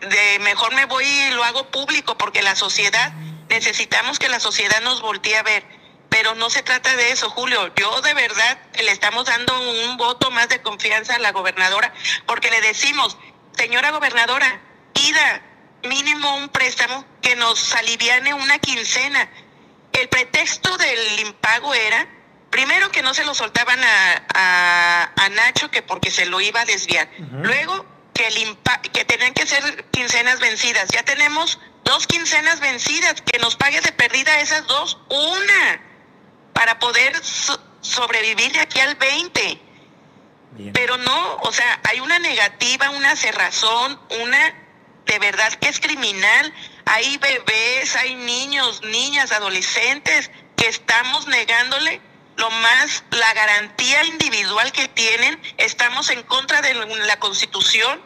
de, 0.00 0.38
mejor 0.40 0.74
me 0.74 0.84
voy 0.86 1.04
y 1.04 1.30
lo 1.32 1.44
hago 1.44 1.70
público 1.70 2.16
porque 2.16 2.42
la 2.42 2.54
sociedad, 2.56 3.12
necesitamos 3.48 4.18
que 4.18 4.28
la 4.28 4.40
sociedad 4.40 4.80
nos 4.82 5.00
voltee 5.00 5.36
a 5.36 5.42
ver. 5.42 5.64
Pero 6.08 6.34
no 6.36 6.48
se 6.48 6.62
trata 6.62 6.94
de 6.96 7.10
eso, 7.10 7.28
Julio. 7.30 7.72
Yo 7.74 8.00
de 8.02 8.14
verdad 8.14 8.58
le 8.80 8.90
estamos 8.92 9.24
dando 9.26 9.58
un 9.60 9.96
voto 9.96 10.30
más 10.30 10.48
de 10.48 10.62
confianza 10.62 11.16
a 11.16 11.18
la 11.18 11.32
gobernadora 11.32 11.92
porque 12.26 12.50
le 12.50 12.60
decimos, 12.60 13.16
señora 13.56 13.90
gobernadora, 13.90 14.60
pida 14.92 15.42
mínimo 15.82 16.36
un 16.36 16.48
préstamo 16.50 17.04
que 17.20 17.34
nos 17.34 17.74
aliviane 17.74 18.32
una 18.32 18.58
quincena. 18.60 19.28
El 19.92 20.08
pretexto 20.08 20.76
del 20.76 21.20
impago 21.20 21.74
era, 21.74 22.06
primero 22.50 22.90
que 22.92 23.02
no 23.02 23.12
se 23.12 23.24
lo 23.24 23.34
soltaban 23.34 23.82
a, 23.82 24.24
a- 24.34 25.10
a 25.16 25.28
Nacho, 25.30 25.68
que 25.70 25.82
porque 25.82 26.12
se 26.12 26.26
lo 26.26 26.40
iba 26.40 26.60
a 26.60 26.64
desviar. 26.64 27.08
Luego 27.32 27.84
que, 28.14 28.26
el 28.28 28.56
que 28.92 29.04
tenían 29.04 29.34
que 29.34 29.46
ser 29.46 29.84
quincenas 29.90 30.40
vencidas. 30.40 30.88
Ya 30.90 31.02
tenemos 31.02 31.58
dos 31.84 32.06
quincenas 32.06 32.60
vencidas, 32.60 33.20
que 33.20 33.38
nos 33.38 33.56
pague 33.56 33.80
de 33.80 33.92
perdida 33.92 34.40
esas 34.40 34.66
dos, 34.66 34.98
una, 35.10 35.82
para 36.54 36.78
poder 36.78 37.22
so- 37.24 37.60
sobrevivir 37.80 38.52
de 38.52 38.60
aquí 38.60 38.80
al 38.80 38.94
20. 38.94 39.60
Pero 40.72 40.96
no, 40.98 41.36
o 41.42 41.52
sea, 41.52 41.80
hay 41.82 41.98
una 41.98 42.18
negativa, 42.20 42.90
una 42.90 43.16
cerrazón, 43.16 44.00
una 44.22 44.54
de 45.04 45.18
verdad 45.18 45.52
que 45.54 45.68
es 45.68 45.80
criminal. 45.80 46.54
Hay 46.86 47.18
bebés, 47.18 47.96
hay 47.96 48.14
niños, 48.14 48.80
niñas, 48.82 49.32
adolescentes 49.32 50.30
que 50.56 50.68
estamos 50.68 51.26
negándole 51.26 52.00
lo 52.36 52.50
más, 52.50 53.04
la 53.10 53.32
garantía 53.34 54.04
individual 54.04 54.72
que 54.72 54.88
tienen. 54.88 55.40
Estamos 55.58 56.10
en 56.10 56.22
contra 56.22 56.62
de 56.62 56.74
la 56.74 57.18
Constitución 57.18 58.00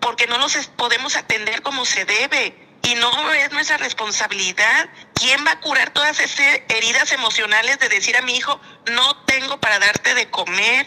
porque 0.00 0.26
no 0.26 0.38
los 0.38 0.56
podemos 0.76 1.16
atender 1.16 1.62
como 1.62 1.84
se 1.84 2.04
debe. 2.04 2.68
Y 2.82 2.94
no 2.94 3.32
es 3.32 3.52
nuestra 3.52 3.76
responsabilidad. 3.76 4.88
¿Quién 5.14 5.46
va 5.46 5.52
a 5.52 5.60
curar 5.60 5.90
todas 5.90 6.18
esas 6.18 6.60
heridas 6.68 7.12
emocionales 7.12 7.78
de 7.78 7.88
decir 7.88 8.16
a 8.16 8.22
mi 8.22 8.36
hijo, 8.36 8.58
no 8.90 9.24
tengo 9.24 9.60
para 9.60 9.78
darte 9.78 10.14
de 10.14 10.30
comer? 10.30 10.86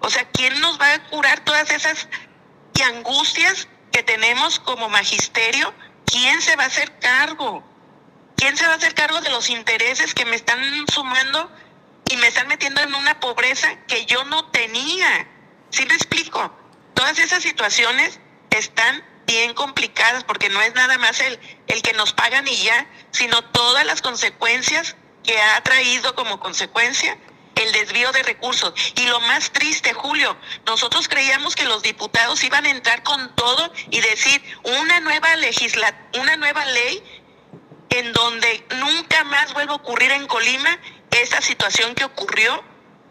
O 0.00 0.10
sea, 0.10 0.28
¿quién 0.30 0.60
nos 0.60 0.78
va 0.80 0.92
a 0.92 1.02
curar 1.08 1.40
todas 1.44 1.70
esas 1.70 2.08
angustias 2.84 3.68
que 3.92 4.02
tenemos 4.02 4.58
como 4.58 4.88
magisterio? 4.88 5.72
¿Quién 6.04 6.42
se 6.42 6.56
va 6.56 6.64
a 6.64 6.66
hacer 6.66 6.98
cargo? 6.98 7.64
¿Quién 8.36 8.56
se 8.56 8.66
va 8.66 8.72
a 8.72 8.76
hacer 8.76 8.94
cargo 8.94 9.20
de 9.20 9.30
los 9.30 9.50
intereses 9.50 10.14
que 10.14 10.24
me 10.24 10.36
están 10.36 10.60
sumando 10.92 11.50
y 12.10 12.16
me 12.16 12.28
están 12.28 12.48
metiendo 12.48 12.80
en 12.80 12.94
una 12.94 13.20
pobreza 13.20 13.76
que 13.86 14.06
yo 14.06 14.24
no 14.24 14.50
tenía? 14.50 15.28
¿Sí 15.70 15.86
me 15.86 15.94
explico? 15.94 16.54
Todas 16.94 17.18
esas 17.18 17.42
situaciones 17.42 18.20
están 18.50 19.04
bien 19.26 19.54
complicadas 19.54 20.24
porque 20.24 20.48
no 20.48 20.60
es 20.62 20.74
nada 20.74 20.98
más 20.98 21.20
el, 21.20 21.38
el 21.66 21.82
que 21.82 21.92
nos 21.94 22.12
pagan 22.12 22.46
y 22.46 22.56
ya, 22.56 22.86
sino 23.10 23.42
todas 23.42 23.84
las 23.86 24.02
consecuencias 24.02 24.96
que 25.22 25.40
ha 25.40 25.62
traído 25.62 26.14
como 26.14 26.38
consecuencia 26.38 27.16
el 27.54 27.72
desvío 27.72 28.12
de 28.12 28.22
recursos. 28.22 28.74
Y 28.96 29.06
lo 29.06 29.20
más 29.20 29.50
triste, 29.50 29.92
Julio, 29.94 30.36
nosotros 30.66 31.08
creíamos 31.08 31.56
que 31.56 31.64
los 31.64 31.82
diputados 31.82 32.42
iban 32.44 32.66
a 32.66 32.70
entrar 32.70 33.02
con 33.02 33.34
todo 33.34 33.72
y 33.90 34.00
decir 34.00 34.42
una 34.62 35.00
nueva 35.00 35.36
legisla 35.36 35.94
una 36.18 36.36
nueva 36.36 36.64
ley 36.66 37.02
en 37.94 38.12
donde 38.12 38.66
nunca 38.76 39.24
más 39.24 39.52
vuelva 39.54 39.72
a 39.72 39.76
ocurrir 39.76 40.10
en 40.12 40.26
Colima 40.26 40.78
esa 41.10 41.40
situación 41.40 41.94
que 41.94 42.04
ocurrió 42.04 42.62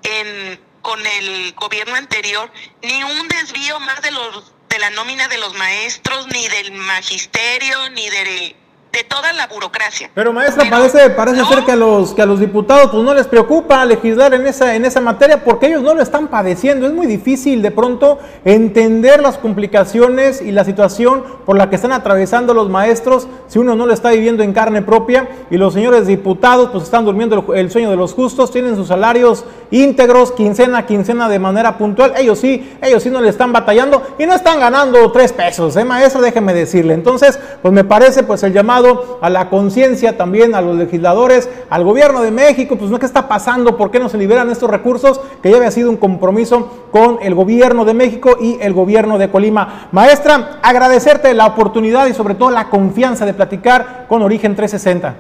en, 0.04 0.60
con 0.82 1.06
el 1.06 1.54
gobierno 1.54 1.96
anterior, 1.96 2.52
ni 2.82 3.04
un 3.04 3.28
desvío 3.28 3.80
más 3.80 4.02
de 4.02 4.12
los 4.12 4.54
de 4.70 4.80
la 4.80 4.90
nómina 4.90 5.28
de 5.28 5.38
los 5.38 5.54
maestros, 5.54 6.28
ni 6.28 6.48
del 6.48 6.72
magisterio, 6.72 7.90
ni 7.92 8.10
de, 8.10 8.56
de 8.94 9.04
toda 9.04 9.34
la 9.34 9.48
burocracia. 9.48 10.12
Pero 10.14 10.32
maestra, 10.32 10.70
parece, 10.70 11.10
parece 11.10 11.44
ser 11.46 11.66
que 11.66 11.72
a 11.72 11.76
los 11.76 12.14
que 12.14 12.22
a 12.22 12.28
los 12.28 12.40
diputados 12.40 12.92
pues 12.92 13.04
no 13.04 13.16
les 13.16 13.26
preocupa 13.26 13.84
legislar 13.86 14.36
en 14.36 14.46
esa 14.46 14.76
en 14.76 14.86
esa 14.86 15.02
materia 15.02 15.44
porque 15.44 15.66
ellos 15.66 15.82
no 15.82 15.96
lo 15.96 16.04
están 16.04 16.28
padeciendo. 16.28 16.86
Es 16.86 16.94
muy 16.94 17.08
difícil 17.08 17.64
de 17.64 17.72
pronto 17.72 18.20
entender 18.46 19.20
las 19.20 19.40
complicaciones 19.40 20.44
y 20.44 20.52
la 20.52 20.64
situación 20.64 21.24
por 21.44 21.58
la 21.58 21.72
que 21.72 21.76
están 21.76 21.92
atravesando 21.92 22.54
los 22.54 22.70
maestros 22.70 23.28
si 23.48 23.58
uno 23.58 23.76
no 23.76 23.88
lo 23.88 23.94
está 23.94 24.12
viviendo 24.12 24.44
en 24.44 24.54
carne 24.54 24.84
propia 24.84 25.28
y 25.50 25.58
los 25.58 25.74
señores 25.74 26.06
diputados 26.06 26.70
pues 26.72 26.84
están 26.84 27.04
durmiendo 27.04 27.46
el, 27.50 27.58
el 27.58 27.72
sueño 27.72 27.90
de 27.90 27.96
los 27.96 28.14
justos, 28.14 28.52
tienen 28.52 28.76
sus 28.76 28.90
salarios 28.90 29.44
íntegros, 29.72 30.32
quincena 30.34 30.80
a 30.80 30.86
quincena 30.86 31.28
de 31.30 31.40
manera 31.40 31.80
puntual. 31.80 32.14
Ellos 32.16 32.38
sí, 32.38 32.78
ellos 32.80 33.02
sí 33.02 33.10
no 33.10 33.22
le 33.22 33.30
están 33.30 33.52
batallando 33.52 34.04
y 34.20 34.28
no 34.28 34.36
están 34.36 34.60
ganando 34.60 35.12
tres 35.12 35.34
pesos, 35.34 35.76
¿eh, 35.78 35.84
maestra? 35.84 36.22
Déjeme 36.22 36.54
decirle. 36.54 36.94
Entonces, 36.94 37.40
pues 37.62 37.74
me 37.74 37.84
parece 37.84 38.22
pues 38.22 38.44
el 38.44 38.54
llamado 38.54 38.83
a 39.22 39.30
la 39.30 39.50
conciencia 39.50 40.18
también 40.18 40.56
a 40.56 40.62
los 40.62 40.76
legisladores, 40.76 41.50
al 41.70 41.84
gobierno 41.84 42.22
de 42.22 42.32
México, 42.32 42.78
pues 42.78 42.92
no 42.92 43.00
qué 43.00 43.06
está 43.06 43.28
pasando, 43.28 43.78
por 43.78 43.92
qué 43.92 44.00
no 44.00 44.10
se 44.10 44.18
liberan 44.18 44.50
estos 44.50 44.70
recursos, 44.70 45.20
que 45.42 45.50
ya 45.52 45.58
había 45.58 45.72
sido 45.72 45.90
un 45.90 45.98
compromiso 45.98 46.88
con 46.92 47.20
el 47.22 47.34
gobierno 47.36 47.86
de 47.86 47.94
México 47.94 48.38
y 48.40 48.58
el 48.62 48.74
gobierno 48.74 49.18
de 49.18 49.30
Colima. 49.32 49.90
Maestra, 49.92 50.60
agradecerte 50.62 51.34
la 51.34 51.46
oportunidad 51.48 52.08
y 52.08 52.14
sobre 52.14 52.36
todo 52.36 52.52
la 52.52 52.70
confianza 52.70 53.26
de 53.26 53.34
platicar 53.34 54.06
con 54.08 54.22
Origen 54.22 54.56
360. 54.56 55.16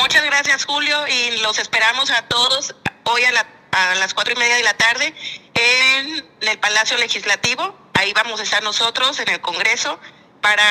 Muchas 0.00 0.24
gracias, 0.24 0.64
Julio, 0.64 0.96
y 1.08 1.42
los 1.42 1.58
esperamos 1.58 2.10
a 2.10 2.22
todos 2.28 2.74
hoy 3.04 3.22
a, 3.24 3.32
la- 3.32 3.46
a 3.72 3.94
las 3.96 4.14
cuatro 4.14 4.32
y 4.34 4.38
media 4.38 4.56
de 4.56 4.62
la 4.64 4.74
tarde 4.74 5.14
en 5.54 6.24
el 6.48 6.58
Palacio 6.58 6.96
Legislativo. 6.98 7.74
Ahí 7.94 8.12
vamos 8.14 8.40
a 8.40 8.42
estar 8.42 8.62
nosotros 8.62 9.18
en 9.20 9.28
el 9.28 9.40
Congreso 9.40 9.98
para 10.40 10.62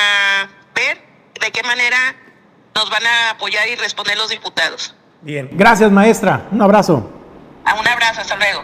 ver 0.76 1.02
de 1.42 1.52
qué 1.52 1.64
manera 1.64 1.98
nos 2.76 2.90
van 2.90 3.06
a 3.06 3.32
apoyar 3.32 3.68
y 3.68 3.76
responder 3.76 4.18
los 4.18 4.30
diputados. 4.30 4.96
Bien. 5.22 5.50
Gracias, 5.52 5.92
maestra. 5.92 6.48
Un 6.52 6.62
abrazo. 6.62 7.10
A 7.66 7.80
un 7.80 7.88
abrazo. 7.88 8.22
hasta 8.22 8.36
luego. 8.38 8.62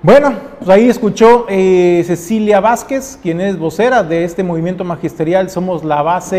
Bueno, 0.00 0.32
pues 0.58 0.70
ahí 0.70 0.88
escuchó 0.88 1.46
eh, 1.48 2.04
Cecilia 2.06 2.60
Vázquez, 2.60 3.18
quien 3.20 3.40
es 3.40 3.58
vocera 3.58 4.04
de 4.04 4.22
este 4.22 4.44
movimiento 4.44 4.84
magisterial. 4.84 5.50
Somos 5.50 5.82
la 5.82 6.02
base 6.02 6.38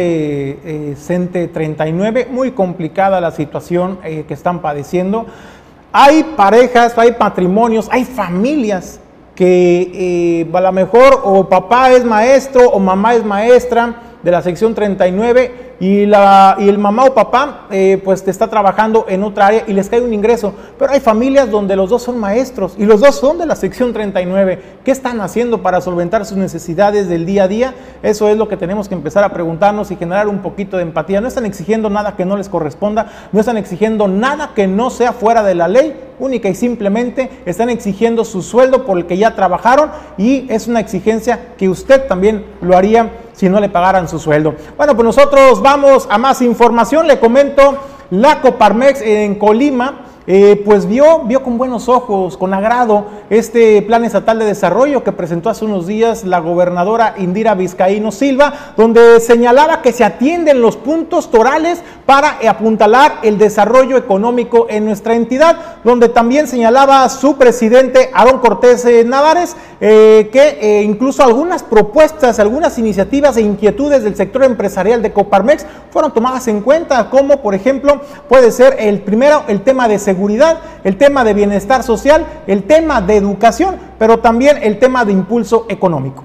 eh, 0.63 0.95
CENTE 0.97 1.49
39. 1.49 2.27
Muy 2.31 2.51
complicada 2.51 3.19
la 3.19 3.31
situación 3.31 3.99
eh, 4.03 4.23
que 4.27 4.33
están 4.33 4.61
padeciendo. 4.61 5.25
Hay 5.91 6.23
parejas, 6.37 6.97
hay 6.97 7.15
matrimonios, 7.19 7.89
hay 7.91 8.05
familias 8.05 9.01
que 9.35 10.47
a 10.51 10.61
lo 10.61 10.71
mejor 10.71 11.21
o 11.23 11.47
papá 11.47 11.91
es 11.91 12.03
maestro 12.03 12.69
o 12.69 12.79
mamá 12.79 13.15
es 13.15 13.23
maestra 13.23 13.95
de 14.23 14.31
la 14.31 14.41
sección 14.41 14.73
39 14.75 15.69
y, 15.79 16.05
la, 16.05 16.57
y 16.59 16.67
el 16.67 16.77
mamá 16.77 17.05
o 17.05 17.13
papá 17.13 17.67
eh, 17.71 18.01
pues 18.03 18.23
te 18.23 18.31
está 18.31 18.49
trabajando 18.49 19.05
en 19.07 19.23
otra 19.23 19.47
área 19.47 19.63
y 19.67 19.73
les 19.73 19.89
cae 19.89 20.01
un 20.01 20.13
ingreso. 20.13 20.53
Pero 20.77 20.91
hay 20.91 20.99
familias 20.99 21.49
donde 21.49 21.75
los 21.75 21.89
dos 21.89 22.03
son 22.03 22.19
maestros 22.19 22.75
y 22.77 22.85
los 22.85 22.99
dos 22.99 23.15
son 23.15 23.37
de 23.37 23.45
la 23.45 23.55
sección 23.55 23.93
39. 23.93 24.61
¿Qué 24.83 24.91
están 24.91 25.21
haciendo 25.21 25.61
para 25.61 25.81
solventar 25.81 26.25
sus 26.25 26.37
necesidades 26.37 27.07
del 27.07 27.25
día 27.25 27.43
a 27.43 27.47
día? 27.47 27.73
Eso 28.03 28.27
es 28.27 28.37
lo 28.37 28.47
que 28.47 28.57
tenemos 28.57 28.89
que 28.89 28.95
empezar 28.95 29.23
a 29.23 29.33
preguntarnos 29.33 29.91
y 29.91 29.95
generar 29.95 30.27
un 30.27 30.39
poquito 30.39 30.77
de 30.77 30.83
empatía. 30.83 31.21
No 31.21 31.27
están 31.27 31.45
exigiendo 31.45 31.89
nada 31.89 32.15
que 32.15 32.25
no 32.25 32.35
les 32.35 32.49
corresponda, 32.49 33.29
no 33.31 33.39
están 33.39 33.57
exigiendo 33.57 34.07
nada 34.07 34.51
que 34.53 34.67
no 34.67 34.89
sea 34.89 35.13
fuera 35.13 35.43
de 35.43 35.55
la 35.55 35.67
ley, 35.67 35.95
única 36.19 36.49
y 36.49 36.55
simplemente 36.55 37.29
están 37.45 37.69
exigiendo 37.69 38.25
su 38.25 38.41
sueldo 38.41 38.85
por 38.85 38.97
el 38.97 39.05
que 39.05 39.17
ya 39.17 39.35
trabajaron 39.35 39.89
y 40.17 40.45
es 40.49 40.67
una 40.67 40.79
exigencia 40.79 41.53
que 41.57 41.69
usted 41.69 42.07
también 42.07 42.45
lo 42.61 42.75
haría 42.75 43.09
si 43.39 43.47
no 43.47 43.61
le 43.61 43.69
pagaran 43.69 44.09
su 44.09 44.19
sueldo. 44.19 44.53
Bueno, 44.75 44.95
pues 44.95 45.05
nosotros 45.05 45.61
vamos 45.61 46.05
a 46.11 46.17
más 46.17 46.41
información. 46.41 47.07
Le 47.07 47.21
comento, 47.21 47.77
la 48.09 48.41
Coparmex 48.41 48.99
en 48.99 49.35
Colima 49.35 50.07
eh, 50.31 50.61
pues 50.63 50.85
vio, 50.85 51.21
vio 51.25 51.41
con 51.41 51.57
buenos 51.57 51.89
ojos, 51.89 52.37
con 52.37 52.53
agrado, 52.53 53.05
este 53.31 53.81
plan 53.81 54.05
estatal 54.05 54.37
de 54.37 54.45
desarrollo 54.45 55.03
que 55.03 55.11
presentó 55.11 55.49
hace 55.49 55.65
unos 55.65 55.87
días 55.87 56.23
la 56.23 56.37
gobernadora 56.37 57.15
Indira 57.17 57.55
Vizcaíno 57.55 58.11
Silva, 58.11 58.53
donde 58.77 59.21
señalaba 59.21 59.81
que 59.81 59.91
se 59.91 60.03
atienden 60.03 60.61
los 60.61 60.77
puntos 60.77 61.31
torales 61.31 61.81
para 62.05 62.37
apuntalar 62.47 63.21
el 63.23 63.39
desarrollo 63.39 63.97
económico 63.97 64.67
en 64.69 64.85
nuestra 64.85 65.15
entidad, 65.15 65.79
donde 65.83 66.09
también 66.09 66.47
señalaba 66.47 67.09
su 67.09 67.35
presidente 67.35 68.11
Aarón 68.13 68.37
Cortés 68.37 68.85
eh, 68.85 69.03
Navares 69.03 69.55
eh, 69.81 70.29
que 70.31 70.83
incluso 70.83 71.23
algunas 71.23 71.63
propuestas, 71.63 72.37
algunas 72.39 72.77
iniciativas 72.77 73.35
e 73.37 73.41
inquietudes 73.41 74.03
del 74.03 74.15
sector 74.15 74.43
empresarial 74.43 75.01
de 75.01 75.11
Coparmex 75.11 75.65
fueron 75.89 76.13
tomadas 76.13 76.47
en 76.47 76.61
cuenta, 76.61 77.09
como 77.09 77.41
por 77.41 77.55
ejemplo 77.55 78.01
puede 78.27 78.51
ser 78.51 78.75
el 78.77 79.01
primero, 79.01 79.43
el 79.47 79.61
tema 79.61 79.87
de 79.87 79.97
seguridad 79.97 80.18
el 80.83 80.97
tema 80.97 81.23
de 81.23 81.33
bienestar 81.33 81.83
social, 81.83 82.25
el 82.47 82.63
tema 82.63 83.01
de 83.01 83.17
educación, 83.17 83.77
pero 83.97 84.19
también 84.19 84.57
el 84.61 84.79
tema 84.79 85.05
de 85.05 85.13
impulso 85.13 85.65
económico. 85.69 86.23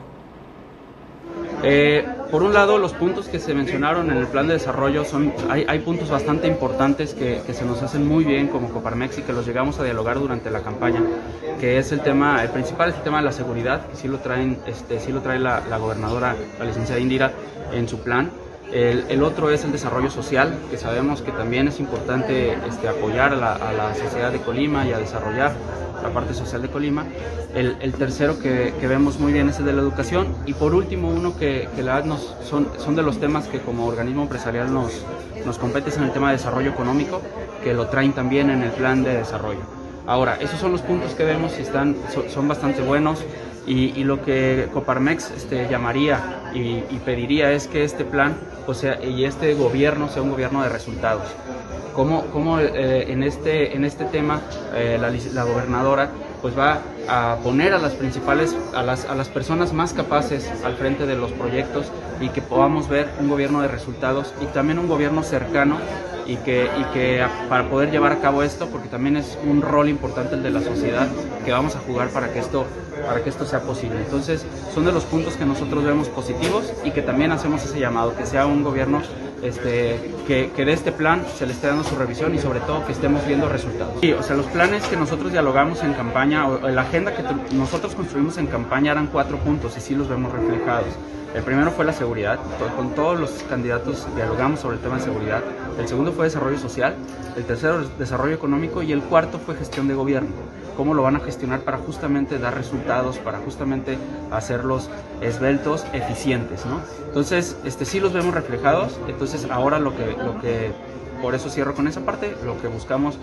Eh, 1.62 2.05
por 2.30 2.42
un 2.42 2.53
lado, 2.53 2.78
los 2.78 2.92
puntos 2.92 3.28
que 3.28 3.38
se 3.38 3.55
mencionaron 3.55 4.11
en 4.11 4.18
el 4.18 4.26
plan 4.26 4.47
de 4.47 4.55
desarrollo 4.55 5.05
son, 5.05 5.32
hay, 5.49 5.78
puntos 5.78 6.11
bastante 6.11 6.47
importantes 6.47 7.14
que, 7.14 7.40
que, 7.47 7.55
se 7.55 7.64
nos 7.64 7.82
hacen 7.82 8.07
muy 8.07 8.24
bien 8.24 8.49
como 8.49 8.68
Coparmex 8.68 9.18
y 9.18 9.22
que 9.22 9.32
los 9.32 9.47
llegamos 9.47 9.78
a 9.78 9.84
dialogar 9.84 10.18
durante 10.18 10.51
la 10.51 10.61
campaña, 10.61 11.01
que 11.61 11.78
es 11.78 11.92
el 11.92 12.01
tema, 12.01 12.42
el 12.42 12.51
principal 12.51 12.90
es 12.90 12.97
el 12.97 13.03
tema 13.03 13.18
de 13.18 13.24
la 13.24 13.32
seguridad, 13.32 13.86
que 13.86 13.97
sí 13.97 14.09
lo 14.09 14.18
traen, 14.18 14.59
este, 14.66 15.01
sí 15.01 15.12
lo 15.12 15.20
trae 15.20 15.38
la, 15.38 15.62
la 15.70 15.78
gobernadora, 15.78 16.34
la 16.59 16.64
licenciada 16.64 17.01
Indira, 17.01 17.32
en 17.72 17.88
su 17.88 18.01
plan. 18.01 18.30
El, 18.73 19.23
otro 19.23 19.51
es 19.51 19.65
el 19.65 19.73
desarrollo 19.73 20.11
social, 20.11 20.59
que 20.71 20.77
sabemos 20.77 21.23
que 21.23 21.31
también 21.31 21.69
es 21.69 21.79
importante 21.79 22.55
este, 22.69 22.89
apoyar 22.89 23.33
a 23.33 23.37
la, 23.37 23.95
sociedad 23.95 24.33
de 24.33 24.41
Colima 24.41 24.87
y 24.87 24.93
a 24.93 24.99
desarrollar 24.99 25.53
la 26.03 26.11
parte 26.11 26.35
social 26.35 26.61
de 26.62 26.69
Colima. 26.69 27.05
El, 27.55 27.93
tercero 27.95 28.39
que, 28.39 28.73
vemos 28.83 29.21
muy 29.21 29.33
bien 29.33 29.49
es 29.49 29.59
el 29.59 29.67
de 29.67 29.73
la 29.73 29.83
educación. 29.83 30.35
Y 30.47 30.55
por 30.55 30.75
último, 30.75 31.09
uno 31.09 31.37
que, 31.37 31.69
la 31.83 32.03
nos, 32.03 32.35
son, 32.49 32.69
son 32.79 32.97
de 32.97 33.03
los 33.03 33.21
temas 33.21 33.47
que 33.47 33.61
como 33.61 33.87
organismo 33.87 34.23
empresarial 34.23 34.73
nos, 34.73 35.05
nos 35.47 35.59
compete 35.59 35.91
es 35.91 35.97
en 35.97 36.05
el 36.05 36.12
tema 36.12 36.31
de 36.31 36.39
desarrollo 36.39 36.71
económico, 36.71 37.21
que 37.62 37.75
lo 37.75 37.87
traen 37.87 38.12
también 38.12 38.51
en 38.51 38.62
el 38.62 38.71
plan 38.71 39.05
de 39.05 39.15
desarrollo. 39.19 39.61
Ahora, 40.07 40.37
esos 40.41 40.61
son 40.61 40.73
los 40.73 40.83
puntos 40.83 41.15
que 41.15 41.25
vemos 41.25 41.59
y 41.59 41.62
están, 41.62 41.97
son 42.29 42.49
bastante 42.49 42.83
buenos. 42.83 43.25
Y, 43.67 44.05
lo 44.05 44.23
que 44.23 44.69
Coparmex 44.73 45.31
este, 45.31 45.67
llamaría 45.69 46.51
y, 46.55 46.81
pediría 47.05 47.53
es 47.53 47.67
que 47.67 47.85
este 47.85 48.05
plan 48.05 48.37
o 48.67 48.75
sea, 48.75 49.03
y 49.03 49.25
este 49.25 49.55
gobierno 49.55 50.09
sea 50.09 50.23
un 50.23 50.31
gobierno 50.31 50.62
de 50.62 50.69
resultados. 50.69 51.25
Cómo, 51.95 52.25
cómo 52.33 52.59
eh, 52.59 53.12
en, 53.12 53.23
este, 53.23 53.77
en 53.77 53.85
este 53.85 54.05
tema 54.05 54.41
eh, 54.75 54.99
la, 55.01 55.11
la, 55.11 55.45
gobernadora 55.45 56.11
pues 56.43 56.59
va 56.59 56.81
a 57.09 57.39
poner 57.43 57.73
a 57.73 57.79
las 57.79 57.93
principales, 57.95 58.57
a 58.75 58.83
las, 58.83 59.05
a 59.05 59.15
las 59.15 59.29
personas 59.29 59.73
más 59.73 59.93
capaces 59.93 60.51
al 60.65 60.75
frente 60.75 61.07
de 61.07 61.15
los 61.15 61.31
proyectos 61.33 61.87
y 62.21 62.31
que 62.31 62.43
podamos 62.43 62.89
ver 62.89 63.09
un 63.21 63.29
gobierno 63.29 63.62
de 63.62 63.69
resultados 63.69 64.35
y 64.43 64.47
también 64.47 64.79
un 64.79 64.89
gobierno 64.89 65.23
cercano 65.23 65.79
y 66.27 66.37
que, 66.37 66.64
y 66.79 66.85
que 66.93 67.25
para 67.49 67.68
poder 67.68 67.91
llevar 67.91 68.12
a 68.12 68.20
cabo 68.20 68.43
esto, 68.43 68.68
porque 68.68 68.89
también 68.89 69.16
es 69.16 69.39
un 69.45 69.62
rol 69.62 69.89
importante 69.89 70.35
el 70.35 70.43
de 70.43 70.51
la 70.51 70.61
sociedad 70.61 71.09
que 71.45 71.53
vamos 71.53 71.77
a 71.77 71.81
jugar 71.81 72.09
para 72.09 72.33
que 72.33 72.39
esto, 72.39 72.66
para 73.07 73.22
que 73.22 73.31
esto 73.31 73.45
sea 73.45 73.61
posible. 73.61 73.99
Entonces, 73.99 74.45
son 74.75 74.85
de 74.85 74.93
los 74.93 75.05
puntos 75.05 75.35
que 75.35 75.45
nosotros 75.45 75.85
vemos 75.85 76.09
positivos 76.09 76.72
y 76.85 76.91
que 76.91 77.03
también 77.03 77.33
hacemos 77.33 77.64
ese 77.64 77.79
llamado, 77.79 78.16
que 78.16 78.27
sea 78.27 78.47
un 78.47 78.62
gobierno 78.62 79.03
este, 79.43 80.01
que, 80.27 80.51
que, 80.57 80.64
de 80.64 80.72
este 80.72 80.91
plan 80.91 81.22
se 81.37 81.47
le 81.47 81.53
esté 81.53 81.66
dando 81.66 81.85
su 81.85 81.97
revisión 81.97 82.35
y 82.35 82.39
sobre 82.39 82.61
todo 82.61 82.87
que 82.87 82.93
estemos 82.93 83.27
viendo 83.27 83.49
resultados. 83.49 83.95
Sí, 84.01 84.12
o 84.12 84.22
sea, 84.22 84.37
los 84.37 84.47
planes 84.47 84.85
que 84.87 84.97
nosotros 84.97 85.33
dialogamos 85.33 85.83
en 85.83 85.93
campaña, 85.93 86.49
o 86.49 86.66
la 86.68 86.83
agenda 86.83 87.14
que 87.14 87.22
nosotros 87.55 87.95
construimos 87.95 88.39
en 88.39 88.47
campaña 88.47 88.93
eran 88.93 89.09
cuatro 89.09 89.37
puntos 89.39 89.77
y 89.77 89.81
sí 89.81 89.95
los 89.95 90.09
vemos 90.09 90.33
reflejados. 90.33 90.89
El 91.35 91.43
primero 91.43 91.72
fue 91.72 91.85
la 91.85 91.93
seguridad, 91.93 92.39
con 92.76 92.95
todos 92.95 93.18
los 93.18 93.30
candidatos 93.49 94.07
dialogamos 94.14 94.61
sobre 94.61 94.76
el 94.76 94.82
tema 94.82 94.99
de 94.99 95.03
seguridad. 95.03 95.43
El 95.76 95.89
segundo 95.89 96.12
fue 96.12 96.26
desarrollo 96.26 96.59
social, 96.59 96.95
el 97.37 97.45
tercero 97.45 97.85
desarrollo 97.99 98.37
económico 98.37 98.85
y 98.85 98.93
el 98.93 99.03
cuarto 99.03 99.41
fue 99.41 99.57
gestión 99.57 99.89
de 99.89 99.95
gobierno. 99.95 100.30
Cómo 100.76 100.95
lo 100.95 101.03
van 101.03 101.16
a 101.16 101.20
gestionar 101.20 101.61
para 101.61 101.78
justamente 101.78 102.39
dar 102.39 102.55
resultados, 102.55 103.18
para 103.18 103.39
justamente 103.39 103.99
hacerlos 104.30 104.89
esbeltos, 105.20 105.85
eficientes, 105.93 106.64
¿no? 106.66 106.80
Entonces, 107.07 107.57
este 107.64 107.85
sí 107.85 107.99
los 107.99 108.12
vemos 108.12 108.32
reflejados. 108.32 109.01
Entonces, 109.09 109.49
ahora 109.51 109.80
lo 109.80 109.97
que 109.97 110.16
lo 110.16 110.41
que 110.41 110.70
por 111.20 111.35
eso 111.35 111.51
cierro 111.51 111.74
con 111.74 111.89
esa 111.89 112.03
parte, 112.03 112.37
lo 112.45 112.61
que 112.61 112.68
buscamos 112.68 113.18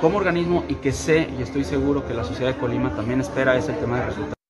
como 0.00 0.18
organismo 0.18 0.64
y 0.68 0.76
que 0.76 0.90
sé 0.90 1.28
y 1.38 1.42
estoy 1.42 1.62
seguro 1.62 2.06
que 2.06 2.14
la 2.14 2.24
sociedad 2.24 2.54
de 2.54 2.58
Colima 2.58 2.96
también 2.96 3.20
espera 3.20 3.56
es 3.56 3.68
el 3.68 3.78
tema 3.78 4.00
de 4.00 4.06
resultados. 4.06 4.41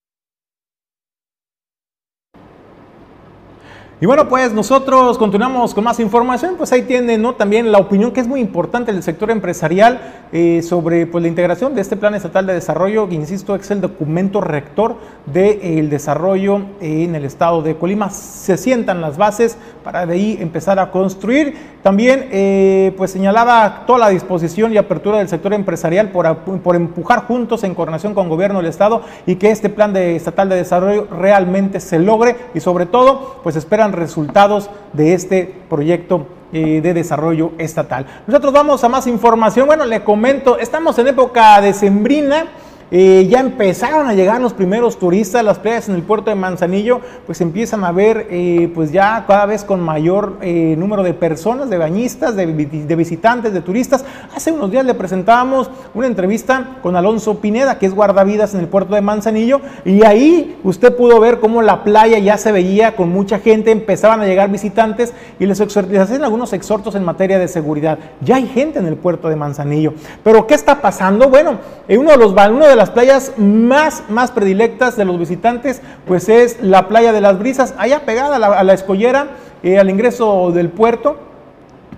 Y 4.02 4.06
bueno, 4.06 4.28
pues 4.28 4.52
nosotros 4.52 5.16
continuamos 5.16 5.74
con 5.74 5.84
más 5.84 6.00
información, 6.00 6.56
pues 6.58 6.72
ahí 6.72 6.82
tienen 6.82 7.22
¿no? 7.22 7.36
también 7.36 7.70
la 7.70 7.78
opinión 7.78 8.10
que 8.10 8.18
es 8.18 8.26
muy 8.26 8.40
importante 8.40 8.92
del 8.92 9.04
sector 9.04 9.30
empresarial 9.30 10.24
eh, 10.32 10.60
sobre 10.62 11.06
pues, 11.06 11.22
la 11.22 11.28
integración 11.28 11.76
de 11.76 11.82
este 11.82 11.96
Plan 11.96 12.12
Estatal 12.16 12.44
de 12.44 12.52
Desarrollo, 12.52 13.08
que 13.08 13.14
insisto, 13.14 13.54
es 13.54 13.70
el 13.70 13.80
documento 13.80 14.40
rector 14.40 14.96
del 15.26 15.88
desarrollo 15.88 16.62
en 16.80 17.14
el 17.14 17.24
estado 17.24 17.62
de 17.62 17.76
Colima. 17.76 18.10
Se 18.10 18.56
sientan 18.56 19.00
las 19.00 19.18
bases 19.18 19.56
para 19.84 20.04
de 20.04 20.14
ahí 20.14 20.38
empezar 20.40 20.80
a 20.80 20.90
construir. 20.90 21.70
También 21.82 22.28
eh, 22.32 22.94
pues 22.96 23.12
señalaba 23.12 23.84
toda 23.86 24.00
la 24.00 24.08
disposición 24.08 24.72
y 24.72 24.78
apertura 24.78 25.18
del 25.18 25.28
sector 25.28 25.52
empresarial 25.52 26.10
por, 26.10 26.38
por 26.38 26.74
empujar 26.74 27.26
juntos 27.26 27.62
en 27.62 27.74
coordinación 27.74 28.14
con 28.14 28.28
gobierno 28.28 28.58
del 28.58 28.66
estado 28.66 29.02
y 29.26 29.36
que 29.36 29.50
este 29.50 29.68
plan 29.68 29.92
de, 29.92 30.16
estatal 30.16 30.48
de 30.48 30.56
desarrollo 30.56 31.06
realmente 31.10 31.78
se 31.78 31.98
logre 32.00 32.36
y 32.54 32.60
sobre 32.60 32.86
todo 32.86 33.40
pues 33.42 33.56
esperan 33.56 33.91
resultados 33.92 34.70
de 34.92 35.14
este 35.14 35.54
proyecto 35.68 36.26
eh, 36.52 36.80
de 36.82 36.92
desarrollo 36.92 37.52
estatal. 37.58 38.06
Nosotros 38.26 38.52
vamos 38.52 38.84
a 38.84 38.88
más 38.88 39.06
información. 39.06 39.66
Bueno, 39.66 39.86
le 39.86 40.04
comento, 40.04 40.58
estamos 40.58 40.98
en 40.98 41.08
época 41.08 41.60
decembrina. 41.60 42.46
Eh, 42.94 43.26
ya 43.30 43.40
empezaron 43.40 44.06
a 44.06 44.12
llegar 44.12 44.38
los 44.42 44.52
primeros 44.52 44.98
turistas, 44.98 45.42
las 45.42 45.58
playas 45.58 45.88
en 45.88 45.94
el 45.94 46.02
puerto 46.02 46.28
de 46.28 46.36
Manzanillo, 46.36 47.00
pues 47.24 47.40
empiezan 47.40 47.84
a 47.84 47.90
ver 47.90 48.26
eh, 48.28 48.70
pues 48.74 48.92
ya 48.92 49.24
cada 49.26 49.46
vez 49.46 49.64
con 49.64 49.80
mayor 49.80 50.36
eh, 50.42 50.74
número 50.76 51.02
de 51.02 51.14
personas, 51.14 51.70
de 51.70 51.78
bañistas, 51.78 52.36
de, 52.36 52.44
visitantes, 52.44 53.54
de 53.54 53.62
turistas. 53.62 54.04
Hace 54.36 54.52
unos 54.52 54.70
días 54.70 54.84
le 54.84 54.92
presentábamos 54.92 55.70
una 55.94 56.06
entrevista 56.06 56.76
con 56.82 56.94
Alonso 56.94 57.38
Pineda, 57.38 57.78
que 57.78 57.86
es 57.86 57.94
guardavidas 57.94 58.52
en 58.52 58.60
el 58.60 58.68
puerto 58.68 58.94
de 58.94 59.00
Manzanillo, 59.00 59.62
y 59.86 60.04
ahí 60.04 60.58
usted 60.62 60.94
pudo 60.94 61.18
ver 61.18 61.40
cómo 61.40 61.62
la 61.62 61.84
playa 61.84 62.18
ya 62.18 62.36
se 62.36 62.52
veía 62.52 62.94
con 62.94 63.08
mucha 63.08 63.38
gente, 63.38 63.70
empezaban 63.70 64.20
a 64.20 64.26
llegar 64.26 64.50
visitantes 64.50 65.14
y 65.38 65.46
les, 65.46 65.58
les 65.88 66.10
algunos 66.20 66.52
exhortos 66.52 66.94
en 66.94 67.04
materia 67.04 67.38
de 67.38 67.48
seguridad. 67.48 67.98
Ya 68.20 68.36
hay 68.36 68.48
gente 68.48 68.80
en 68.80 68.86
el 68.86 68.96
puerto 68.96 69.30
de 69.30 69.36
Manzanillo. 69.36 69.94
Pero 70.22 70.46
¿qué 70.46 70.52
está 70.52 70.82
pasando? 70.82 71.30
Bueno, 71.30 71.56
uno 71.88 72.10
de 72.10 72.16
los 72.18 72.32
uno 72.32 72.66
de 72.66 72.81
las 72.82 72.90
playas 72.90 73.34
más, 73.38 74.02
más 74.08 74.32
predilectas 74.32 74.96
de 74.96 75.04
los 75.04 75.16
visitantes, 75.16 75.80
pues 76.04 76.28
es 76.28 76.60
la 76.60 76.88
playa 76.88 77.12
de 77.12 77.20
las 77.20 77.38
brisas, 77.38 77.76
allá 77.78 78.00
pegada 78.04 78.34
a 78.34 78.64
la, 78.64 78.72
escollera, 78.72 79.28
eh, 79.62 79.78
al 79.78 79.88
ingreso 79.88 80.50
del 80.50 80.68
puerto, 80.68 81.16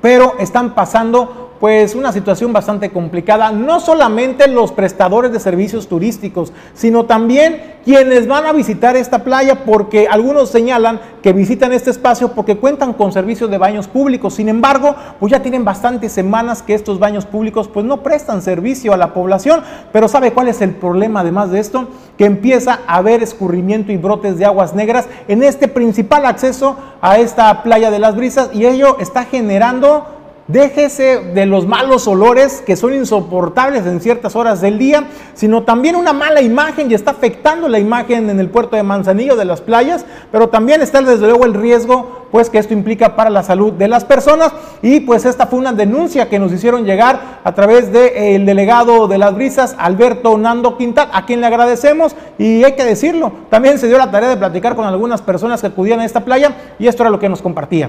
pero 0.03 0.35
están 0.39 0.74
pasando 0.74 1.53
pues 1.64 1.94
una 1.94 2.12
situación 2.12 2.52
bastante 2.52 2.90
complicada, 2.90 3.50
no 3.50 3.80
solamente 3.80 4.48
los 4.48 4.70
prestadores 4.70 5.32
de 5.32 5.40
servicios 5.40 5.88
turísticos, 5.88 6.52
sino 6.74 7.06
también 7.06 7.76
quienes 7.86 8.28
van 8.28 8.44
a 8.44 8.52
visitar 8.52 8.96
esta 8.96 9.24
playa, 9.24 9.64
porque 9.64 10.06
algunos 10.06 10.50
señalan 10.50 11.00
que 11.22 11.32
visitan 11.32 11.72
este 11.72 11.88
espacio 11.88 12.32
porque 12.32 12.58
cuentan 12.58 12.92
con 12.92 13.12
servicios 13.12 13.50
de 13.50 13.56
baños 13.56 13.88
públicos. 13.88 14.34
Sin 14.34 14.50
embargo, 14.50 14.94
pues 15.18 15.30
ya 15.32 15.40
tienen 15.40 15.64
bastantes 15.64 16.12
semanas 16.12 16.62
que 16.62 16.74
estos 16.74 16.98
baños 16.98 17.24
públicos 17.24 17.66
pues 17.66 17.86
no 17.86 18.02
prestan 18.02 18.42
servicio 18.42 18.92
a 18.92 18.98
la 18.98 19.14
población, 19.14 19.62
pero 19.90 20.06
¿sabe 20.06 20.34
cuál 20.34 20.48
es 20.48 20.60
el 20.60 20.72
problema 20.72 21.20
además 21.20 21.50
de 21.50 21.60
esto? 21.60 21.88
Que 22.18 22.26
empieza 22.26 22.80
a 22.86 22.96
haber 22.96 23.22
escurrimiento 23.22 23.90
y 23.90 23.96
brotes 23.96 24.36
de 24.36 24.44
aguas 24.44 24.74
negras 24.74 25.06
en 25.28 25.42
este 25.42 25.66
principal 25.66 26.26
acceso 26.26 26.76
a 27.00 27.16
esta 27.16 27.62
playa 27.62 27.90
de 27.90 28.00
las 28.00 28.16
brisas 28.16 28.50
y 28.52 28.66
ello 28.66 28.98
está 29.00 29.24
generando 29.24 30.23
Déjese 30.47 31.20
de 31.32 31.47
los 31.47 31.66
malos 31.66 32.07
olores 32.07 32.62
que 32.66 32.76
son 32.76 32.92
insoportables 32.92 33.86
en 33.86 34.03
ciertas 34.03 34.36
horas 34.36 34.61
del 34.61 34.76
día, 34.76 35.05
sino 35.32 35.62
también 35.62 35.97
una 35.97 36.12
mala 36.12 36.42
imagen 36.42 36.90
y 36.90 36.95
está 36.95 37.12
afectando 37.12 37.66
la 37.66 37.78
imagen 37.78 38.28
en 38.28 38.38
el 38.38 38.51
puerto 38.51 38.76
de 38.76 38.82
Manzanillo 38.82 39.36
de 39.36 39.47
las 39.47 39.62
playas, 39.62 40.05
pero 40.30 40.51
también 40.51 40.82
está 40.82 41.01
desde 41.01 41.26
luego 41.26 41.47
el 41.47 41.55
riesgo 41.55 42.26
pues 42.30 42.51
que 42.51 42.59
esto 42.59 42.74
implica 42.74 43.16
para 43.16 43.30
la 43.30 43.42
salud 43.42 43.72
de 43.72 43.88
las 43.88 44.05
personas 44.05 44.53
y 44.82 45.01
pues 45.01 45.24
esta 45.24 45.47
fue 45.47 45.59
una 45.59 45.72
denuncia 45.72 46.28
que 46.28 46.38
nos 46.38 46.53
hicieron 46.53 46.84
llegar 46.84 47.40
a 47.42 47.55
través 47.55 47.90
del 47.90 48.45
delegado 48.45 49.09
de 49.09 49.16
las 49.16 49.34
brisas 49.34 49.74
Alberto 49.78 50.36
Nando 50.36 50.76
Quintal, 50.76 51.09
a 51.14 51.24
quien 51.24 51.40
le 51.40 51.47
agradecemos 51.47 52.14
y 52.36 52.64
hay 52.64 52.72
que 52.72 52.84
decirlo, 52.84 53.32
también 53.49 53.78
se 53.78 53.88
dio 53.88 53.97
la 53.97 54.11
tarea 54.11 54.28
de 54.28 54.36
platicar 54.36 54.76
con 54.76 54.84
algunas 54.84 55.22
personas 55.22 55.62
que 55.62 55.68
acudían 55.68 56.01
a 56.01 56.05
esta 56.05 56.22
playa 56.22 56.55
y 56.78 56.86
esto 56.86 57.03
era 57.03 57.09
lo 57.09 57.18
que 57.18 57.30
nos 57.30 57.40
compartía. 57.40 57.88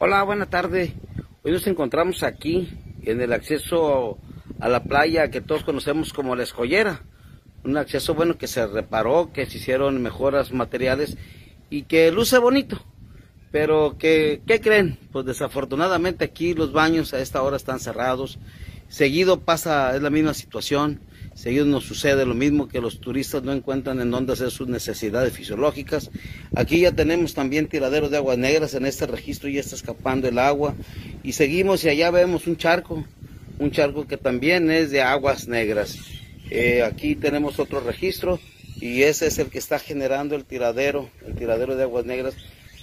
Hola, 0.00 0.22
buena 0.22 0.46
tarde. 0.46 0.92
Hoy 1.42 1.50
nos 1.50 1.66
encontramos 1.66 2.22
aquí 2.22 2.68
en 3.02 3.20
el 3.20 3.32
acceso 3.32 4.16
a 4.60 4.68
la 4.68 4.84
playa 4.84 5.28
que 5.28 5.40
todos 5.40 5.64
conocemos 5.64 6.12
como 6.12 6.36
la 6.36 6.44
escollera. 6.44 7.02
Un 7.64 7.76
acceso 7.76 8.14
bueno 8.14 8.38
que 8.38 8.46
se 8.46 8.64
reparó, 8.68 9.32
que 9.32 9.44
se 9.46 9.58
hicieron 9.58 10.00
mejoras 10.00 10.52
materiales 10.52 11.18
y 11.68 11.82
que 11.82 12.12
luce 12.12 12.38
bonito. 12.38 12.80
Pero 13.50 13.98
que, 13.98 14.40
¿qué 14.46 14.60
creen? 14.60 15.00
Pues 15.10 15.26
desafortunadamente 15.26 16.26
aquí 16.26 16.54
los 16.54 16.72
baños 16.72 17.12
a 17.12 17.18
esta 17.18 17.42
hora 17.42 17.56
están 17.56 17.80
cerrados. 17.80 18.38
Seguido 18.88 19.40
pasa, 19.40 19.94
es 19.94 20.02
la 20.02 20.10
misma 20.10 20.32
situación. 20.32 21.00
Seguido 21.34 21.66
nos 21.66 21.84
sucede 21.84 22.24
lo 22.24 22.34
mismo 22.34 22.68
que 22.68 22.80
los 22.80 23.00
turistas 23.00 23.42
no 23.42 23.52
encuentran 23.52 24.00
en 24.00 24.10
dónde 24.10 24.32
hacer 24.32 24.50
sus 24.50 24.66
necesidades 24.66 25.32
fisiológicas. 25.32 26.10
Aquí 26.56 26.80
ya 26.80 26.92
tenemos 26.92 27.34
también 27.34 27.68
tiraderos 27.68 28.10
de 28.10 28.16
aguas 28.16 28.38
negras 28.38 28.74
en 28.74 28.86
este 28.86 29.06
registro, 29.06 29.48
ya 29.48 29.60
está 29.60 29.76
escapando 29.76 30.26
el 30.26 30.38
agua. 30.38 30.74
Y 31.22 31.32
seguimos 31.32 31.84
y 31.84 31.90
allá 31.90 32.10
vemos 32.10 32.46
un 32.46 32.56
charco, 32.56 33.04
un 33.58 33.70
charco 33.70 34.06
que 34.06 34.16
también 34.16 34.70
es 34.70 34.90
de 34.90 35.02
aguas 35.02 35.48
negras. 35.48 35.98
Eh, 36.50 36.82
aquí 36.82 37.14
tenemos 37.14 37.58
otro 37.58 37.80
registro 37.80 38.40
y 38.80 39.02
ese 39.02 39.26
es 39.26 39.38
el 39.38 39.50
que 39.50 39.58
está 39.58 39.78
generando 39.78 40.34
el 40.34 40.46
tiradero, 40.46 41.10
el 41.26 41.34
tiradero 41.34 41.76
de 41.76 41.82
aguas 41.82 42.06
negras, 42.06 42.34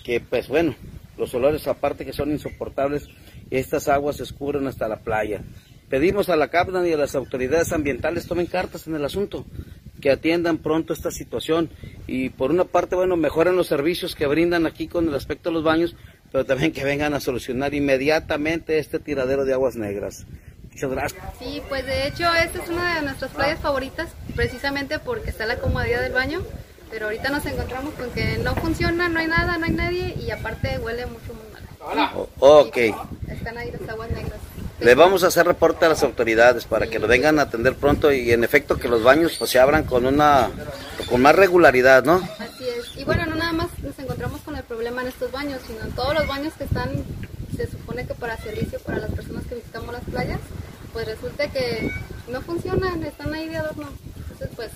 que 0.03 0.19
pues 0.19 0.47
bueno, 0.47 0.75
los 1.17 1.33
olores 1.33 1.67
aparte 1.67 2.05
que 2.05 2.13
son 2.13 2.31
insoportables, 2.31 3.07
estas 3.49 3.87
aguas 3.87 4.17
se 4.17 4.23
escurren 4.23 4.67
hasta 4.67 4.87
la 4.87 4.99
playa. 4.99 5.41
Pedimos 5.95 6.27
a 6.27 6.35
la 6.35 6.49
CAPDAN 6.49 6.85
y 6.85 6.91
a 6.91 6.97
las 6.97 7.15
autoridades 7.15 7.71
ambientales 7.71 8.27
tomen 8.27 8.47
cartas 8.47 8.85
en 8.85 8.95
el 8.95 9.05
asunto, 9.05 9.45
que 10.01 10.11
atiendan 10.11 10.57
pronto 10.57 10.91
esta 10.91 11.09
situación 11.09 11.69
y 12.05 12.31
por 12.31 12.51
una 12.51 12.65
parte, 12.65 12.97
bueno, 12.97 13.15
mejoren 13.15 13.55
los 13.55 13.67
servicios 13.67 14.13
que 14.13 14.27
brindan 14.27 14.65
aquí 14.65 14.89
con 14.89 15.07
el 15.07 15.15
aspecto 15.15 15.49
de 15.49 15.53
los 15.53 15.63
baños, 15.63 15.95
pero 16.33 16.43
también 16.43 16.73
que 16.73 16.83
vengan 16.83 17.13
a 17.13 17.21
solucionar 17.21 17.73
inmediatamente 17.73 18.77
este 18.77 18.99
tiradero 18.99 19.45
de 19.45 19.53
aguas 19.53 19.77
negras. 19.77 20.25
Muchas 20.69 20.91
gracias. 20.91 21.23
Sí, 21.39 21.61
pues 21.69 21.85
de 21.85 22.09
hecho 22.09 22.25
esta 22.33 22.61
es 22.61 22.67
una 22.69 22.95
de 22.95 23.01
nuestras 23.03 23.31
playas 23.31 23.61
favoritas, 23.61 24.09
precisamente 24.35 24.99
porque 24.99 25.29
está 25.29 25.45
la 25.45 25.59
comodidad 25.59 26.01
del 26.01 26.11
baño, 26.11 26.41
pero 26.91 27.05
ahorita 27.05 27.29
nos 27.29 27.45
encontramos 27.45 27.93
con 27.93 28.11
que 28.11 28.37
no 28.39 28.53
funciona, 28.55 29.07
no 29.07 29.19
hay 29.19 29.27
nada, 29.27 29.57
no 29.57 29.63
hay 29.63 29.71
nadie 29.71 30.13
y 30.21 30.29
aparte 30.29 30.77
huele 30.77 31.05
mucho 31.05 31.33
muy 31.33 31.53
mal. 31.53 31.64
Ok. 32.39 32.77
Están 33.27 33.57
ahí 33.57 33.71
las 33.71 33.89
aguas 33.89 34.09
negras. 34.09 34.39
Le 34.79 34.93
vamos 34.93 35.23
a 35.23 35.27
hacer 35.27 35.45
reporte 35.45 35.85
a 35.85 35.89
las 35.89 36.03
autoridades 36.03 36.65
para 36.65 36.87
que 36.87 36.99
lo 36.99 37.07
vengan 37.07 37.39
a 37.39 37.43
atender 37.43 37.75
pronto 37.75 38.11
y 38.11 38.31
en 38.31 38.43
efecto 38.43 38.77
que 38.77 38.89
los 38.89 39.03
baños 39.03 39.35
pues, 39.39 39.51
se 39.51 39.59
abran 39.59 39.85
con 39.85 40.05
una 40.05 40.49
con 41.09 41.21
más 41.21 41.35
regularidad, 41.35 42.03
¿no? 42.03 42.15
Así 42.39 42.67
es. 42.67 42.97
Y 42.97 43.03
bueno, 43.05 43.25
no 43.25 43.35
nada 43.35 43.53
más 43.53 43.67
nos 43.81 43.97
encontramos 43.99 44.41
con 44.41 44.55
el 44.55 44.63
problema 44.63 45.01
en 45.01 45.07
estos 45.07 45.31
baños, 45.31 45.61
sino 45.65 45.81
en 45.81 45.91
todos 45.91 46.13
los 46.13 46.27
baños 46.27 46.53
que 46.57 46.65
están, 46.65 46.89
se 47.55 47.67
supone 47.67 48.05
que 48.05 48.15
para 48.15 48.37
servicio 48.37 48.79
para 48.79 48.99
las 48.99 49.11
personas 49.11 49.45
que 49.45 49.55
visitamos 49.55 49.93
las 49.93 50.03
playas, 50.03 50.39
pues 50.91 51.05
resulta 51.07 51.47
que 51.47 51.91
no 52.29 52.41
funcionan, 52.41 53.03
están 53.03 53.33
ahí 53.33 53.47
de 53.47 53.57
adorno. 53.57 53.87
Entonces, 54.17 54.49
pues, 54.55 54.71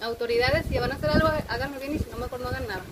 autoridades, 0.00 0.66
si 0.68 0.78
van 0.78 0.92
a 0.92 0.94
hacer 0.96 1.10
algo, 1.10 1.28
háganlo 1.48 1.78
bien 1.78 1.94
y 1.94 1.98
si 1.98 2.10
no, 2.10 2.16
mejor 2.16 2.40
no 2.40 2.48
hagan 2.48 2.66
nada. 2.66 2.82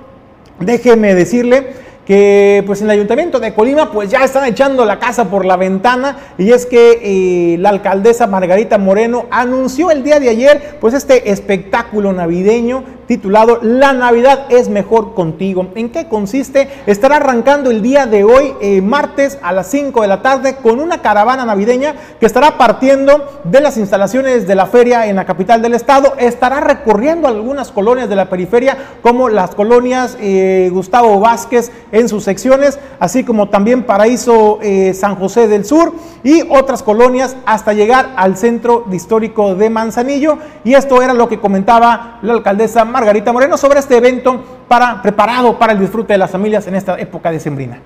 déjeme 0.60 1.14
decirle 1.14 1.74
que 2.06 2.64
pues 2.66 2.80
en 2.80 2.86
el 2.86 2.92
ayuntamiento 2.92 3.38
de 3.38 3.52
Colima 3.52 3.92
pues 3.92 4.08
ya 4.10 4.24
están 4.24 4.46
echando 4.46 4.86
la 4.86 4.98
casa 4.98 5.28
por 5.28 5.44
la 5.44 5.58
ventana 5.58 6.16
y 6.38 6.52
es 6.52 6.64
que 6.64 7.00
eh, 7.02 7.58
la 7.58 7.68
alcaldesa 7.68 8.26
Margarita 8.26 8.78
Moreno 8.78 9.26
anunció 9.30 9.90
el 9.90 10.02
día 10.02 10.20
de 10.20 10.30
ayer 10.30 10.78
pues 10.80 10.94
este 10.94 11.30
espectáculo 11.30 12.14
navideño 12.14 12.82
titulado 13.10 13.58
La 13.60 13.92
Navidad 13.92 14.46
es 14.50 14.68
mejor 14.68 15.14
contigo. 15.14 15.66
¿En 15.74 15.90
qué 15.90 16.06
consiste? 16.06 16.68
Estará 16.86 17.16
arrancando 17.16 17.72
el 17.72 17.82
día 17.82 18.06
de 18.06 18.22
hoy, 18.22 18.54
eh, 18.60 18.80
martes 18.82 19.36
a 19.42 19.50
las 19.50 19.68
5 19.68 20.02
de 20.02 20.06
la 20.06 20.22
tarde, 20.22 20.58
con 20.62 20.78
una 20.78 21.02
caravana 21.02 21.44
navideña 21.44 21.96
que 22.20 22.26
estará 22.26 22.56
partiendo 22.56 23.40
de 23.42 23.60
las 23.60 23.78
instalaciones 23.78 24.46
de 24.46 24.54
la 24.54 24.66
feria 24.66 25.08
en 25.08 25.16
la 25.16 25.24
capital 25.24 25.60
del 25.60 25.74
estado. 25.74 26.14
Estará 26.18 26.60
recorriendo 26.60 27.26
algunas 27.26 27.72
colonias 27.72 28.08
de 28.08 28.14
la 28.14 28.30
periferia, 28.30 28.78
como 29.02 29.28
las 29.28 29.56
colonias 29.56 30.16
eh, 30.20 30.70
Gustavo 30.72 31.18
Vázquez 31.18 31.72
en 31.90 32.08
sus 32.08 32.22
secciones, 32.22 32.78
así 33.00 33.24
como 33.24 33.48
también 33.48 33.82
Paraíso 33.82 34.60
eh, 34.62 34.94
San 34.94 35.16
José 35.16 35.48
del 35.48 35.64
Sur 35.64 35.94
y 36.22 36.42
otras 36.48 36.84
colonias 36.84 37.36
hasta 37.44 37.72
llegar 37.72 38.10
al 38.14 38.36
centro 38.36 38.84
histórico 38.92 39.56
de 39.56 39.68
Manzanillo. 39.68 40.38
Y 40.62 40.74
esto 40.74 41.02
era 41.02 41.12
lo 41.12 41.28
que 41.28 41.40
comentaba 41.40 42.20
la 42.22 42.34
alcaldesa 42.34 42.84
Margarita 43.00 43.32
Moreno 43.32 43.56
sobre 43.56 43.78
este 43.78 43.96
evento 43.96 44.44
para, 44.68 45.00
preparado 45.00 45.58
para 45.58 45.72
el 45.72 45.78
disfrute 45.78 46.12
de 46.12 46.18
las 46.18 46.30
familias 46.30 46.66
en 46.66 46.74
esta 46.74 47.00
época 47.00 47.30
decembrina. 47.30 47.80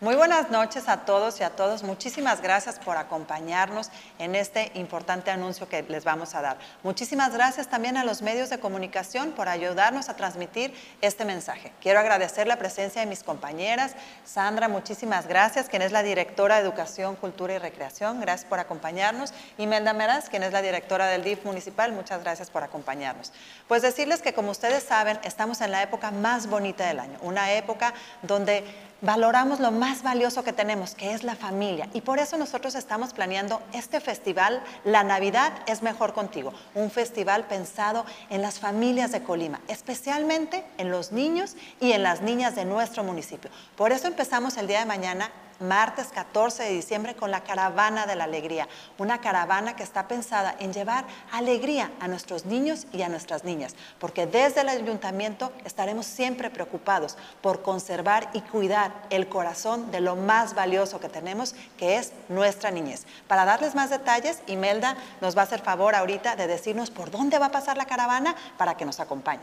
Muy 0.00 0.14
buenas 0.14 0.48
noches 0.50 0.88
a 0.88 0.98
todos 0.98 1.40
y 1.40 1.42
a 1.42 1.50
todos. 1.50 1.82
Muchísimas 1.82 2.40
gracias 2.40 2.78
por 2.78 2.96
acompañarnos 2.96 3.90
en 4.20 4.36
este 4.36 4.70
importante 4.74 5.32
anuncio 5.32 5.68
que 5.68 5.82
les 5.82 6.04
vamos 6.04 6.36
a 6.36 6.40
dar. 6.40 6.56
Muchísimas 6.84 7.32
gracias 7.32 7.66
también 7.66 7.96
a 7.96 8.04
los 8.04 8.22
medios 8.22 8.48
de 8.48 8.60
comunicación 8.60 9.32
por 9.32 9.48
ayudarnos 9.48 10.08
a 10.08 10.14
transmitir 10.14 10.72
este 11.00 11.24
mensaje. 11.24 11.72
Quiero 11.80 11.98
agradecer 11.98 12.46
la 12.46 12.58
presencia 12.58 13.00
de 13.00 13.08
mis 13.08 13.24
compañeras. 13.24 13.96
Sandra, 14.24 14.68
muchísimas 14.68 15.26
gracias, 15.26 15.68
quien 15.68 15.82
es 15.82 15.90
la 15.90 16.04
directora 16.04 16.54
de 16.54 16.62
Educación, 16.62 17.16
Cultura 17.16 17.54
y 17.54 17.58
Recreación. 17.58 18.20
Gracias 18.20 18.48
por 18.48 18.60
acompañarnos. 18.60 19.34
Y 19.58 19.66
Melda 19.66 19.94
Meraz, 19.94 20.28
quien 20.28 20.44
es 20.44 20.52
la 20.52 20.62
directora 20.62 21.08
del 21.08 21.24
DIF 21.24 21.44
municipal. 21.44 21.90
Muchas 21.90 22.22
gracias 22.22 22.50
por 22.50 22.62
acompañarnos. 22.62 23.32
Pues 23.66 23.82
decirles 23.82 24.22
que 24.22 24.32
como 24.32 24.52
ustedes 24.52 24.84
saben, 24.84 25.18
estamos 25.24 25.60
en 25.60 25.72
la 25.72 25.82
época 25.82 26.12
más 26.12 26.46
bonita 26.46 26.86
del 26.86 27.00
año. 27.00 27.18
Una 27.20 27.50
época 27.50 27.94
donde 28.22 28.62
valoramos 29.00 29.60
lo 29.60 29.70
más 29.70 30.02
valioso 30.02 30.42
que 30.42 30.52
tenemos, 30.52 30.94
que 30.94 31.12
es 31.12 31.22
la 31.22 31.36
familia. 31.36 31.88
Y 31.92 32.00
por 32.00 32.18
eso 32.18 32.36
nosotros 32.36 32.74
estamos 32.74 33.12
planeando 33.12 33.62
este 33.72 34.00
festival, 34.00 34.62
La 34.84 35.04
Navidad 35.04 35.52
es 35.66 35.82
mejor 35.82 36.12
contigo, 36.12 36.52
un 36.74 36.90
festival 36.90 37.46
pensado 37.46 38.04
en 38.30 38.42
las 38.42 38.58
familias 38.58 39.12
de 39.12 39.22
Colima, 39.22 39.60
especialmente 39.68 40.64
en 40.78 40.90
los 40.90 41.12
niños 41.12 41.56
y 41.80 41.92
en 41.92 42.02
las 42.02 42.22
niñas 42.22 42.54
de 42.54 42.64
nuestro 42.64 43.04
municipio. 43.04 43.50
Por 43.76 43.92
eso 43.92 44.08
empezamos 44.08 44.56
el 44.56 44.66
día 44.66 44.80
de 44.80 44.86
mañana 44.86 45.30
martes 45.60 46.08
14 46.08 46.64
de 46.64 46.70
diciembre 46.70 47.14
con 47.14 47.30
la 47.30 47.42
Caravana 47.42 48.06
de 48.06 48.16
la 48.16 48.24
Alegría, 48.24 48.68
una 48.98 49.20
caravana 49.20 49.76
que 49.76 49.82
está 49.82 50.08
pensada 50.08 50.54
en 50.58 50.72
llevar 50.72 51.04
alegría 51.32 51.90
a 52.00 52.08
nuestros 52.08 52.44
niños 52.44 52.86
y 52.92 53.02
a 53.02 53.08
nuestras 53.08 53.44
niñas, 53.44 53.74
porque 53.98 54.26
desde 54.26 54.60
el 54.60 54.68
ayuntamiento 54.68 55.52
estaremos 55.64 56.06
siempre 56.06 56.50
preocupados 56.50 57.16
por 57.40 57.62
conservar 57.62 58.30
y 58.32 58.40
cuidar 58.42 58.92
el 59.10 59.28
corazón 59.28 59.90
de 59.90 60.00
lo 60.00 60.16
más 60.16 60.54
valioso 60.54 61.00
que 61.00 61.08
tenemos, 61.08 61.54
que 61.76 61.96
es 61.96 62.12
nuestra 62.28 62.70
niñez. 62.70 63.06
Para 63.26 63.44
darles 63.44 63.74
más 63.74 63.90
detalles, 63.90 64.42
Imelda 64.46 64.96
nos 65.20 65.36
va 65.36 65.42
a 65.42 65.44
hacer 65.44 65.60
favor 65.60 65.94
ahorita 65.94 66.36
de 66.36 66.46
decirnos 66.46 66.90
por 66.90 67.10
dónde 67.10 67.38
va 67.38 67.46
a 67.46 67.52
pasar 67.52 67.76
la 67.76 67.86
caravana 67.86 68.34
para 68.56 68.76
que 68.76 68.84
nos 68.84 69.00
acompañe. 69.00 69.42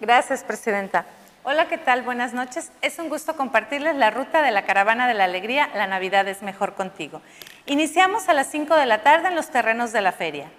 Gracias, 0.00 0.42
Presidenta. 0.42 1.04
Hola, 1.42 1.68
¿qué 1.68 1.78
tal? 1.78 2.02
Buenas 2.02 2.34
noches. 2.34 2.70
Es 2.82 2.98
un 2.98 3.08
gusto 3.08 3.34
compartirles 3.34 3.96
la 3.96 4.10
ruta 4.10 4.42
de 4.42 4.50
la 4.50 4.66
Caravana 4.66 5.08
de 5.08 5.14
la 5.14 5.24
Alegría, 5.24 5.70
La 5.74 5.86
Navidad 5.86 6.28
es 6.28 6.42
mejor 6.42 6.74
contigo. 6.74 7.22
Iniciamos 7.64 8.28
a 8.28 8.34
las 8.34 8.48
5 8.48 8.76
de 8.76 8.84
la 8.84 9.02
tarde 9.02 9.28
en 9.28 9.34
los 9.34 9.48
terrenos 9.48 9.90
de 9.90 10.02
la 10.02 10.12
feria. 10.12 10.50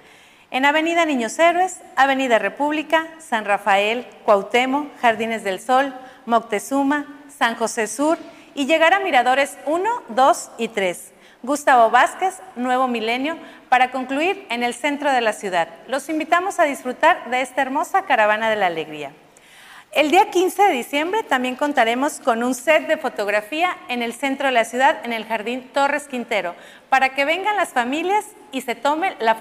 En 0.50 0.66
Avenida 0.66 1.06
Niños 1.06 1.38
Héroes, 1.38 1.82
Avenida 1.96 2.40
República, 2.40 3.06
San 3.20 3.46
Rafael, 3.46 4.08
Cuauhtémoc, 4.26 4.88
Jardines 5.00 5.44
del 5.44 5.60
Sol, 5.60 5.94
Moctezuma, 6.26 7.06
San 7.30 7.56
José 7.58 7.86
Sur 7.86 8.18
y 8.56 8.66
llegar 8.66 8.96
a 8.96 9.02
Miradores 9.02 9.60
1, 9.68 9.88
2 10.10 10.52
y 10.58 10.70
3. 10.70 11.14
Gustavo 11.44 11.92
Vázquez, 11.92 12.42
Nuevo 12.56 12.88
Milenio, 12.88 13.38
para 13.70 13.92
concluir 13.92 14.48
en 14.50 14.64
el 14.64 14.74
centro 14.74 15.12
de 15.12 15.22
la 15.22 15.34
ciudad. 15.34 15.68
Los 15.88 16.10
invitamos 16.10 16.60
a 16.60 16.64
disfrutar 16.64 17.30
de 17.30 17.42
esta 17.42 17.62
hermosa 17.62 18.06
Caravana 18.06 18.50
de 18.50 18.56
la 18.56 18.66
Alegría. 18.66 19.12
El 19.92 20.10
día 20.10 20.32
15 20.32 20.64
de 20.64 20.72
diciembre 20.72 21.22
también 21.22 21.58
contaremos 21.58 22.22
con 22.22 22.44
un 22.44 22.56
set 22.56 22.88
de 22.88 22.96
fotografía 22.96 23.76
en 23.90 24.02
el 24.02 24.14
centro 24.14 24.46
de 24.46 24.54
la 24.54 24.64
ciudad, 24.64 25.00
en 25.04 25.12
el 25.12 25.26
Jardín 25.26 25.70
Torres 25.74 26.08
Quintero, 26.08 26.56
para 26.88 27.10
que 27.10 27.26
vengan 27.26 27.58
las 27.58 27.74
familias 27.74 28.24
y 28.54 28.62
se 28.62 28.74
tome 28.74 29.18
la, 29.20 29.36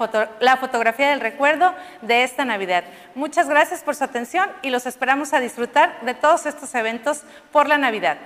fotografía 0.57 1.09
del 1.09 1.21
recuerdo 1.21 1.73
de 2.01 2.25
esta 2.25 2.43
Navidad. 2.43 2.83
Muchas 3.15 3.47
gracias 3.47 3.81
por 3.81 3.95
su 3.95 4.03
atención 4.03 4.49
y 4.61 4.71
los 4.71 4.85
esperamos 4.85 5.31
a 5.31 5.39
disfrutar 5.39 6.01
de 6.01 6.15
todos 6.15 6.45
estos 6.45 6.75
eventos 6.75 7.21
por 7.53 7.69
la 7.69 7.77
Navidad. 7.77 8.17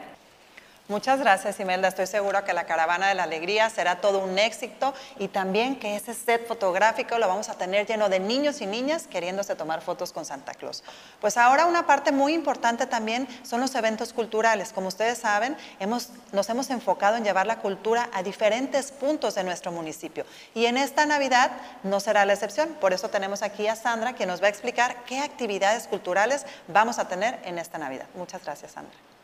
Muchas 0.87 1.19
gracias, 1.19 1.59
Imelda. 1.59 1.87
Estoy 1.87 2.05
segura 2.05 2.45
que 2.45 2.53
la 2.53 2.67
Caravana 2.67 3.07
de 3.07 3.15
la 3.15 3.23
Alegría 3.23 3.71
será 3.71 4.01
todo 4.01 4.19
un 4.19 4.37
éxito 4.37 4.93
y 5.17 5.29
también 5.29 5.79
que 5.79 5.95
ese 5.95 6.13
set 6.13 6.47
fotográfico 6.47 7.17
lo 7.17 7.27
vamos 7.27 7.49
a 7.49 7.55
tener 7.55 7.87
lleno 7.87 8.07
de 8.07 8.19
niños 8.19 8.61
y 8.61 8.67
niñas 8.67 9.07
queriéndose 9.07 9.55
tomar 9.55 9.81
fotos 9.81 10.13
con 10.13 10.25
Santa 10.25 10.53
Claus. 10.53 10.83
Pues 11.19 11.37
ahora 11.37 11.65
una 11.65 11.87
parte 11.87 12.11
muy 12.11 12.35
importante 12.35 12.85
también 12.85 13.27
son 13.41 13.61
los 13.61 13.73
eventos 13.73 14.13
culturales. 14.13 14.73
Como 14.73 14.89
ustedes 14.89 15.17
saben, 15.17 15.57
hemos, 15.79 16.09
nos 16.31 16.47
hemos 16.49 16.69
enfocado 16.69 17.17
en 17.17 17.23
llevar 17.23 17.47
la 17.47 17.57
cultura 17.61 18.07
a 18.13 18.21
diferentes 18.21 18.91
puntos 18.91 19.33
de 19.33 19.43
nuestro 19.43 19.71
municipio. 19.71 20.23
Y 20.53 20.67
en 20.67 20.77
esta 20.77 21.07
Navidad 21.07 21.49
no 21.81 21.99
será 21.99 22.25
la 22.25 22.33
excepción. 22.33 22.69
Por 22.79 22.93
eso 22.93 23.09
tenemos 23.09 23.41
aquí 23.41 23.67
a 23.67 23.75
Sandra, 23.75 24.13
que 24.13 24.27
nos 24.27 24.39
va 24.39 24.45
a 24.45 24.49
explicar 24.49 24.97
qué 25.07 25.19
actividades 25.19 25.87
culturales 25.87 26.45
vamos 26.67 26.99
a 26.99 27.07
tener 27.07 27.39
en 27.43 27.57
esta 27.57 27.79
Navidad. 27.79 28.05
Muchas 28.13 28.43
gracias, 28.43 28.73
Sandra. 28.73 29.14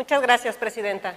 Muchas 0.00 0.22
gracias, 0.22 0.56
Presidenta. 0.56 1.14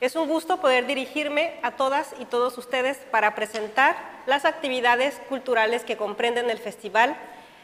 Es 0.00 0.14
un 0.14 0.28
gusto 0.28 0.60
poder 0.60 0.86
dirigirme 0.86 1.54
a 1.64 1.72
todas 1.72 2.14
y 2.20 2.24
todos 2.24 2.56
ustedes 2.56 2.98
para 3.10 3.34
presentar 3.34 3.96
las 4.26 4.44
actividades 4.44 5.20
culturales 5.28 5.82
que 5.82 5.96
comprenden 5.96 6.48
el 6.48 6.58
festival 6.58 7.16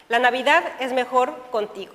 La 0.09 0.19
Navidad 0.19 0.65
es 0.81 0.93
mejor 0.93 1.41
contigo. 1.53 1.93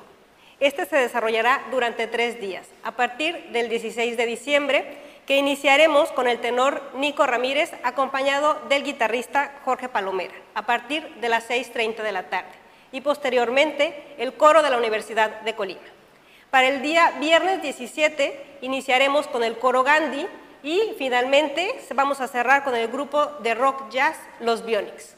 Este 0.62 0.86
se 0.86 0.96
desarrollará 0.96 1.64
durante 1.70 2.08
tres 2.08 2.40
días, 2.40 2.66
a 2.84 2.94
partir 2.94 3.50
del 3.52 3.68
16 3.68 4.16
de 4.16 4.26
diciembre, 4.26 4.98
que 5.28 5.36
iniciaremos 5.36 6.14
con 6.14 6.30
el 6.30 6.40
tenor 6.40 6.82
Nico 6.96 7.26
Ramírez, 7.26 7.74
acompañado 7.84 8.58
del 8.70 8.86
guitarrista 8.86 9.60
Jorge 9.66 9.90
Palomera, 9.90 10.34
a 10.56 10.66
partir 10.66 11.06
de 11.16 11.28
las 11.28 11.50
6.30 11.50 12.04
de 12.04 12.12
la 12.14 12.30
tarde, 12.30 12.54
y 12.94 13.02
posteriormente 13.02 14.16
el 14.18 14.36
coro 14.36 14.64
de 14.64 14.70
la 14.70 14.78
Universidad 14.78 15.42
de 15.42 15.56
Colima. 15.56 15.82
Para 16.52 16.68
el 16.68 16.82
día 16.82 17.12
viernes 17.22 17.62
17 17.62 18.58
iniciaremos 18.60 19.26
con 19.28 19.42
el 19.42 19.58
coro 19.58 19.84
Gandhi 19.84 20.28
y 20.64 20.96
finalmente 20.98 21.80
vamos 21.96 22.20
a 22.20 22.28
cerrar 22.28 22.66
con 22.66 22.76
el 22.76 22.90
grupo 22.90 23.26
de 23.40 23.56
rock 23.56 23.90
jazz 23.90 24.18
Los 24.42 24.66
Bionics. 24.66 25.16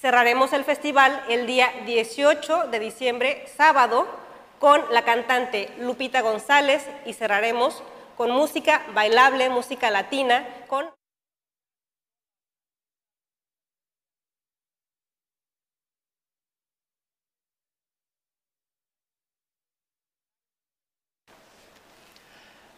Cerraremos 0.00 0.52
el 0.52 0.64
festival 0.64 1.22
el 1.28 1.46
día 1.46 1.72
18 1.86 2.66
de 2.66 2.80
diciembre, 2.80 3.46
sábado, 3.56 4.08
con 4.58 4.82
la 4.90 5.04
cantante 5.04 5.70
Lupita 5.78 6.20
González 6.20 6.84
y 7.06 7.12
cerraremos 7.12 7.84
con 8.16 8.32
música 8.32 8.82
bailable, 8.92 9.48
música 9.50 9.88
latina, 9.92 10.44
con... 10.66 10.90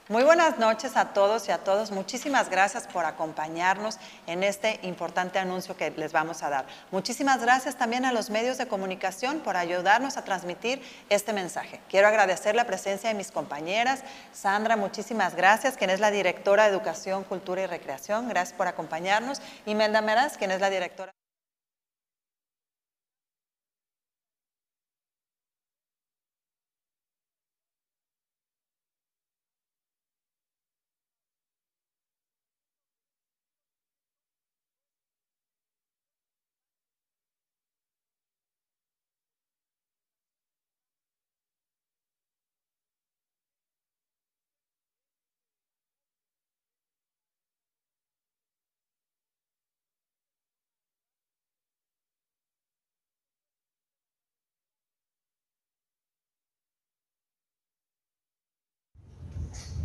Muy 0.09 0.23
buenas 0.23 0.61
noches 0.61 0.97
a 0.97 1.07
todos 1.07 1.49
y 1.49 1.51
a 1.51 1.59
todos. 1.59 1.91
Muchísimas 1.91 2.49
gracias 2.49 2.87
por 2.87 3.05
acompañarnos 3.05 3.99
en 4.29 4.45
este 4.45 4.79
importante 4.83 5.41
anuncio 5.41 5.77
que 5.77 5.91
les 5.91 6.13
vamos 6.13 6.45
a 6.45 6.49
dar. 6.49 6.65
Muchísimas 6.93 7.41
gracias 7.41 7.75
también 7.75 8.05
a 8.05 8.13
los 8.13 8.31
medios 8.31 8.57
de 8.57 8.69
comunicación 8.69 9.41
por 9.41 9.57
ayudarnos 9.57 10.17
a 10.17 10.23
transmitir 10.23 10.81
este 11.09 11.33
mensaje. 11.33 11.81
Quiero 11.91 12.07
agradecer 12.07 12.55
la 12.55 12.69
presencia 12.69 13.09
de 13.09 13.17
mis 13.17 13.33
compañeras. 13.33 14.05
Sandra, 14.33 14.77
muchísimas 14.77 15.35
gracias, 15.35 15.77
quien 15.77 15.91
es 15.91 15.99
la 15.99 16.13
directora 16.13 16.63
de 16.63 16.71
Educación, 16.71 17.25
Cultura 17.25 17.63
y 17.63 17.67
Recreación. 17.67 18.29
Gracias 18.29 18.57
por 18.57 18.69
acompañarnos. 18.69 19.43
Y 19.67 19.75
Melda 19.75 20.03
Meraz, 20.03 20.37
quien 20.37 20.53
es 20.53 20.61
la 20.61 20.71
directora. 20.71 21.16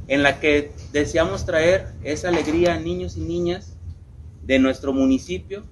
En 0.07 0.23
la 0.23 0.39
que 0.39 0.71
deseamos 0.91 1.45
traer 1.45 1.93
esa 2.03 2.29
alegría 2.29 2.73
a 2.73 2.79
niños 2.79 3.17
y 3.17 3.21
niñas 3.21 3.77
de 4.43 4.59
nuestro 4.59 4.93
municipio 4.93 5.63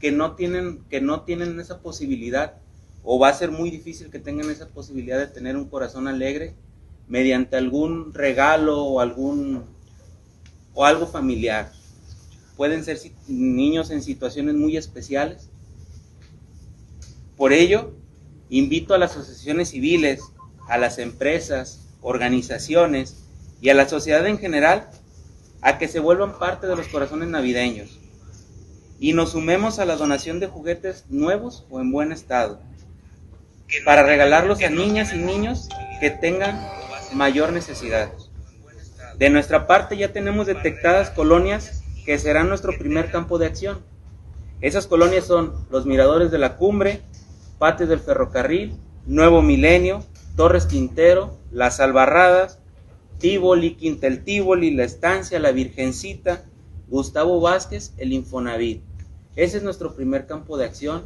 que 0.00 0.12
no 0.12 0.34
tienen, 0.34 0.84
que 0.90 1.00
no 1.00 1.22
tienen 1.22 1.58
esa 1.60 1.80
posibilidad 1.80 2.54
o 3.02 3.18
va 3.18 3.28
a 3.28 3.34
ser 3.34 3.50
muy 3.50 3.70
difícil 3.70 4.10
que 4.10 4.18
tengan 4.18 4.50
esa 4.50 4.68
posibilidad 4.68 5.18
de 5.18 5.28
tener 5.28 5.56
un 5.56 5.68
corazón 5.68 6.08
alegre 6.08 6.54
mediante 7.08 7.56
algún 7.56 8.12
regalo 8.12 8.82
o 8.82 9.00
algún 9.00 9.64
o 10.74 10.84
algo 10.84 11.06
familiar. 11.06 11.72
Pueden 12.56 12.84
ser 12.84 12.98
niños 13.28 13.90
en 13.90 14.02
situaciones 14.02 14.54
muy 14.54 14.76
especiales. 14.76 15.48
Por 17.36 17.52
ello, 17.52 17.92
invito 18.48 18.94
a 18.94 18.98
las 18.98 19.12
asociaciones 19.12 19.70
civiles, 19.70 20.20
a 20.68 20.78
las 20.78 20.98
empresas, 20.98 21.86
organizaciones 22.00 23.25
y 23.60 23.70
a 23.70 23.74
la 23.74 23.88
sociedad 23.88 24.26
en 24.26 24.38
general 24.38 24.88
a 25.62 25.78
que 25.78 25.88
se 25.88 26.00
vuelvan 26.00 26.38
parte 26.38 26.66
de 26.66 26.76
los 26.76 26.88
corazones 26.88 27.28
navideños 27.28 27.98
y 28.98 29.12
nos 29.12 29.32
sumemos 29.32 29.78
a 29.78 29.84
la 29.84 29.96
donación 29.96 30.40
de 30.40 30.46
juguetes 30.46 31.04
nuevos 31.08 31.66
o 31.70 31.80
en 31.80 31.92
buen 31.92 32.12
estado 32.12 32.60
para 33.84 34.04
regalarlos 34.04 34.62
a 34.62 34.70
niñas 34.70 35.12
y 35.12 35.18
niños 35.18 35.68
que 36.00 36.10
tengan 36.10 36.68
mayor 37.12 37.52
necesidad. 37.52 38.12
De 39.18 39.30
nuestra 39.30 39.66
parte 39.66 39.96
ya 39.96 40.12
tenemos 40.12 40.46
detectadas 40.46 41.10
colonias 41.10 41.82
que 42.04 42.18
serán 42.18 42.48
nuestro 42.48 42.78
primer 42.78 43.10
campo 43.10 43.38
de 43.38 43.46
acción. 43.46 43.80
Esas 44.60 44.86
colonias 44.86 45.24
son 45.24 45.52
los 45.70 45.86
Miradores 45.86 46.30
de 46.30 46.38
la 46.38 46.56
Cumbre, 46.56 47.02
Pates 47.58 47.88
del 47.88 48.00
Ferrocarril, 48.00 48.76
Nuevo 49.06 49.42
Milenio, 49.42 50.04
Torres 50.36 50.66
Quintero, 50.66 51.38
Las 51.50 51.80
Albarradas, 51.80 52.58
Tívoli, 53.18 53.76
Quintel 53.76 54.24
Tívoli, 54.24 54.70
La 54.72 54.84
Estancia, 54.84 55.38
La 55.38 55.52
Virgencita, 55.52 56.44
Gustavo 56.88 57.40
Vázquez, 57.40 57.92
el 57.96 58.12
Infonavit. 58.12 58.82
Ese 59.34 59.58
es 59.58 59.62
nuestro 59.62 59.94
primer 59.94 60.26
campo 60.26 60.56
de 60.56 60.64
acción 60.64 61.02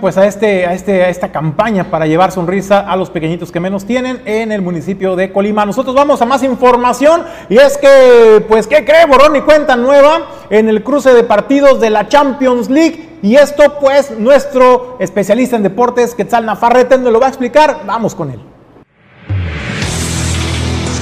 pues 0.00 0.16
a, 0.16 0.26
este, 0.26 0.64
a, 0.66 0.74
este, 0.74 1.02
a 1.02 1.08
esta 1.08 1.32
campaña 1.32 1.90
para 1.90 2.06
llevar 2.06 2.30
sonrisa 2.32 2.80
a 2.80 2.96
los 2.96 3.10
pequeñitos 3.10 3.50
que 3.50 3.60
menos 3.60 3.84
tienen 3.84 4.22
en 4.24 4.52
el 4.52 4.62
municipio 4.62 5.16
de 5.16 5.32
Colima. 5.32 5.66
Nosotros 5.66 5.94
vamos 5.94 6.22
a 6.22 6.24
más 6.24 6.42
información 6.42 7.24
y 7.48 7.58
es 7.58 7.78
que, 7.78 8.44
pues, 8.48 8.66
¿qué 8.66 8.84
cree? 8.84 9.06
Borrón 9.06 9.36
y 9.36 9.40
cuenta 9.40 9.76
nueva 9.76 10.28
en 10.50 10.68
el 10.68 10.82
cruce 10.82 11.12
de 11.12 11.24
partidos 11.24 11.80
de 11.80 11.90
la 11.90 12.08
Champions 12.08 12.70
League. 12.70 13.18
Y 13.22 13.36
esto, 13.36 13.78
pues, 13.80 14.12
nuestro 14.18 14.96
especialista 15.00 15.56
en 15.56 15.62
deportes, 15.62 16.14
Quetzal 16.14 16.46
Nafarrete, 16.46 16.96
nos 16.98 17.12
lo 17.12 17.20
va 17.20 17.26
a 17.26 17.30
explicar. 17.30 17.80
Vamos 17.84 18.14
con 18.14 18.30
él. 18.30 18.40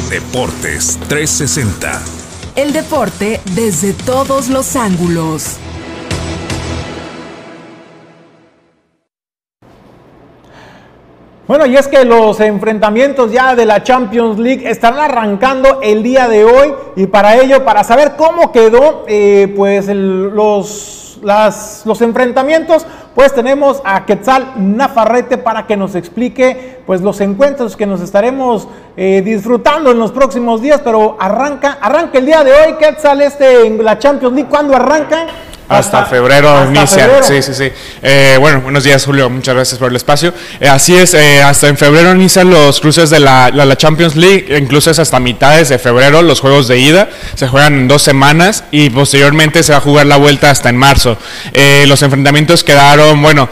Deportes 0.09 0.99
360. 1.07 2.01
El 2.57 2.73
deporte 2.73 3.41
desde 3.55 3.93
todos 3.93 4.49
los 4.49 4.75
ángulos. 4.75 5.59
Bueno, 11.51 11.67
y 11.67 11.77
es 11.77 11.89
que 11.89 12.05
los 12.05 12.39
enfrentamientos 12.39 13.33
ya 13.33 13.57
de 13.57 13.67
la 13.67 13.83
Champions 13.83 14.39
League 14.39 14.71
estarán 14.71 15.01
arrancando 15.01 15.81
el 15.83 16.01
día 16.05 16.29
de 16.29 16.45
hoy. 16.45 16.73
Y 16.95 17.09
para 17.09 17.39
ello, 17.39 17.65
para 17.65 17.83
saber 17.83 18.13
cómo 18.17 18.53
quedó 18.53 19.05
eh, 19.09 19.53
pues 19.57 19.89
los, 19.89 21.19
los 21.21 22.03
enfrentamientos, 22.03 22.87
pues 23.17 23.35
tenemos 23.35 23.83
a 23.85 24.07
Quetzal 24.07 24.53
Nafarrete 24.59 25.39
para 25.39 25.67
que 25.67 25.77
nos 25.77 25.97
explique 25.97 26.83
pues 26.87 27.01
los 27.01 27.21
encuentros 27.21 27.77
que 27.77 27.85
nos 27.85 28.01
estaremos 28.01 28.69
eh, 28.97 29.21
disfrutando 29.21 29.91
en 29.91 29.99
los 29.99 30.13
próximos 30.13 30.63
días, 30.63 30.81
pero 30.85 31.17
arranca, 31.19 31.79
arranca 31.81 32.19
el 32.19 32.27
día 32.27 32.45
de 32.45 32.53
hoy, 32.53 32.75
Quetzal, 32.79 33.23
este, 33.23 33.67
en 33.67 33.85
la 33.85 33.99
Champions 33.99 34.37
League, 34.37 34.49
¿cuándo 34.49 34.77
arranca? 34.77 35.27
Hasta, 35.71 36.05
febrero 36.05 36.67
inicia. 36.69 37.23
Sí, 37.23 37.41
sí, 37.43 37.55
sí. 37.55 37.71
Eh, 38.03 38.37
bueno, 38.41 38.61
buenos 38.61 38.83
días, 38.83 39.05
Julio. 39.05 39.31
Muchas 39.31 39.55
gracias 39.55 39.79
por 39.79 39.89
el 39.89 39.95
espacio. 39.95 40.35
Eh, 40.59 40.69
así 40.69 40.97
es, 40.97 41.15
eh, 41.15 41.41
hasta 41.45 41.69
en 41.69 41.77
febrero 41.77 42.13
inician 42.13 42.51
los 42.51 42.81
cruces 42.81 43.09
de 43.09 43.21
la, 43.21 43.51
la, 43.53 43.77
Champions 43.77 44.17
League. 44.17 44.59
Incluso 44.59 44.91
es 44.91 44.99
hasta 44.99 45.21
mitades 45.21 45.69
de 45.69 45.79
febrero 45.79 46.23
los 46.23 46.41
juegos 46.41 46.67
de 46.67 46.81
ida. 46.81 47.09
Se 47.37 47.47
juegan 47.47 47.75
en 47.75 47.89
dos 47.89 48.03
semanas 48.03 48.65
y 48.73 48.91
posteriormente 48.91 49.63
se 49.63 49.71
va 49.71 49.79
a 49.79 49.81
jugar 49.81 50.07
la 50.07 50.17
vuelta 50.17 50.51
hasta 50.51 50.71
en 50.71 50.77
marzo. 50.77 51.17
los 51.87 52.03
enfrentamientos 52.03 52.65
quedaron, 52.65 53.23
bueno, 53.23 53.49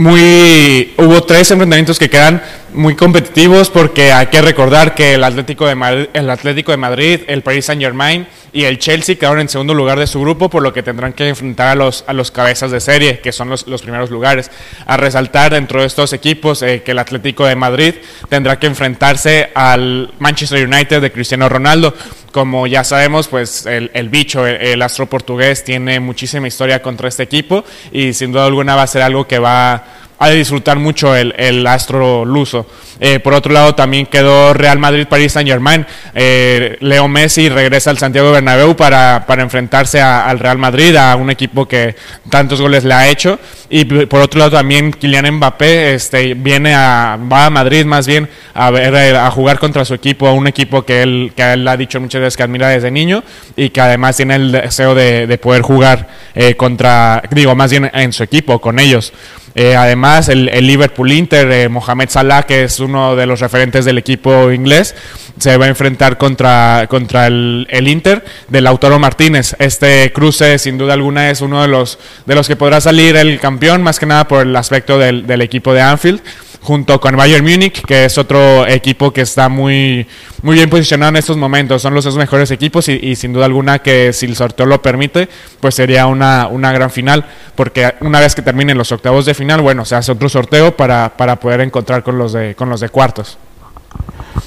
muy. 0.00 0.94
Hubo 0.96 1.22
tres 1.24 1.50
enfrentamientos 1.50 1.98
que 1.98 2.08
quedan 2.08 2.42
muy 2.72 2.94
competitivos 2.94 3.68
porque 3.68 4.12
hay 4.12 4.28
que 4.28 4.40
recordar 4.40 4.94
que 4.94 5.14
el 5.14 5.24
Atlético 5.24 5.66
de 5.66 5.74
Madrid, 5.74 6.06
el, 6.14 6.30
Atlético 6.30 6.70
de 6.70 6.76
Madrid, 6.76 7.20
el 7.26 7.42
Paris 7.42 7.66
Saint 7.66 7.82
Germain 7.82 8.26
y 8.52 8.64
el 8.64 8.78
Chelsea 8.78 9.16
quedaron 9.16 9.40
en 9.40 9.48
segundo 9.48 9.74
lugar 9.74 9.98
de 9.98 10.06
su 10.06 10.20
grupo, 10.20 10.48
por 10.48 10.62
lo 10.62 10.72
que 10.72 10.82
tendrán 10.82 11.12
que 11.12 11.28
enfrentar 11.28 11.68
a 11.68 11.74
los, 11.74 12.04
a 12.06 12.12
los 12.12 12.30
cabezas 12.30 12.70
de 12.70 12.80
serie, 12.80 13.20
que 13.20 13.32
son 13.32 13.48
los, 13.48 13.66
los 13.66 13.82
primeros 13.82 14.10
lugares. 14.10 14.50
A 14.86 14.96
resaltar 14.96 15.52
dentro 15.52 15.80
de 15.80 15.86
estos 15.86 16.12
equipos 16.12 16.62
eh, 16.62 16.82
que 16.84 16.92
el 16.92 16.98
Atlético 16.98 17.44
de 17.44 17.56
Madrid 17.56 17.94
tendrá 18.28 18.58
que 18.58 18.66
enfrentarse 18.66 19.50
al 19.54 20.12
Manchester 20.18 20.66
United 20.66 21.00
de 21.00 21.12
Cristiano 21.12 21.48
Ronaldo. 21.48 21.94
Como 22.32 22.66
ya 22.68 22.84
sabemos, 22.84 23.26
pues 23.26 23.66
el, 23.66 23.90
el 23.92 24.08
bicho, 24.08 24.46
el, 24.46 24.80
astro 24.82 25.06
portugués, 25.06 25.64
tiene 25.64 25.98
muchísima 25.98 26.46
historia 26.46 26.80
contra 26.80 27.08
este 27.08 27.24
equipo 27.24 27.64
y 27.90 28.12
sin 28.12 28.30
duda 28.30 28.46
alguna 28.46 28.76
va 28.76 28.84
a 28.84 28.86
ser 28.86 29.02
algo 29.02 29.26
que 29.26 29.40
va 29.40 29.84
ha 30.20 30.28
de 30.28 30.36
disfrutar 30.36 30.78
mucho 30.78 31.16
el, 31.16 31.34
el 31.38 31.66
astro 31.66 32.24
luso. 32.26 32.66
Eh, 33.00 33.18
por 33.18 33.32
otro 33.32 33.52
lado, 33.54 33.74
también 33.74 34.04
quedó 34.04 34.52
Real 34.52 34.78
Madrid, 34.78 35.06
París 35.08 35.32
Saint 35.32 35.48
Germain. 35.48 35.86
Eh, 36.14 36.76
Leo 36.80 37.08
Messi 37.08 37.48
regresa 37.48 37.88
al 37.88 37.96
Santiago 37.96 38.30
Bernabéu 38.30 38.76
para, 38.76 39.24
enfrentarse 39.38 40.02
al 40.02 40.38
Real 40.38 40.58
Madrid, 40.58 40.94
a 40.96 41.16
un 41.16 41.30
equipo 41.30 41.66
que 41.66 41.96
tantos 42.28 42.60
goles 42.60 42.84
le 42.84 42.92
ha 42.92 43.08
hecho. 43.08 43.38
Y 43.70 43.86
por 43.86 44.20
otro 44.20 44.38
lado, 44.38 44.50
también 44.50 44.92
Kylian 44.92 45.36
Mbappé 45.36 45.94
este, 45.94 46.34
viene 46.34 46.74
a, 46.74 47.18
va 47.32 47.46
a 47.46 47.50
Madrid 47.50 47.86
más 47.86 48.06
bien 48.06 48.28
a, 48.52 48.70
ver, 48.70 48.94
eh, 48.94 49.16
a 49.16 49.30
jugar 49.30 49.58
contra 49.58 49.86
su 49.86 49.94
equipo, 49.94 50.28
a 50.28 50.34
un 50.34 50.46
equipo 50.46 50.82
que 50.84 51.02
él, 51.02 51.32
que 51.34 51.54
él 51.54 51.66
ha 51.66 51.78
dicho 51.78 51.98
muchas 51.98 52.20
veces 52.20 52.36
que 52.36 52.42
admira 52.42 52.68
desde 52.68 52.90
niño 52.90 53.24
y 53.56 53.70
que 53.70 53.80
además 53.80 54.18
tiene 54.18 54.34
el 54.34 54.52
deseo 54.52 54.94
de, 54.94 55.26
de 55.26 55.38
poder 55.38 55.62
jugar 55.62 56.08
contra, 56.56 57.22
digo, 57.30 57.54
más 57.54 57.70
bien 57.70 57.90
en 57.92 58.12
su 58.12 58.22
equipo, 58.22 58.60
con 58.60 58.78
ellos. 58.78 59.12
Eh, 59.54 59.74
además, 59.74 60.28
el, 60.28 60.46
Liverpool 60.66 61.10
Inter, 61.10 61.50
eh, 61.50 61.68
Mohamed 61.68 62.08
Salah, 62.08 62.44
que 62.44 62.64
es 62.64 62.78
uno 62.80 63.16
de 63.16 63.26
los 63.26 63.40
referentes 63.40 63.84
del 63.84 63.98
equipo 63.98 64.52
inglés, 64.52 64.94
se 65.38 65.56
va 65.56 65.64
a 65.64 65.68
enfrentar 65.68 66.18
contra, 66.18 66.86
contra 66.88 67.26
el, 67.26 67.66
Inter 67.86 68.24
de 68.48 68.60
Lautaro 68.60 68.98
Martínez. 68.98 69.56
Este 69.58 70.12
cruce, 70.12 70.58
sin 70.58 70.78
duda 70.78 70.94
alguna, 70.94 71.30
es 71.30 71.40
uno 71.40 71.62
de 71.62 71.68
los, 71.68 71.98
de 72.26 72.34
los 72.34 72.46
que 72.46 72.56
podrá 72.56 72.80
salir 72.80 73.16
el 73.16 73.40
campeón, 73.40 73.82
más 73.82 73.98
que 73.98 74.06
nada 74.06 74.28
por 74.28 74.46
el 74.46 74.54
aspecto 74.54 74.98
del, 74.98 75.26
del 75.26 75.40
equipo 75.42 75.72
de 75.74 75.80
Anfield 75.80 76.20
junto 76.62 77.00
con 77.00 77.16
Bayern 77.16 77.44
Múnich, 77.44 77.82
que 77.84 78.04
es 78.04 78.18
otro 78.18 78.66
equipo 78.66 79.12
que 79.12 79.22
está 79.22 79.48
muy, 79.48 80.06
muy 80.42 80.56
bien 80.56 80.68
posicionado 80.68 81.10
en 81.10 81.16
estos 81.16 81.36
momentos. 81.36 81.82
Son 81.82 81.94
los 81.94 82.04
dos 82.04 82.16
mejores 82.16 82.50
equipos 82.50 82.88
y, 82.88 83.16
sin 83.16 83.32
duda 83.32 83.46
alguna 83.46 83.80
que 83.80 84.12
si 84.12 84.26
el 84.26 84.36
sorteo 84.36 84.66
lo 84.66 84.82
permite, 84.82 85.28
pues 85.60 85.74
sería 85.74 86.06
una, 86.06 86.46
una 86.48 86.72
gran 86.72 86.90
final, 86.90 87.24
porque 87.54 87.94
una 88.00 88.20
vez 88.20 88.34
que 88.34 88.42
terminen 88.42 88.76
los 88.76 88.92
octavos 88.92 89.26
de 89.26 89.34
final, 89.34 89.60
bueno, 89.60 89.84
se 89.84 89.94
hace 89.94 90.12
otro 90.12 90.28
sorteo 90.28 90.76
para, 90.76 91.16
para 91.16 91.36
poder 91.36 91.60
encontrar 91.60 92.02
con 92.02 92.18
los 92.18 92.32
de, 92.32 92.54
con 92.54 92.68
los 92.68 92.80
de 92.80 92.88
cuartos. 92.88 93.38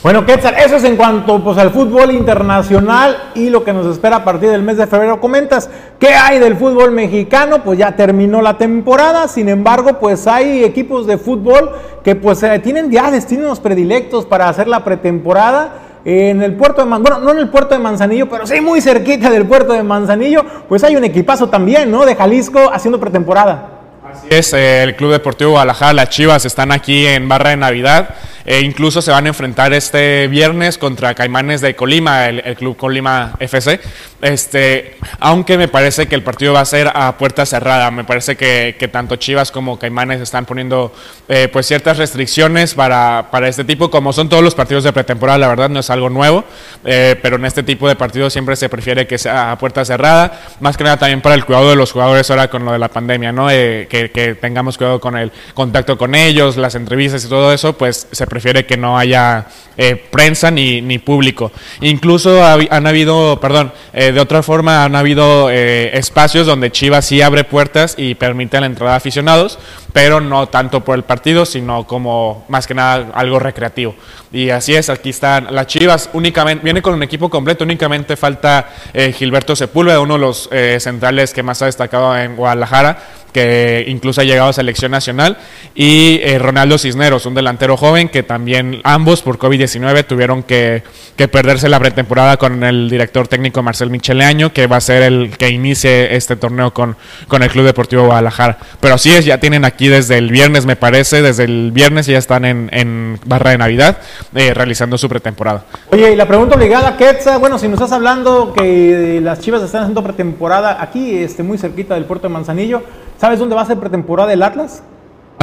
Bueno, 0.03 0.25
Quetzal, 0.25 0.55
eso 0.55 0.75
es 0.75 0.83
en 0.83 0.97
cuanto 0.97 1.41
pues, 1.41 1.57
al 1.57 1.71
fútbol 1.71 2.11
internacional 2.11 3.31
y 3.35 3.49
lo 3.49 3.63
que 3.63 3.71
nos 3.71 3.85
espera 3.87 4.17
a 4.17 4.23
partir 4.25 4.49
del 4.49 4.61
mes 4.61 4.75
de 4.75 4.85
febrero. 4.85 5.21
Comentas, 5.21 5.69
¿qué 5.97 6.09
hay 6.09 6.39
del 6.39 6.57
fútbol 6.57 6.91
mexicano? 6.91 7.63
Pues 7.63 7.79
ya 7.79 7.95
terminó 7.95 8.41
la 8.41 8.57
temporada, 8.57 9.29
sin 9.29 9.47
embargo, 9.47 9.99
pues 10.01 10.27
hay 10.27 10.65
equipos 10.65 11.07
de 11.07 11.17
fútbol 11.17 11.71
que 12.03 12.15
pues 12.15 12.43
eh, 12.43 12.59
tienen 12.59 12.91
ya 12.91 13.11
destinos 13.11 13.61
predilectos 13.61 14.25
para 14.25 14.49
hacer 14.49 14.67
la 14.67 14.83
pretemporada. 14.83 15.75
En 16.03 16.41
el 16.41 16.55
puerto 16.55 16.81
de 16.81 16.87
Manzanillo, 16.89 17.17
bueno, 17.17 17.25
no 17.25 17.31
en 17.31 17.37
el 17.37 17.49
puerto 17.49 17.73
de 17.73 17.79
Manzanillo, 17.79 18.27
pero 18.27 18.45
sí 18.45 18.59
muy 18.59 18.81
cerquita 18.81 19.29
del 19.29 19.45
puerto 19.45 19.71
de 19.71 19.83
Manzanillo, 19.83 20.43
pues 20.67 20.83
hay 20.83 20.97
un 20.97 21.05
equipazo 21.05 21.47
también, 21.47 21.89
¿no? 21.89 22.05
De 22.05 22.13
Jalisco 22.13 22.59
haciendo 22.73 22.99
pretemporada. 22.99 23.69
Así 24.11 24.27
es, 24.29 24.51
el 24.51 24.97
Club 24.97 25.11
Deportivo 25.11 25.51
Guadalajara, 25.51 25.93
las 25.93 26.09
Chivas 26.09 26.43
están 26.43 26.73
aquí 26.73 27.07
en 27.07 27.29
Barra 27.29 27.51
de 27.51 27.57
Navidad 27.57 28.09
E 28.45 28.61
incluso 28.61 29.01
se 29.01 29.11
van 29.11 29.25
a 29.25 29.29
enfrentar 29.29 29.73
este 29.73 30.27
viernes 30.27 30.77
contra 30.77 31.13
Caimanes 31.13 31.61
de 31.61 31.75
Colima, 31.75 32.27
el, 32.27 32.55
Club 32.55 32.75
Colima 32.75 33.35
FC. 33.39 33.79
Este, 34.21 34.97
aunque 35.19 35.57
me 35.57 35.67
parece 35.67 36.07
que 36.07 36.15
el 36.15 36.23
partido 36.23 36.53
va 36.53 36.61
a 36.61 36.65
ser 36.65 36.91
a 36.93 37.17
puerta 37.17 37.45
cerrada. 37.45 37.89
Me 37.91 38.03
parece 38.03 38.35
que, 38.35 38.89
tanto 38.91 39.15
Chivas 39.15 39.51
como 39.51 39.79
Caimanes 39.79 40.21
están 40.21 40.45
poniendo 40.45 40.93
eh, 41.29 41.47
pues 41.51 41.67
ciertas 41.67 41.97
restricciones 41.97 42.73
para, 42.73 43.27
para, 43.31 43.47
este 43.47 43.63
tipo, 43.63 43.89
como 43.89 44.11
son 44.11 44.27
todos 44.27 44.43
los 44.43 44.55
partidos 44.55 44.83
de 44.83 44.91
pretemporada, 44.91 45.39
la 45.39 45.47
verdad 45.47 45.69
no 45.69 45.79
es 45.79 45.89
algo 45.89 46.09
nuevo, 46.09 46.43
eh, 46.83 47.17
pero 47.21 47.37
en 47.37 47.45
este 47.45 47.63
tipo 47.63 47.87
de 47.87 47.95
partidos 47.95 48.33
siempre 48.33 48.55
se 48.55 48.69
prefiere 48.69 49.07
que 49.07 49.17
sea 49.17 49.53
a 49.53 49.57
puerta 49.57 49.85
cerrada, 49.85 50.41
más 50.59 50.77
que 50.77 50.83
nada 50.83 50.97
también 50.97 51.21
para 51.21 51.35
el 51.35 51.45
cuidado 51.45 51.69
de 51.69 51.75
los 51.75 51.91
jugadores 51.91 52.29
ahora 52.29 52.49
con 52.49 52.65
lo 52.65 52.71
de 52.71 52.79
la 52.79 52.89
pandemia, 52.89 53.31
¿no? 53.31 53.49
Eh, 53.49 53.87
que, 53.89 54.11
que 54.11 54.35
tengamos 54.35 54.77
cuidado 54.77 54.99
con 54.99 55.17
el 55.17 55.31
contacto 55.53 55.97
con 55.97 56.13
ellos, 56.13 56.57
las 56.57 56.75
entrevistas 56.75 57.23
y 57.25 57.29
todo 57.29 57.53
eso, 57.53 57.73
pues 57.73 58.07
se 58.11 58.27
prefiere 58.33 58.65
que 58.65 58.77
no 58.77 58.97
haya 58.97 59.45
eh, 59.77 59.95
prensa 59.95 60.49
ni, 60.49 60.81
ni, 60.81 60.97
público. 60.97 61.51
Incluso 61.81 62.43
han 62.43 62.87
habido, 62.87 63.39
perdón, 63.39 63.71
eh, 63.93 64.11
de 64.11 64.19
otra 64.19 64.41
forma 64.41 64.83
han 64.83 64.95
habido 64.95 65.51
eh, 65.51 65.95
espacios 65.97 66.47
donde 66.47 66.71
Chivas 66.71 67.05
sí 67.05 67.21
abre 67.21 67.43
puertas 67.43 67.93
y 67.95 68.15
permite 68.15 68.59
la 68.59 68.65
entrada 68.65 68.93
de 68.93 68.97
aficionados, 68.97 69.59
pero 69.93 70.19
no 70.19 70.47
tanto 70.49 70.83
por 70.83 70.97
el 70.97 71.03
partido, 71.03 71.45
sino 71.45 71.87
como 71.87 72.43
más 72.49 72.67
que 72.67 72.73
nada 72.73 73.11
algo 73.13 73.39
recreativo. 73.39 73.95
Y 74.31 74.49
así 74.49 74.75
es, 74.75 74.89
aquí 74.89 75.11
están 75.11 75.53
las 75.53 75.67
Chivas, 75.67 76.09
únicamente, 76.13 76.63
viene 76.63 76.81
con 76.81 76.95
un 76.95 77.03
equipo 77.03 77.29
completo, 77.29 77.63
únicamente 77.63 78.17
falta 78.17 78.67
Gilberto 79.13 79.55
Sepúlveda, 79.55 79.99
uno 79.99 80.15
de 80.15 80.19
los 80.19 80.49
centrales 80.79 81.33
que 81.33 81.43
más 81.43 81.61
ha 81.61 81.67
destacado 81.67 82.17
en 82.17 82.35
Guadalajara 82.35 82.97
que 83.33 83.83
incluso 83.87 84.21
ha 84.21 84.23
llegado 84.23 84.49
a 84.49 84.53
selección 84.53 84.91
nacional, 84.91 85.37
y 85.75 86.19
eh, 86.23 86.37
Ronaldo 86.39 86.77
Cisneros, 86.77 87.25
un 87.25 87.33
delantero 87.33 87.75
joven 87.75 88.07
que 88.07 88.23
también 88.23 88.79
ambos 88.83 89.21
por 89.21 89.39
COVID-19 89.39 90.05
tuvieron 90.05 90.43
que, 90.43 90.83
que, 91.17 91.27
perderse 91.27 91.67
la 91.67 91.79
pretemporada 91.79 92.37
con 92.37 92.63
el 92.63 92.89
director 92.89 93.27
técnico 93.27 93.63
Marcel 93.63 93.89
Micheleaño, 93.89 94.53
que 94.53 94.67
va 94.67 94.77
a 94.77 94.81
ser 94.81 95.01
el 95.01 95.35
que 95.37 95.49
inicie 95.49 96.15
este 96.15 96.35
torneo 96.35 96.73
con, 96.73 96.95
con 97.27 97.41
el 97.41 97.49
Club 97.49 97.65
Deportivo 97.65 98.05
Guadalajara. 98.05 98.59
Pero 98.79 98.93
así 98.95 99.11
es, 99.11 99.25
ya 99.25 99.39
tienen 99.39 99.65
aquí 99.65 99.82
desde 99.87 100.17
el 100.17 100.31
viernes, 100.31 100.65
me 100.65 100.75
parece, 100.75 101.21
desde 101.21 101.43
el 101.45 101.71
viernes 101.71 102.05
ya 102.05 102.17
están 102.17 102.45
en, 102.45 102.69
en 102.71 103.19
Barra 103.25 103.51
de 103.51 103.57
Navidad 103.57 103.97
eh, 104.35 104.53
realizando 104.53 104.97
su 104.97 105.09
pretemporada. 105.09 105.65
Oye, 105.91 106.13
y 106.13 106.15
la 106.15 106.27
pregunta 106.27 106.55
obligada, 106.55 106.97
Quetza, 106.97 107.37
bueno, 107.37 107.57
si 107.57 107.67
nos 107.67 107.75
estás 107.75 107.91
hablando 107.91 108.53
que 108.53 109.19
las 109.21 109.39
Chivas 109.39 109.61
están 109.63 109.81
haciendo 109.81 110.03
pretemporada 110.03 110.81
aquí, 110.81 111.17
este, 111.17 111.43
muy 111.43 111.57
cerquita 111.57 111.95
del 111.95 112.05
puerto 112.05 112.27
de 112.27 112.33
Manzanillo, 112.33 112.83
¿Sabes 113.23 113.39
dónde 113.39 113.55
va 113.55 113.61
a 113.61 113.65
ser 113.65 113.79
pretemporada 113.79 114.33
el 114.33 114.43
Atlas? 114.43 114.83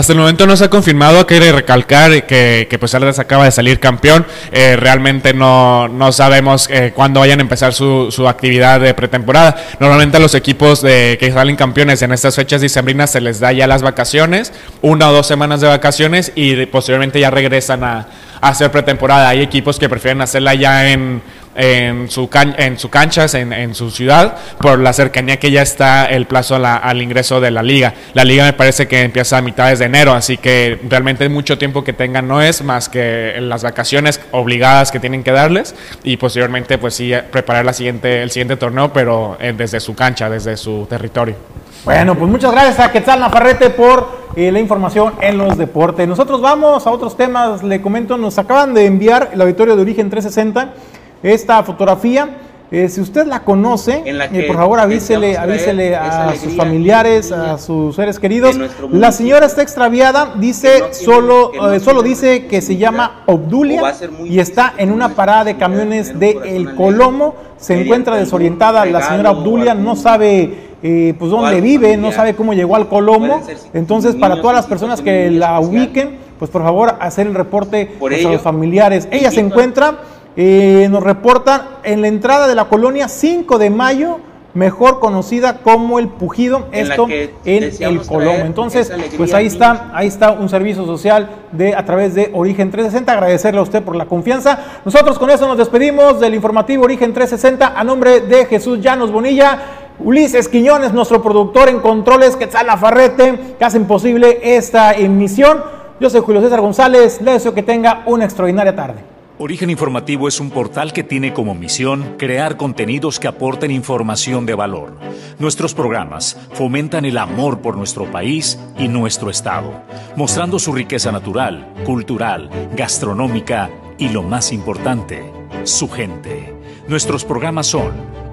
Hasta 0.00 0.14
el 0.14 0.18
momento 0.18 0.46
no 0.46 0.56
se 0.56 0.64
ha 0.64 0.70
confirmado, 0.70 1.26
quiere 1.26 1.52
recalcar 1.52 2.24
que, 2.24 2.66
que 2.70 2.78
pues 2.78 2.94
Atlas 2.94 3.18
acaba 3.18 3.44
de 3.44 3.50
salir 3.50 3.80
campeón. 3.80 4.24
Eh, 4.50 4.74
realmente 4.76 5.34
no, 5.34 5.88
no 5.88 6.10
sabemos 6.10 6.70
eh, 6.70 6.92
cuándo 6.94 7.20
vayan 7.20 7.38
a 7.40 7.42
empezar 7.42 7.74
su, 7.74 8.10
su, 8.10 8.26
actividad 8.26 8.80
de 8.80 8.94
pretemporada. 8.94 9.62
Normalmente 9.78 10.16
a 10.16 10.20
los 10.20 10.34
equipos 10.34 10.80
de, 10.80 11.18
que 11.20 11.30
salen 11.30 11.54
campeones 11.54 12.00
en 12.00 12.12
estas 12.12 12.34
fechas 12.34 12.62
dicembrinas 12.62 13.10
se 13.10 13.20
les 13.20 13.40
da 13.40 13.52
ya 13.52 13.66
las 13.66 13.82
vacaciones, 13.82 14.54
una 14.80 15.10
o 15.10 15.12
dos 15.12 15.26
semanas 15.26 15.60
de 15.60 15.68
vacaciones 15.68 16.32
y 16.34 16.64
posteriormente 16.64 17.20
ya 17.20 17.30
regresan 17.30 17.84
a, 17.84 18.06
a 18.40 18.48
hacer 18.48 18.70
pretemporada. 18.70 19.28
Hay 19.28 19.42
equipos 19.42 19.78
que 19.78 19.90
prefieren 19.90 20.22
hacerla 20.22 20.54
ya 20.54 20.92
en 20.92 21.20
en 21.54 22.08
su, 22.10 22.28
can, 22.28 22.54
en 22.58 22.78
su 22.78 22.90
canchas, 22.90 23.34
en, 23.34 23.52
en, 23.52 23.74
su 23.74 23.90
ciudad, 23.90 24.36
por 24.60 24.78
la 24.78 24.92
cercanía 24.92 25.38
que 25.38 25.50
ya 25.50 25.62
está 25.62 26.06
el 26.06 26.26
plazo 26.26 26.58
la, 26.58 26.76
al 26.76 27.02
ingreso 27.02 27.40
de 27.40 27.50
la 27.50 27.62
liga. 27.62 27.94
La 28.14 28.24
liga 28.24 28.44
me 28.44 28.52
parece 28.52 28.86
que 28.86 29.02
empieza 29.02 29.38
a 29.38 29.42
mitades 29.42 29.78
de 29.78 29.86
enero, 29.86 30.12
así 30.12 30.36
que 30.36 30.78
realmente 30.88 31.28
mucho 31.28 31.58
tiempo 31.58 31.82
que 31.82 31.92
tengan 31.92 32.28
no 32.28 32.40
es 32.40 32.62
más 32.62 32.88
que 32.88 33.36
las 33.40 33.62
vacaciones 33.62 34.20
obligadas 34.30 34.92
que 34.92 35.00
tienen 35.00 35.22
que 35.22 35.32
darles 35.32 35.74
y 36.04 36.16
posteriormente 36.16 36.78
pues 36.78 36.94
sí 36.94 37.12
preparar 37.30 37.64
la 37.64 37.72
siguiente, 37.72 38.22
el 38.22 38.30
siguiente 38.30 38.56
torneo, 38.56 38.92
pero 38.92 39.36
eh, 39.40 39.52
desde 39.56 39.80
su 39.80 39.94
cancha, 39.94 40.30
desde 40.30 40.56
su 40.56 40.86
territorio. 40.88 41.36
Bueno, 41.84 42.14
pues 42.14 42.30
muchas 42.30 42.52
gracias 42.52 42.78
a 42.78 42.92
Quetzal 42.92 43.20
Nafarrete 43.20 43.70
por 43.70 44.20
eh, 44.36 44.52
la 44.52 44.60
información 44.60 45.14
en 45.20 45.38
los 45.38 45.56
deportes. 45.56 46.06
Nosotros 46.06 46.40
vamos 46.40 46.86
a 46.86 46.90
otros 46.90 47.16
temas, 47.16 47.62
le 47.62 47.80
comento, 47.80 48.18
nos 48.18 48.38
acaban 48.38 48.74
de 48.74 48.84
enviar 48.84 49.30
el 49.32 49.40
auditorio 49.40 49.76
de 49.76 49.82
Origen 49.82 50.10
360 50.10 50.74
esta 51.22 51.62
fotografía. 51.62 52.28
Eh, 52.72 52.88
si 52.88 53.00
usted 53.00 53.26
la 53.26 53.40
conoce, 53.40 54.04
eh, 54.06 54.44
por 54.46 54.54
favor 54.54 54.78
avísele, 54.78 55.36
avísele 55.36 55.96
a 55.96 56.32
sus 56.36 56.54
familiares, 56.54 57.32
a 57.32 57.58
sus 57.58 57.96
seres 57.96 58.20
queridos. 58.20 58.56
La 58.92 59.10
señora 59.10 59.46
está 59.46 59.62
extraviada, 59.62 60.34
dice 60.36 60.92
solo, 60.92 61.72
eh, 61.72 61.80
solo 61.80 62.00
dice 62.02 62.46
que 62.46 62.60
se 62.60 62.76
llama 62.76 63.24
Obdulia 63.26 63.92
y 64.24 64.38
está 64.38 64.72
en 64.76 64.92
una 64.92 65.16
parada 65.16 65.44
de 65.44 65.56
camiones 65.56 66.18
de 66.20 66.38
El 66.44 66.76
Colomo. 66.76 67.34
Se 67.58 67.78
encuentra 67.78 68.16
desorientada 68.16 68.86
la 68.86 69.02
señora 69.02 69.32
Obdulia, 69.32 69.74
no 69.74 69.96
sabe 69.96 70.70
pues 70.80 71.30
dónde 71.30 71.60
vive, 71.60 71.96
no 71.96 72.12
sabe 72.12 72.36
cómo 72.36 72.54
llegó 72.54 72.76
al 72.76 72.88
Colomo. 72.88 73.42
Entonces, 73.74 74.14
para 74.14 74.40
todas 74.40 74.54
las 74.54 74.66
personas 74.66 75.00
que 75.00 75.28
la 75.28 75.58
ubiquen, 75.58 76.18
pues 76.38 76.52
por 76.52 76.62
favor 76.62 76.94
hacer 77.00 77.26
el 77.26 77.34
reporte 77.34 77.96
pues, 77.98 78.24
a 78.24 78.30
los 78.30 78.40
familiares. 78.40 79.08
Ella 79.10 79.32
se 79.32 79.40
encuentra 79.40 79.98
eh, 80.36 80.88
nos 80.90 81.02
reportan 81.02 81.62
en 81.82 82.02
la 82.02 82.08
entrada 82.08 82.46
de 82.46 82.54
la 82.54 82.66
colonia 82.66 83.08
5 83.08 83.58
de 83.58 83.70
mayo, 83.70 84.18
mejor 84.54 85.00
conocida 85.00 85.58
como 85.58 85.98
el 85.98 86.08
Pujido, 86.08 86.66
esto 86.72 87.06
en 87.44 87.72
el 87.80 88.06
Colomo. 88.06 88.44
Entonces, 88.44 88.92
pues 89.16 89.34
ahí 89.34 89.46
está, 89.46 89.90
ahí 89.94 90.08
está 90.08 90.32
un 90.32 90.48
servicio 90.48 90.84
social 90.86 91.28
de 91.52 91.74
a 91.74 91.84
través 91.84 92.14
de 92.14 92.30
Origen 92.32 92.70
360. 92.70 93.12
Agradecerle 93.12 93.60
a 93.60 93.62
usted 93.62 93.82
por 93.82 93.96
la 93.96 94.06
confianza. 94.06 94.58
Nosotros 94.84 95.18
con 95.18 95.30
eso 95.30 95.46
nos 95.46 95.58
despedimos 95.58 96.20
del 96.20 96.34
informativo 96.34 96.84
Origen 96.84 97.12
360 97.12 97.78
a 97.78 97.84
nombre 97.84 98.20
de 98.20 98.46
Jesús 98.46 98.80
Llanos 98.80 99.12
Bonilla. 99.12 99.58
Ulises 100.02 100.48
Quiñones, 100.48 100.94
nuestro 100.94 101.22
productor 101.22 101.68
en 101.68 101.80
controles, 101.80 102.34
Quetzal 102.34 102.66
Farrete, 102.78 103.56
que 103.58 103.64
hacen 103.64 103.84
posible 103.84 104.40
esta 104.42 104.94
emisión. 104.94 105.62
Yo 106.00 106.08
soy 106.08 106.22
Julio 106.22 106.40
César 106.40 106.62
González, 106.62 107.20
le 107.20 107.32
deseo 107.32 107.52
que 107.52 107.62
tenga 107.62 108.02
una 108.06 108.24
extraordinaria 108.24 108.74
tarde. 108.74 109.19
Origen 109.42 109.70
Informativo 109.70 110.28
es 110.28 110.38
un 110.38 110.50
portal 110.50 110.92
que 110.92 111.02
tiene 111.02 111.32
como 111.32 111.54
misión 111.54 112.16
crear 112.18 112.58
contenidos 112.58 113.18
que 113.18 113.26
aporten 113.26 113.70
información 113.70 114.44
de 114.44 114.52
valor. 114.52 114.98
Nuestros 115.38 115.72
programas 115.72 116.36
fomentan 116.52 117.06
el 117.06 117.16
amor 117.16 117.62
por 117.62 117.74
nuestro 117.74 118.04
país 118.12 118.58
y 118.78 118.88
nuestro 118.88 119.30
Estado, 119.30 119.82
mostrando 120.14 120.58
su 120.58 120.74
riqueza 120.74 121.10
natural, 121.10 121.72
cultural, 121.86 122.50
gastronómica 122.76 123.70
y 123.96 124.10
lo 124.10 124.22
más 124.22 124.52
importante, 124.52 125.32
su 125.64 125.88
gente. 125.88 126.54
Nuestros 126.86 127.24
programas 127.24 127.66
son 127.66 127.92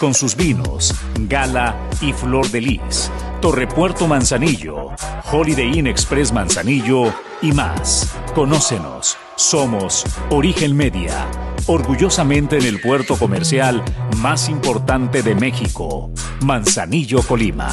con 0.00 0.14
sus 0.14 0.34
vinos, 0.34 0.94
Gala 1.28 1.76
y 2.00 2.14
Flor 2.14 2.50
de 2.50 2.62
Lis, 2.62 3.10
Torrepuerto 3.42 4.08
Manzanillo, 4.08 4.92
Holiday 5.30 5.78
Inn 5.78 5.86
Express 5.86 6.32
Manzanillo 6.32 7.12
y 7.42 7.52
más. 7.52 8.16
Conócenos. 8.34 9.18
Somos 9.36 10.04
Origen 10.30 10.74
Media, 10.74 11.26
orgullosamente 11.66 12.56
en 12.56 12.64
el 12.64 12.80
puerto 12.80 13.16
comercial 13.16 13.82
más 14.16 14.48
importante 14.48 15.22
de 15.22 15.34
México, 15.34 16.10
Manzanillo, 16.40 17.22
Colima. 17.22 17.68